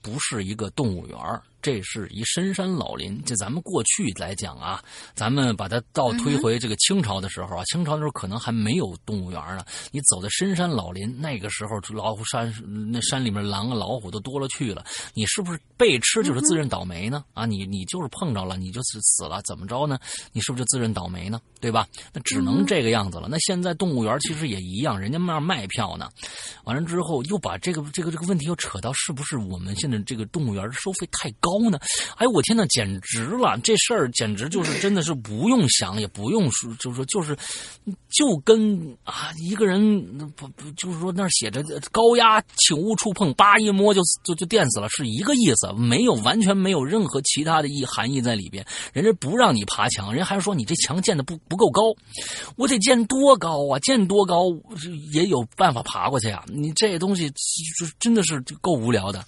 [0.00, 1.18] 不是一个动物园
[1.66, 4.80] 这是一深山老林，就咱们过去来讲啊，
[5.16, 9.64] 咱们把它倒推回这个清朝的时候啊，清朝的时候可能还没有动物园呢。
[9.90, 12.54] 你走在深山老林，那个时候老虎山
[12.92, 17.24] 那山里面狼啊老虎都多了去了，你是不是被吃就是自认倒霉呢？
[17.34, 19.98] 啊，你你就是碰着了，你就是死了，怎么着呢？
[20.30, 21.40] 你是不是就自认倒霉呢？
[21.60, 21.84] 对吧？
[22.12, 23.26] 那只能这个样子了。
[23.28, 26.08] 那现在动物园其实也一样，人家那卖票呢，
[26.62, 31.55] 完了之后又把这个这个这个问题又扯到是不是我们现在这个动物园收费太高？
[31.58, 31.78] 高呢？
[32.16, 33.58] 哎，我天呐，简直了！
[33.62, 37.36] 这事儿简直就是真的是不用想，也不用说，就是说就是
[38.10, 48.64] 就跟啊一个人不不就是说那写着高压，请勿触碰，叭一摸就就就电死了，是一个意思，没有完全没有任何其他的意含义在里边。
[48.92, 51.82] 人家不让你爬墙，人还说你这墙建的不不够高，
[52.56, 53.78] 我得建多高啊？
[53.80, 54.44] 建多高
[55.12, 56.44] 也有办法爬过去啊？
[56.48, 59.24] 你这东西就真的是够无聊的。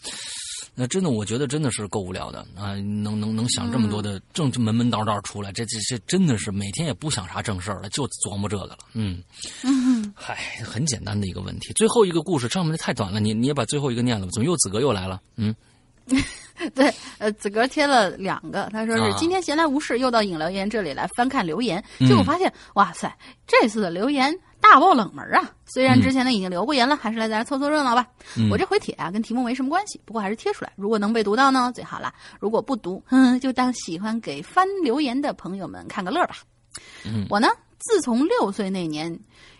[0.81, 2.77] 那真的，我觉得真的是够无聊的啊！
[2.77, 8.79] 能能能想这么多的正门门道道出来，这这这真的是每天也不想啥正事儿了，就琢磨这个了。
[8.95, 9.21] 嗯，
[9.65, 11.73] 嗯，嗨，很简单的一个问题。
[11.73, 14.31] 最后一个故事上面的太短了，你你也把最后一个念了吧？
[14.33, 15.21] 怎么又子格又来了？
[15.35, 15.53] 嗯，
[16.77, 23.13] 对，呃，子格贴了两个，他说是啊今天闲来无事，又到影留言这里来翻看留言，结果发现，哇塞，
[23.49, 25.51] 这次的留言大爆冷门啊！
[25.67, 28.07] 虽然之前呢已经留过言了，还是来咱凑凑热闹吧。
[28.37, 30.73] 嗯我这回帖啊，跟题目没什么关系，不过还是贴出来。
[30.77, 32.11] 如果能被读到呢，最好了；
[32.41, 36.37] 如果不读，哼， 就当喜欢给翻留言的朋友们看个乐吧。
[37.05, 37.49] 嗯我呢，
[37.79, 39.19] 自从六岁那年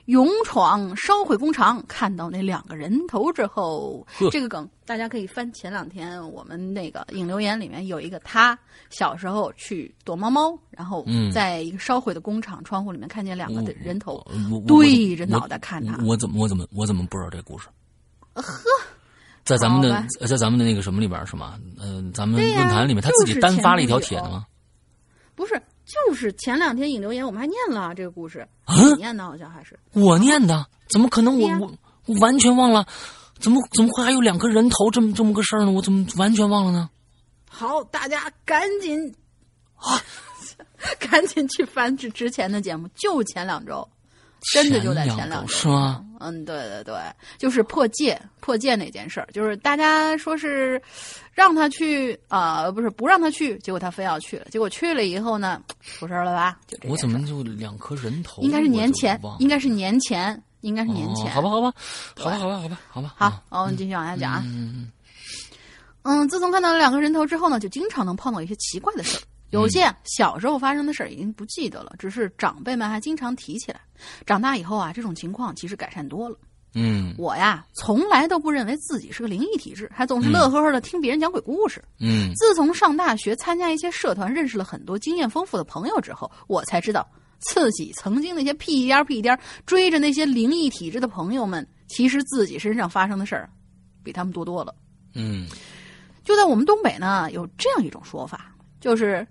[0.09, 8.59] 勇闯烧毁工厂，看到那两个人头之后，这个梗大家可以翻前两天我们那个影留言里面有一个他
[8.89, 14.27] 小时候去躲猫猫，然后嗯在一个烧毁的工厂窗户里面看见两个的人头
[14.67, 16.03] 对着脑袋看他。
[16.03, 17.69] 我怎么我怎么我怎么不知道这故事？
[18.33, 18.43] 呵，
[19.45, 21.59] 在咱们的在咱们的那个什么里边是吗？
[21.79, 24.47] 嗯、咱们论坛里面他自己单发了一条帖子吗？
[25.35, 31.49] 不是，就是前两天引流言我们还念了啊这个故事，嗯你念的好像还是我念的，怎么可能我？
[31.61, 31.73] 我
[32.07, 32.87] 我完全忘了，
[33.39, 35.71] 怎么怎么会还有两个人头这么这么个事儿呢？
[35.71, 36.89] 我怎么完全忘了呢？
[37.49, 39.15] 好，大家赶紧
[39.77, 40.01] 啊，
[40.99, 43.87] 赶紧去翻之之前的节目，就前两周，
[44.53, 46.05] 真的就在前两周两周是吗？
[46.21, 46.95] 嗯，对对对，
[47.39, 50.81] 就是破戒破戒那件事儿，就是大家说是
[51.39, 56.59] 让他去啊、呃不是不让他去，结果他非要去了，结果去了以后呢，出事儿了吧？
[56.67, 58.43] 就这我怎么就两颗人头？
[58.43, 61.27] 应该是年前应该是年前，应该是年前。
[61.27, 61.73] 哦好吧，好吧，
[62.19, 63.15] 好吧，好吧，好吧，好吧。
[63.17, 64.43] 好啊，我们继续往下讲啊。
[64.45, 64.91] 嗯
[66.29, 69.21] 自从看到了两个人头之后呢，就经常能碰到一些奇怪的事儿。
[69.51, 73.81] 有些啊小时候发生的事儿已经不记得了，只是长辈们还经常提起来。
[74.27, 76.37] 长大以后啊，这种情况其实改善多了。
[76.75, 81.83] 嗯我呀，从来都不认为自己是个灵异体质，还总是乐呵呵的听别人讲鬼故事。
[81.99, 87.09] 嗯自从上大学参加一些社团，认识了很多经验丰富的朋友之后，我才知道，
[87.39, 93.51] 自己曾经那些屁颠儿屁颠儿追着那些灵异体质的朋友们，其实自己身上发生的事儿，
[94.05, 94.75] 比他们多多了。
[95.15, 95.49] 嗯
[96.23, 99.27] 就在我们东北呢，有这样一种说法，就是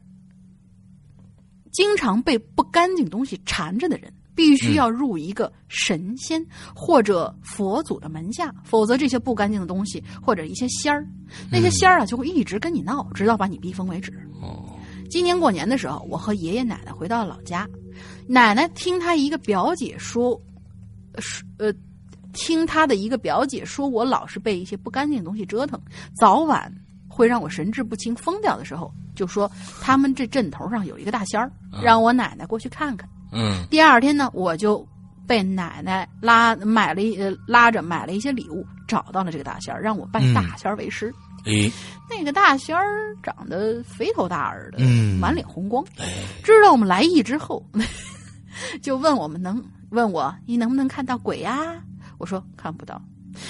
[1.72, 6.40] 经常被不干净东西缠着的人，必须要入一个神仙
[6.76, 11.04] 或者佛祖的门下，否则这些不干净的东西或者一些仙儿，
[11.52, 14.14] 那些仙儿啊就会一直跟你闹，直到把你逼疯为止。
[14.40, 14.64] 哦
[15.10, 17.66] 今年过年的时候，我和爷爷奶奶回到了老家，
[18.28, 20.40] 奶奶听她一个表姐说，
[21.18, 21.74] 说呃，
[22.34, 25.82] 听她的一个表姐说我老是被一些不干净的东西折腾，
[26.14, 26.72] 早晚
[27.08, 29.50] 会让我神志不清、疯掉的时候，就说
[29.82, 31.50] 他们这镇头上有一个大仙儿，
[31.82, 33.10] 让我奶奶过去看看。
[33.32, 34.86] 嗯第二天呢，我就
[35.28, 41.14] 被奶奶拉买了一呃拉着买了一些礼物，找到了这个大仙儿，让我拜嗯大仙儿为师。
[41.46, 41.72] 诶
[42.10, 45.84] 那个大仙儿长得肥头大耳的，嗯满脸红光。
[45.98, 46.06] 哎
[46.44, 47.64] 知道我们来意之后，
[48.82, 51.58] 就问我们能问我你能不能看到鬼呀、
[52.18, 53.02] 我说看不到。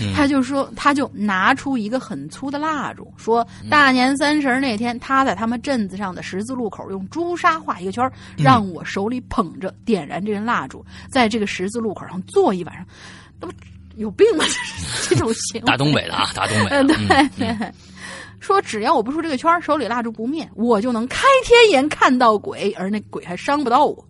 [0.01, 12.85] 嗯他就说，他就拿出一个很粗的蜡烛，说大年三十那天，他在他们镇子上的十字路口用朱砂画一个圈让我手里捧着点燃这根蜡烛，在这个十字路口上坐一晚上。
[13.39, 13.53] 那不
[13.95, 14.43] 有病吗？
[15.09, 16.95] 这种行为， 大东北的啊，大东北嗯，的。
[17.37, 17.73] 对，嗯
[18.39, 24.05] 说只要我不出这个圈，手里蜡烛不灭，我就能开天眼看到鬼，而那鬼还伤不到我。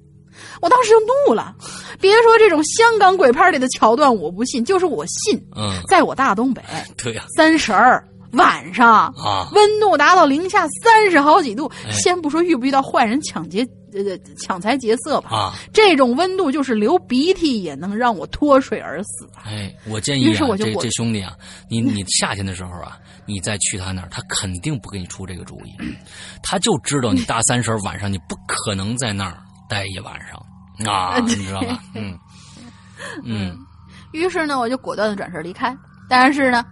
[0.61, 1.55] 我当时就怒了，
[1.99, 6.61] 别说这种香港鬼片里的桥段我不信，就是我信，嗯，在我大东北
[6.97, 19.43] 对呀三十儿晚上，啊，温度达到零下三十好几度，哎先不说遇不遇到坏人抢劫呃抢财劫色吧，啊，这种温度就是流鼻涕也能让我脱水而死啊。
[19.45, 21.33] 哎，我建议于是啊，这我就我这兄弟啊，
[21.69, 25.71] 你你夏天的时候啊，你再去他那儿，他肯定不给你出这个主意，
[26.43, 29.37] 他就知道你大三十儿晚上你不可能在那儿
[29.69, 30.37] 待一晚上
[30.91, 31.81] 啊，你知道吧？
[31.95, 32.17] 嗯
[33.23, 33.57] 嗯
[34.13, 35.75] 于是呢，我就果断的转身离开，
[36.09, 36.63] 但是呢，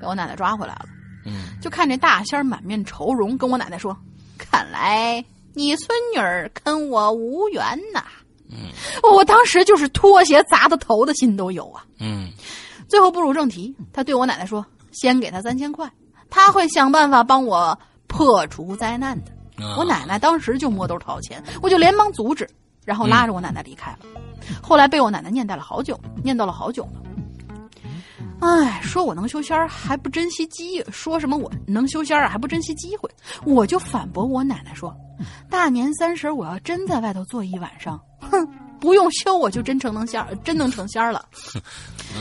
[0.00, 0.86] 被我奶奶抓回来了。
[1.24, 3.96] 嗯就看这大仙儿满面愁容，跟我奶奶说
[4.36, 5.24] ：“看来
[5.54, 7.62] 你孙女儿跟我无缘
[7.94, 8.02] 呐。”
[8.50, 8.68] 嗯，
[9.14, 11.84] 我当时就是拖鞋砸的头的心都有啊。
[12.00, 12.30] 嗯
[12.88, 15.88] 最后步入正题，他对我奶奶说：“先给他三千块，
[16.28, 19.30] 他会想办法帮我破除灾难的。
[19.76, 22.48] 我奶奶当时就摸兜掏钱，我就连忙阻止，
[22.84, 23.98] 然后拉着我奶奶离开了。
[24.60, 27.02] 后来被我奶奶念叨了好久，念叨了好久了。
[28.40, 33.08] 哎，说我能修仙儿还不珍惜机，说什么我能修仙儿还不珍惜机会，
[33.44, 34.92] 我就反驳我奶奶说：
[35.48, 38.44] 大年三十我要真在外头坐一晚上，哼，
[38.80, 41.24] 不用修我就真成能仙儿，真能成仙儿了。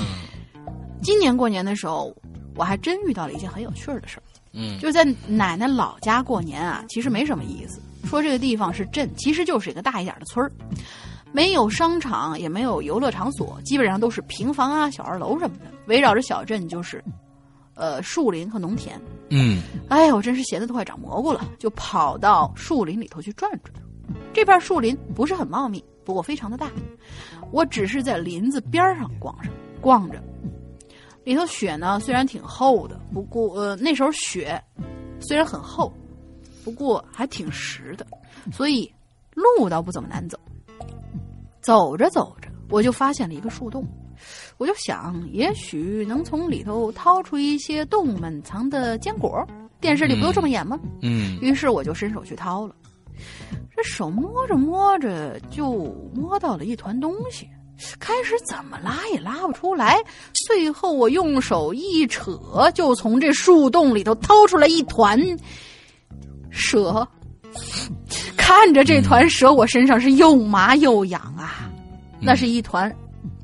[1.02, 2.16] 今年过年的时候，
[2.56, 4.24] 我还真遇到了一件很有趣的事儿。
[4.54, 7.82] 嗯，就在奶奶老家过年啊，其实没什么意思。
[8.06, 10.52] 说这个地方是镇，其实就是一个大一点的村儿，
[11.32, 15.66] 没有商场，也没有游乐场所，基本上都是平房啊、小二楼什么的。
[15.88, 17.04] 围绕着小镇就是，
[17.76, 19.00] 呃，树林和农田。
[19.30, 23.74] 嗯，哎呀，我真是闲的都快长蘑菇了，就跑到树林里头去转转。
[24.34, 26.70] 这片树林不是很茂密，不过非常的大。
[27.52, 30.22] 我只是在林子边上逛上逛着。
[31.24, 34.62] 里头雪呢，虽然挺厚的，不过呃那时候雪
[35.20, 35.94] 虽然很厚，
[36.64, 38.06] 不过还挺实的，
[38.52, 38.92] 所以
[39.36, 40.40] 路倒不怎么难走。
[41.62, 43.86] 走着走着，我就发现了一个树洞，
[44.58, 49.46] 我就想，也许能从里头掏出一些动物们藏的坚果。
[49.80, 50.80] 电视里不都这么演吗？
[51.02, 51.40] 嗯。
[51.40, 52.76] 于是我就伸手去掏了，
[53.76, 55.72] 这手摸着摸着就
[56.16, 57.48] 摸到了一团东西。
[58.00, 59.98] 开始怎么拉也拉不出来，
[60.48, 62.40] 最后我用手一扯，
[62.74, 65.20] 就从这树洞里头掏出来一团
[66.50, 67.08] 蛇。
[68.38, 71.70] 看着这团蛇，我身上是又麻又痒啊！
[72.20, 72.94] 那是一团，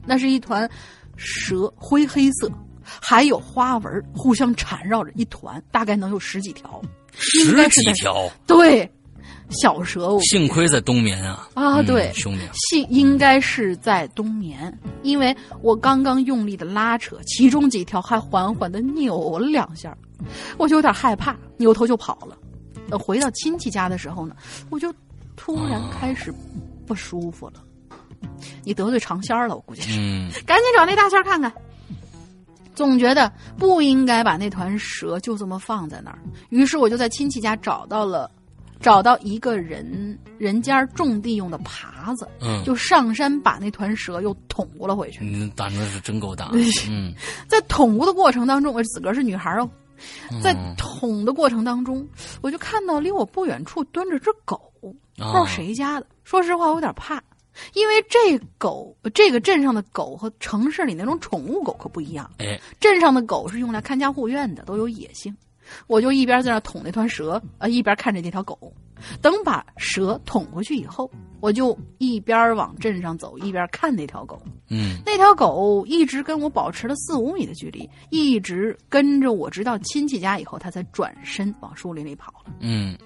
[0.05, 0.69] 那是一团
[1.18, 2.49] 蛇，灰黑色，
[2.84, 6.81] 还有花纹，互相缠绕着一团，大概能有十几条，
[7.14, 8.89] 十几条，对。
[9.49, 11.48] 小蛇，幸亏在冬眠啊！
[11.53, 19.98] 啊，对，兄弟，幸应该是在冬眠，因为我刚刚用力的拉扯，其中几条还缓缓的扭了两下，
[20.57, 22.38] 我就有点害怕，扭头就跑了。
[22.90, 24.36] 等回到亲戚家的时候呢，
[24.69, 24.94] 我就
[25.38, 26.34] 突然开始
[26.86, 27.64] 不舒服了。
[28.64, 31.52] 你得罪尝鲜了，我估计是，赶紧找那大仙看看。
[32.76, 36.19] 总觉得不应该把那团蛇就这么放在那儿，
[36.49, 38.30] 于是我就在亲戚家找到了。
[38.80, 45.24] 找到一个人人家种地用的耙子，嗯，就上山把那团蛇又捅过了回去。
[45.26, 46.52] 你胆子是真够大。
[46.90, 47.14] 嗯，
[47.48, 49.70] 在捅过的过程当中，我自个儿是女孩哦，
[50.44, 52.08] 在捅的过程当中，
[52.41, 56.06] 我就看到离我不远处蹲着只狗，不知道谁家的。
[56.24, 57.22] 说实话，我有点怕，
[57.74, 62.30] 因为这狗，这个镇上的狗和城市里那种宠物狗可不一样。
[62.38, 65.36] 哎，镇上的狗是用来看家护院的，都有野性。
[65.88, 68.73] 我就一边在那捅那团蛇，呃，一边看着那条狗。
[69.22, 74.41] 等把蛇捅回去以后，我就一边往镇上走，一边看那条狗。
[74.69, 82.52] 嗯，那条狗一直跟我保持了四五米的距离，一直跟着我，直到亲戚家以后，它才转身往树林里跑了。
[82.60, 82.98] 嗯，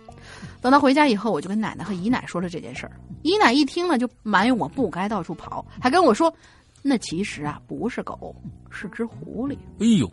[0.62, 2.94] 等到回家以后，我就跟奶奶和姨奶说了这件事儿。
[3.24, 6.34] 姨奶一听呢，就埋怨我不该到处跑，还跟我说。
[6.84, 8.36] 那其实啊，不是狗，
[8.72, 9.56] 是只狐狸。
[9.80, 10.10] 哎呦！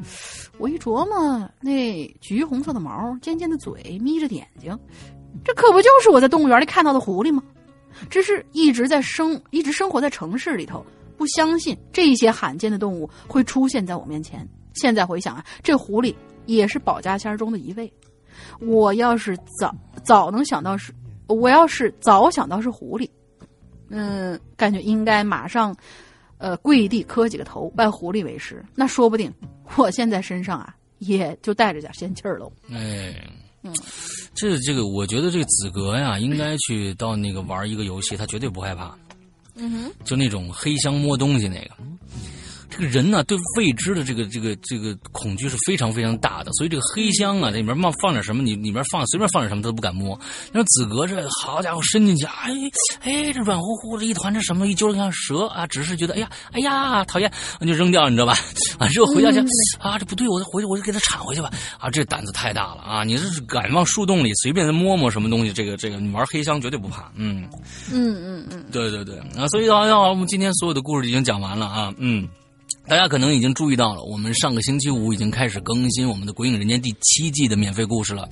[0.59, 4.79] 我一琢磨，那橘红色的毛，尖尖的嘴，眯着眼睛，
[5.43, 7.43] 这可不就是我在动物园里看到的狐狸吗？
[8.11, 10.85] 只是一直在生，一直生活在城市里头，
[11.17, 14.47] 不相信这些罕见的动物会出现在我面前。
[14.75, 16.15] 现在回想啊，这狐狸
[16.45, 17.91] 也是保家仙中的一位。
[18.61, 19.75] 我要是早
[20.05, 20.93] 早能想到是，
[21.29, 23.09] 我要是早想到是狐狸，
[23.89, 25.75] 嗯，感觉应该马上。
[26.39, 29.33] 呃，跪地磕几个头，拜狐狸为师，那说不定
[29.77, 32.51] 我现在身上啊，也就带着点仙气儿喽。
[32.73, 33.15] 哎，
[33.63, 33.75] 嗯，
[34.35, 38.97] 这这个，我觉得这个子格呀，应该去到那个玩一个游戏，他绝对不害怕。
[39.57, 41.71] 嗯哼，就那种黑箱摸东西那个。
[42.71, 50.19] 这个人呢，对未知的这个这个这个恐惧是非常非常大的，所以这个黑箱啊，里面放放点什么，你里面放随便放点什么，他都不敢摸。
[50.53, 52.51] 那子格这好家伙伸进去，哎
[53.03, 58.35] 哎，这软乎乎的一团，这什么一揪像蛇啊，只是觉得哎呀哎呀讨厌，那就扔掉，你知道吧？
[58.79, 59.39] 啊之后回家去
[59.79, 61.51] 啊，这不对，我再回去我就给他铲回去吧。
[61.79, 63.05] 啊，这胆子太大了啊！
[63.05, 65.53] 你这是敢往树洞里随便摸摸什么东西？
[65.53, 67.11] 这个这个，你玩黑箱绝对不怕。
[67.15, 67.49] 嗯
[67.93, 72.29] 嗯嗯嗯，对对对啊，所以好像我们今天所有的故事已经讲完了啊，嗯。
[72.89, 78.29] 大家可能已经注意到了，我们上个星期五已经开始更新我们的《鬼影人间》第七季的免费故事了。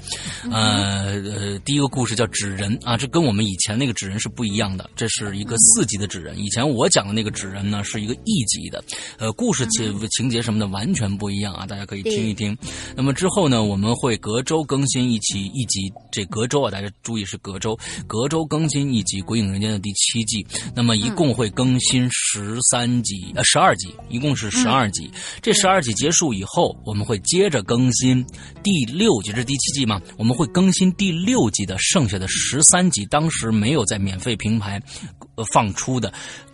[0.51, 6.39] 呃呃，第一个故事叫《纸人》啊，这跟我们以前那个纸人是不一样的，这是一个四级的纸人。
[6.39, 8.83] 以前我讲的那个纸人呢，是一个一级的，
[9.19, 12.57] 呃，故事情情节什么的完全不一样啊，大家可以听一听。
[12.95, 15.81] 那么之后呢，我们会隔周更新一期一集，
[16.13, 20.47] 这隔周啊，大家注意是隔周，隔周更新一集《鬼影人间》的第七季。
[20.75, 24.27] 那么一共会更新十三集呃十二集，一共。
[24.27, 25.11] 共是十二集。
[25.43, 28.25] 这十二集结束以后，我们会接着更新
[28.63, 30.01] 第六集，这是第七季嘛？
[30.17, 34.83] 我们会更新第六季的剩下的十三集，当时没有在免费平台
[35.53, 36.13] 放出的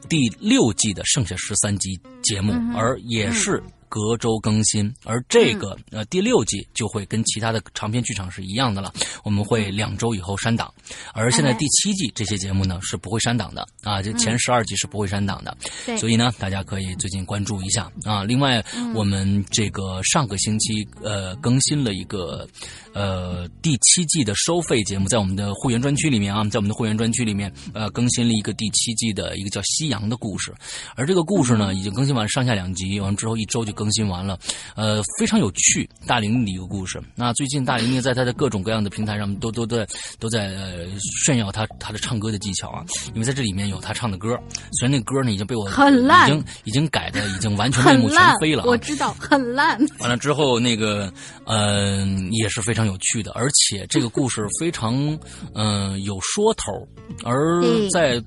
[0.09, 3.63] 第六季的剩下十三集节目，而也是。
[3.93, 8.91] 隔周更新，而这个呃第六季就会跟其他的长篇剧场是一样的了，
[9.23, 10.73] 我们会两周以后删档，
[11.13, 13.69] 而现在第七季这些节目呢是不会删档的。
[13.83, 15.55] 啊，这前十二集是不会删档的，
[15.99, 17.93] 所以呢大家可以最近关注一下。
[18.05, 18.25] 啊。
[18.25, 18.65] 另外
[18.95, 22.49] 我们这个上个星期呃更新了一个
[22.95, 30.51] 呃第七季的收费节目，在我们的会员专区里面啊，在我们的会员专区里面呃更新了一个第七季的一个叫夕阳的故事，
[30.97, 33.71] 而这个故事呢已经更新完上下两集，完之后一周就。
[33.82, 34.39] 更新完了，
[34.77, 37.03] 呃，非常有趣，大玲的一个故事。
[37.15, 39.87] 那最近大玲玲在她的各种各样的平台上都都在
[40.19, 40.87] 都在呃
[41.25, 42.85] 炫耀她她的唱歌的技巧啊，
[43.15, 44.39] 因为在这里面有她唱的歌，
[44.79, 48.65] 虽然那歌呢已经被我很烂，已经已经改的 已经完全面目全非了。
[48.67, 49.79] 我知道很烂。
[50.01, 51.13] 完了之后，那个
[51.47, 55.19] 嗯也是非常有趣的，而且这个故事非常
[55.55, 56.87] 嗯 有说头，
[57.25, 58.23] 而在。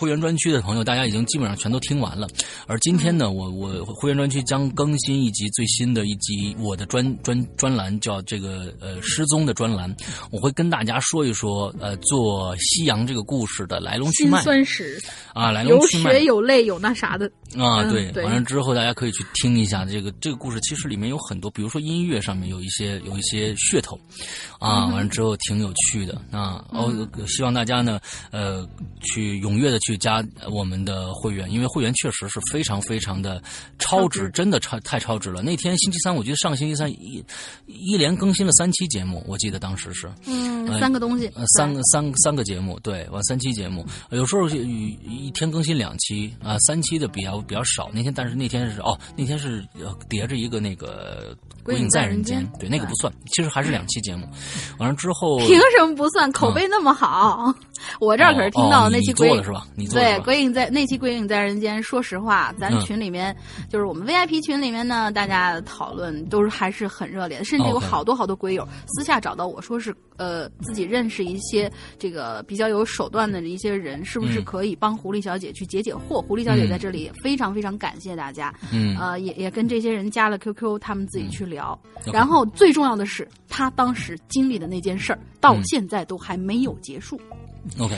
[0.00, 2.26] 会员专区的朋友，大家已经基本上全都听完了。
[2.66, 9.94] 而今天呢，我我会员专区将更新一集最新的一集我的专专专栏，叫这个呃失踪的专栏。
[10.30, 14.40] 我会跟大家说一说呃做夕阳这个故事的来龙去脉。
[14.42, 14.98] 酸史
[15.34, 16.12] 啊，来龙去脉。
[16.12, 18.10] 有血有泪有那啥的啊，对。
[18.22, 20.58] 完了之后，大家可以去听一下这个这个故事。
[20.62, 24.00] 其实里面有很多，比如说音乐上面有一些有一些噱头
[24.58, 24.86] 啊。
[24.86, 26.64] 完了之后挺有趣的啊。
[26.70, 26.90] 哦，
[27.26, 28.00] 希望大家呢
[28.30, 28.66] 呃
[29.02, 29.90] 去踊跃的去。
[29.90, 33.42] 去加我们的会员，因为会员确实是非常非常的
[33.80, 35.40] 超值，真的超太超值了。
[35.40, 37.24] 那天星期三，我记得上星期三一
[37.68, 47.88] 一连更新了三期节目，我记得当时是嗯三个东西，呃三个三三个节目，对，完三期节目，有时候一天更新两期啊，三期的比较比较少。
[47.92, 49.64] 那天但是那天是哦，那天是
[50.08, 54.26] 叠着一个那个《鬼影在人间》，对，那个不算，其实还是两期节目。
[54.78, 56.32] 完了之后 凭什么不算？
[56.32, 57.54] 口碑那么好，
[58.00, 59.68] 我这儿可是听到那期鬼了是吧？
[59.76, 63.36] 你对，鬼影在那期《鬼影在人间》，说实话，咱群里面
[63.68, 76.20] 就是我们 VIP 群里面呢，大家讨论都是还是很热烈的，甚至有好多好多鬼友私下找到我说是呃自己认识一些这个比较有手段的一些人，是不是可以帮狐狸小姐去解解惑？
[76.22, 81.78] 狐狸小姐在这里也非常非常感谢大家，嗯，呃，也也跟这些人加了 QQ，他们自己去聊。
[82.12, 87.20] 然后最重要的是，他当时经历的那件事儿，到现在都还没有结束。
[87.78, 87.96] OK。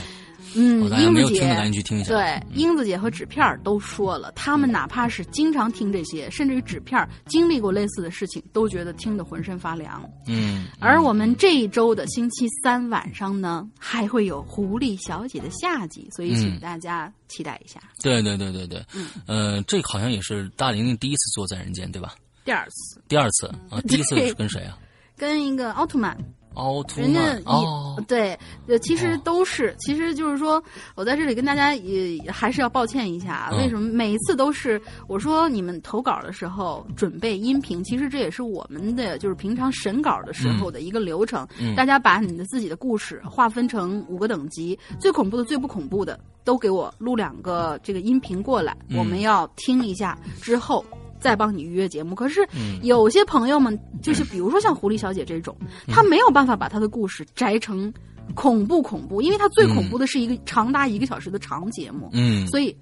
[0.55, 2.13] 嗯，英子姐，赶紧去听一下。
[2.13, 10.07] 对，英子姐和纸片都说了，他们哪怕是经常听这些，甚至于纸片经历过类似的事情，都觉得听得浑身发凉。
[10.27, 17.79] 嗯，而我们这一周的星期三晚上呢，还会有狐狸小姐的下集，所以请大家期待一下。
[18.01, 22.13] 对对对对对，嗯，呃，这好像也是大玲玲第一次做在人间，对吧？
[22.45, 24.77] 第二次，第二次啊，第一次是跟谁啊？
[25.17, 26.17] 跟一个奥特曼。
[26.55, 28.37] 奥特曼哦，对，
[28.81, 30.63] 其实都是，其实就是说，
[30.95, 50.85] 我在这里跟大家也还是要抱歉一下，为什么每一次都是我说你们投稿的时候准备音频，其实这也是我们的就是平常审稿的时候的一个流程，大家把你的自己的故事划分成五个等级，最恐怖的、最不恐怖的都给我录两个这个音频过来，我们要听一下之后。
[51.23, 52.45] 再帮你预约节目，可是
[52.81, 55.55] 有些朋友们，就是比如说像狐狸小姐这种，
[55.87, 57.91] 她没有办法把她的故事摘成
[58.35, 62.09] 恐怖恐怖，因为她最恐怖的是一个长达一个小时的长节目。
[62.11, 62.75] 嗯，所以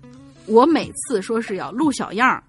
[0.47, 2.43] 我每次说是要录小样儿。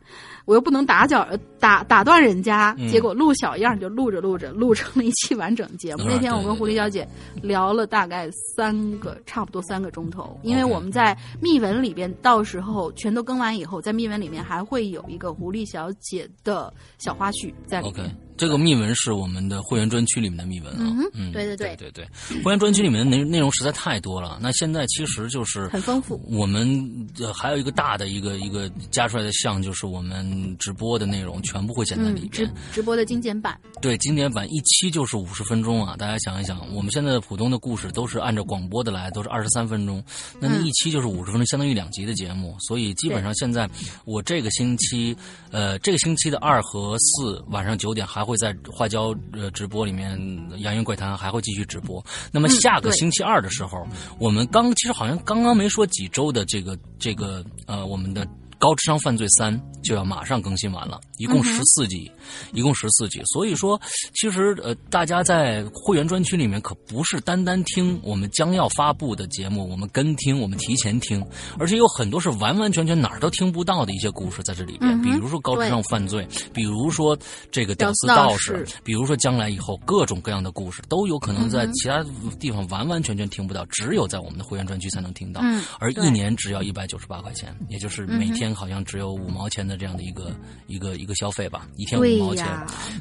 [0.44, 1.24] 我又不能打搅
[1.60, 6.02] 打打断人家，结果录小样就录着录着录成了一期完整节目。
[6.05, 7.06] 那天我跟狐狸小姐
[7.40, 18.12] 聊了大概三个，差不多三个钟头，因为我们在密文里边，到时候全都更完以后，在密文里面还会有一个狐狸小姐的小花絮在里面。
[18.36, 22.09] 这个密文是我们的会员专区里面的密文啊，嗯，对对对对对，
[22.42, 24.38] 会员专区里面的内内容实在太多了。
[24.42, 26.20] 那现在其实就是很丰富。
[26.28, 32.30] 我们还有一个大的一个一个加出来的项，就是我们直播的内容全部会剪在里面。
[32.30, 35.94] 直直播的精简版，对，精简版一期就是五十分钟啊！
[35.96, 40.02] 大家想一想，我们现在普通的故事都是按照广播的来，都是二十三分钟，
[40.40, 42.56] 那那一期就是五十分钟，相当于两集的节目。
[42.59, 43.70] 所以基本上现在
[44.04, 45.16] 我这个星期，
[45.52, 48.31] 呃，这个星期的二和四晚上九点还会。
[48.32, 50.18] 会在花椒呃直播里面，
[50.56, 52.02] 杨云怪谈还会继续直播。
[52.32, 53.86] 那么下个星期二的时候，
[54.18, 58.26] 我们刚其实好像刚刚没说几周的这个这个呃我们的
[58.62, 59.52] 高智商犯罪三》
[59.82, 62.09] 就要马上更新完了，一共十四集，
[62.52, 63.20] 一共十四集。
[63.24, 63.80] 所以说，
[64.14, 71.20] 其实呃，大家在会员专区里面可不是单单听我们将要发布的节目，我们跟听，我们提前听，
[71.59, 76.24] 而且有很多是完完全全哪儿都听不到的一些故事在这里边，比如说高智商犯罪，
[76.55, 77.18] 比如说
[77.51, 82.01] 这个屌丝道士，比如说将来以后各种各样的故事，都有可能在其他
[82.39, 85.43] 地方完完全全听不到，只有在我们的会员专区才能听到。
[85.80, 90.30] 而一年只要一百九十八块钱，也就是每天好像只有五毛钱的这样的一个
[90.66, 92.46] 一个一个消费吧，一天五毛钱。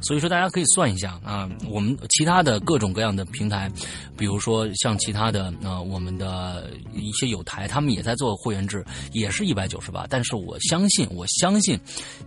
[0.02, 3.72] 所以说大家可以算一下啊，我们其他的各种各样的平台，
[4.18, 10.06] 比如说像其他的呃我们的一些有台，他们也在做会员制，也是一百九十八。
[10.10, 11.80] 但是我相信，我相信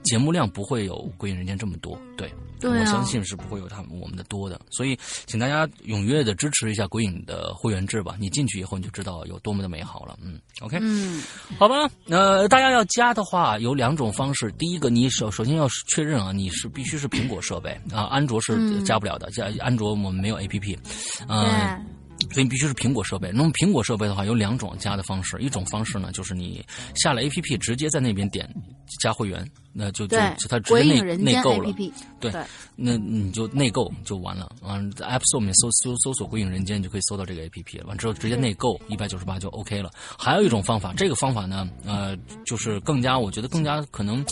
[0.02, 2.32] 节目量不会有《归影人间》这么多，对。
[2.62, 8.16] 我相信是不会有他们我们的多的，所以请大家踊跃的支持一下鬼影的会员制吧。
[8.18, 10.16] 你进去以后你就知道有多么的美好了。
[10.22, 11.22] 嗯，OK，嗯，
[11.58, 11.86] 好吧。
[12.08, 14.50] 呃，大家要加的话有两种方式。
[14.52, 19.30] 第一个，你首首先要确认啊，你是必须是苹果设备啊，安卓是加不了的。
[19.32, 20.78] 加安卓我们没有 APP，
[21.28, 21.86] 嗯。
[22.32, 23.30] 所以你必须是苹果设备。
[23.32, 25.38] 那么苹果设备的话，有两种加的方式。
[25.40, 26.64] 一种方式呢，就是你
[26.94, 28.48] 下了 APP，直接在那边点
[29.00, 30.16] 加会员，那就就
[30.48, 31.74] 它直接内内购了。
[32.20, 32.32] 对，
[32.76, 34.50] 那你就内购就完了。
[34.62, 37.86] 完，App Store 里面搜搜搜索“鬼影人间”，就可以搜到这个 APP 了。
[37.86, 39.90] 完之后直接内购一百九十八就 OK 了。
[40.18, 44.24] 还有一种方法，这个方法呢，呃，就是更加，我觉得更加可能。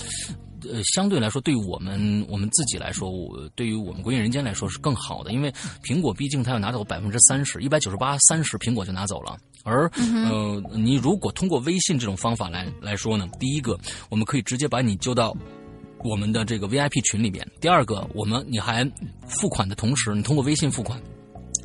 [0.70, 5.52] 呃，相对来说，对于我们我们自己来说，我对于我们国影人间来说是更好的，因为
[5.82, 9.36] 苹果毕竟它要拿走百分之三十，一百九十八三十，苹果就拿走了。
[9.64, 13.78] 而呃，你如果通过微信这种方法来来说呢，第一个，
[14.08, 15.36] 我们可以直接把你揪到
[16.04, 18.84] 我们的这个 VIP 群里边；第二个，我们你还
[19.26, 21.00] 付款的同时，你通过微信付款。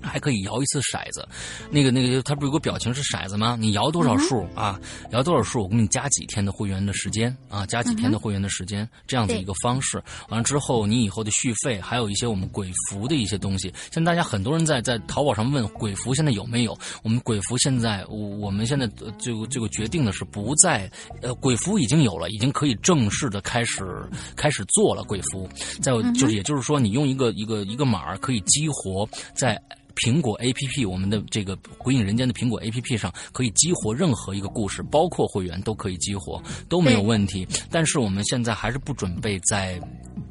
[0.02, 1.28] 还可以摇一次骰子，
[1.70, 3.58] 那个那个，它不是有个表情是骰子吗？
[3.60, 4.80] 你摇多少数啊？
[5.12, 7.66] 摇多少数，我给你加几天的会员的时间啊？
[7.66, 10.02] 加几天的会员的时间，这样子一个方式。
[10.30, 13.74] 完了之后，你以后的续费，还有一些我们鬼服的一些东西。
[13.92, 16.78] 现在大家很多人在在淘宝上问鬼服现在有没有？
[17.04, 18.88] 我们鬼服现在，我我们现在
[19.20, 20.90] 这个这个决定的是不在，
[21.22, 23.84] 呃，鬼服已经有了，已经可以正式的开始
[24.36, 25.50] 开始做了鬼服。
[25.82, 29.60] 在就是也就是说，你用一个一个一个码可以激活在。
[29.98, 37.48] 苹果 A P P，我们的这个《鬼影人间》的苹果 A P P 上可以激活任何一个故事，包括会员都可以激活，都没有问题。
[37.72, 39.80] 但是我们现在还是不准备在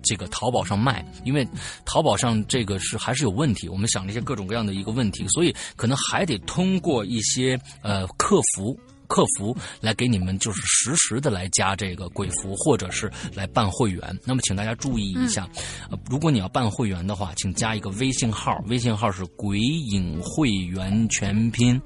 [0.02, 1.46] 这个淘宝上卖，因为
[1.84, 3.68] 淘宝上这个是还是有问题。
[3.68, 8.78] 我们想了一些各种各样的一个问题，所以可能还得通过一些呃客服。
[9.06, 14.02] 客服来给你们就是实时的来加这个鬼服，或者是来办会员。
[14.24, 15.48] 那么，请大家注意一下，
[15.90, 21.80] 呃，如果你要办会员的话，请加一个微信号，微信号是“鬼影会员全拼”，“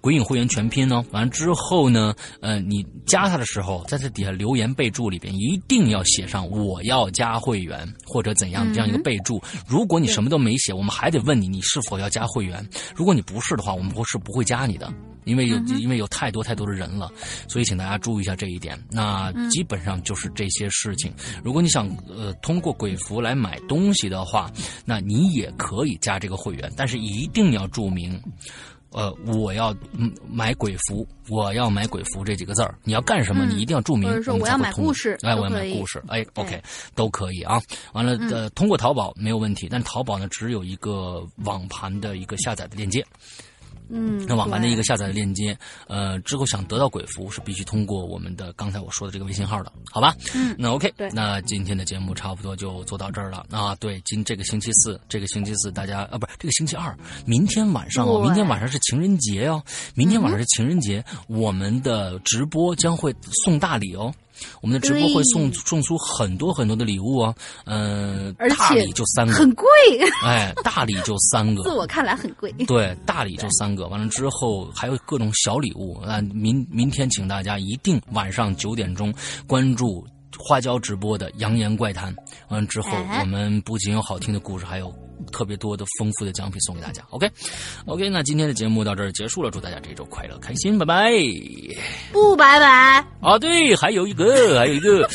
[0.00, 1.04] 鬼影会员全拼”呢。
[1.12, 9.42] 完之后呢，呃，你加他的时候，在这底下留言备注里边一定要写上“我要加会员”或者怎样这样一个备注。
[9.66, 12.66] 如果你什么都没写，我们还得问你你是否要加会员。
[12.94, 14.92] 如果你不是的话，我们不是不会加你的。
[15.24, 17.10] 因为有因为有太多太多的人了，
[17.48, 18.78] 所以请大家注意一下这一点。
[18.90, 21.12] 那基本上就是这些事情。
[21.42, 24.50] 如果你想呃通过鬼服来买东西的话，
[24.84, 28.20] 那你也可以加这个会员，但是一定要注明，
[28.90, 29.74] 呃，我要
[30.30, 32.78] 买鬼服，我要买鬼服这几个字儿。
[32.84, 33.44] 你要干什么？
[33.44, 34.08] 你一定要注明。
[34.08, 36.62] 或者说我要买故事，哎，我要买故事，哎，OK，
[36.94, 37.60] 都可以啊。
[37.92, 43.04] 完了，呃，通过淘宝没有问题，但淘宝呢只有一个网盘的一个下载的链接。
[43.88, 45.56] 嗯，那网盘的一个下载的链接，
[45.86, 50.14] 呃，之后想得到鬼服是必须通过我们的刚才我说的这个微信号的，好吧？
[50.34, 53.74] 嗯，那 OK，对，那今天的节目差不多就做到这儿了啊。
[53.76, 56.96] 对，今这个星期四，这个星期四大家啊，不是这个星期二，
[57.26, 59.62] 明天晚上哦，明天晚上是情人节哦，
[59.94, 64.14] 明天晚上是情人节，我们的直播将会送大礼哦。
[64.60, 67.34] 我们的直播会送送出很多很多的礼物啊，
[67.66, 69.66] 嗯，大礼就三个，很贵。
[70.24, 72.52] 哎，大礼就三个，自我看来很贵。
[72.66, 76.20] 对，大礼就三个，完了之后还有各种小礼物啊。
[76.32, 79.12] 明明天请大家一定晚上九点钟
[79.46, 80.06] 关注
[80.38, 82.14] 花椒直播的《扬言怪谈》，
[82.48, 82.90] 完了之后
[83.20, 85.03] 我们不仅有好听的故事，还有。
[85.32, 91.12] 特别多的丰富的奖品送给大家，OK，OK，那今天的节目到这儿结束了，祝大家这周快乐开心，拜拜。
[92.12, 93.04] 不拜拜。
[93.20, 95.08] 啊，对，还有一个， 还有一个，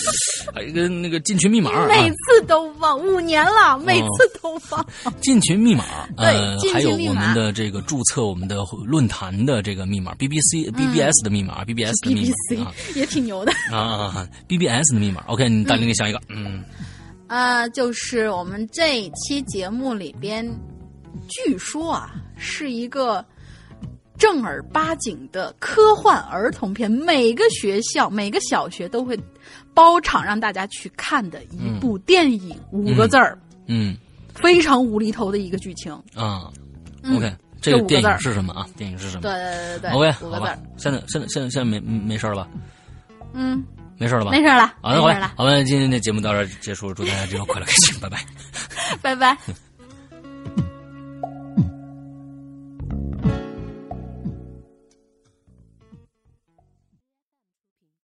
[0.53, 4.85] 还有一个那个进群密码，每次都忘，五年了，每次都忘。
[5.21, 5.83] 进群密码，
[6.17, 13.51] 呃，还有我们的这个注册我们的论坛的这个密码，BBC BBS 的密码，BBS 的密码也挺牛的。
[13.71, 16.63] 啊，BBS 的密码，OK，你大林给想一个，嗯。
[17.29, 20.45] 呃，就是我们这一期节目里边，
[21.27, 23.23] 据说啊，是一个
[24.17, 29.17] 正儿八经的科幻儿童片，每个学校、每个小学都会
[29.73, 33.95] 包场让大家去看的一部电影，五个字儿，嗯，
[34.33, 36.51] 非常无厘头的一个剧情啊。
[37.03, 38.67] 嗯 OK，这个电影是什么啊？
[38.75, 39.21] 电影是什么？
[39.21, 40.47] 对对对对 OK，五个字。
[40.77, 42.49] 现在现在现在现在没没事了吧？
[43.33, 43.63] 嗯，
[43.99, 44.31] 没事了吧？
[44.31, 48.17] 没事了，好，的好没事了，我们今天的节目到这儿结束，祝大家这周快乐 开心，拜拜，
[49.01, 49.37] 拜拜。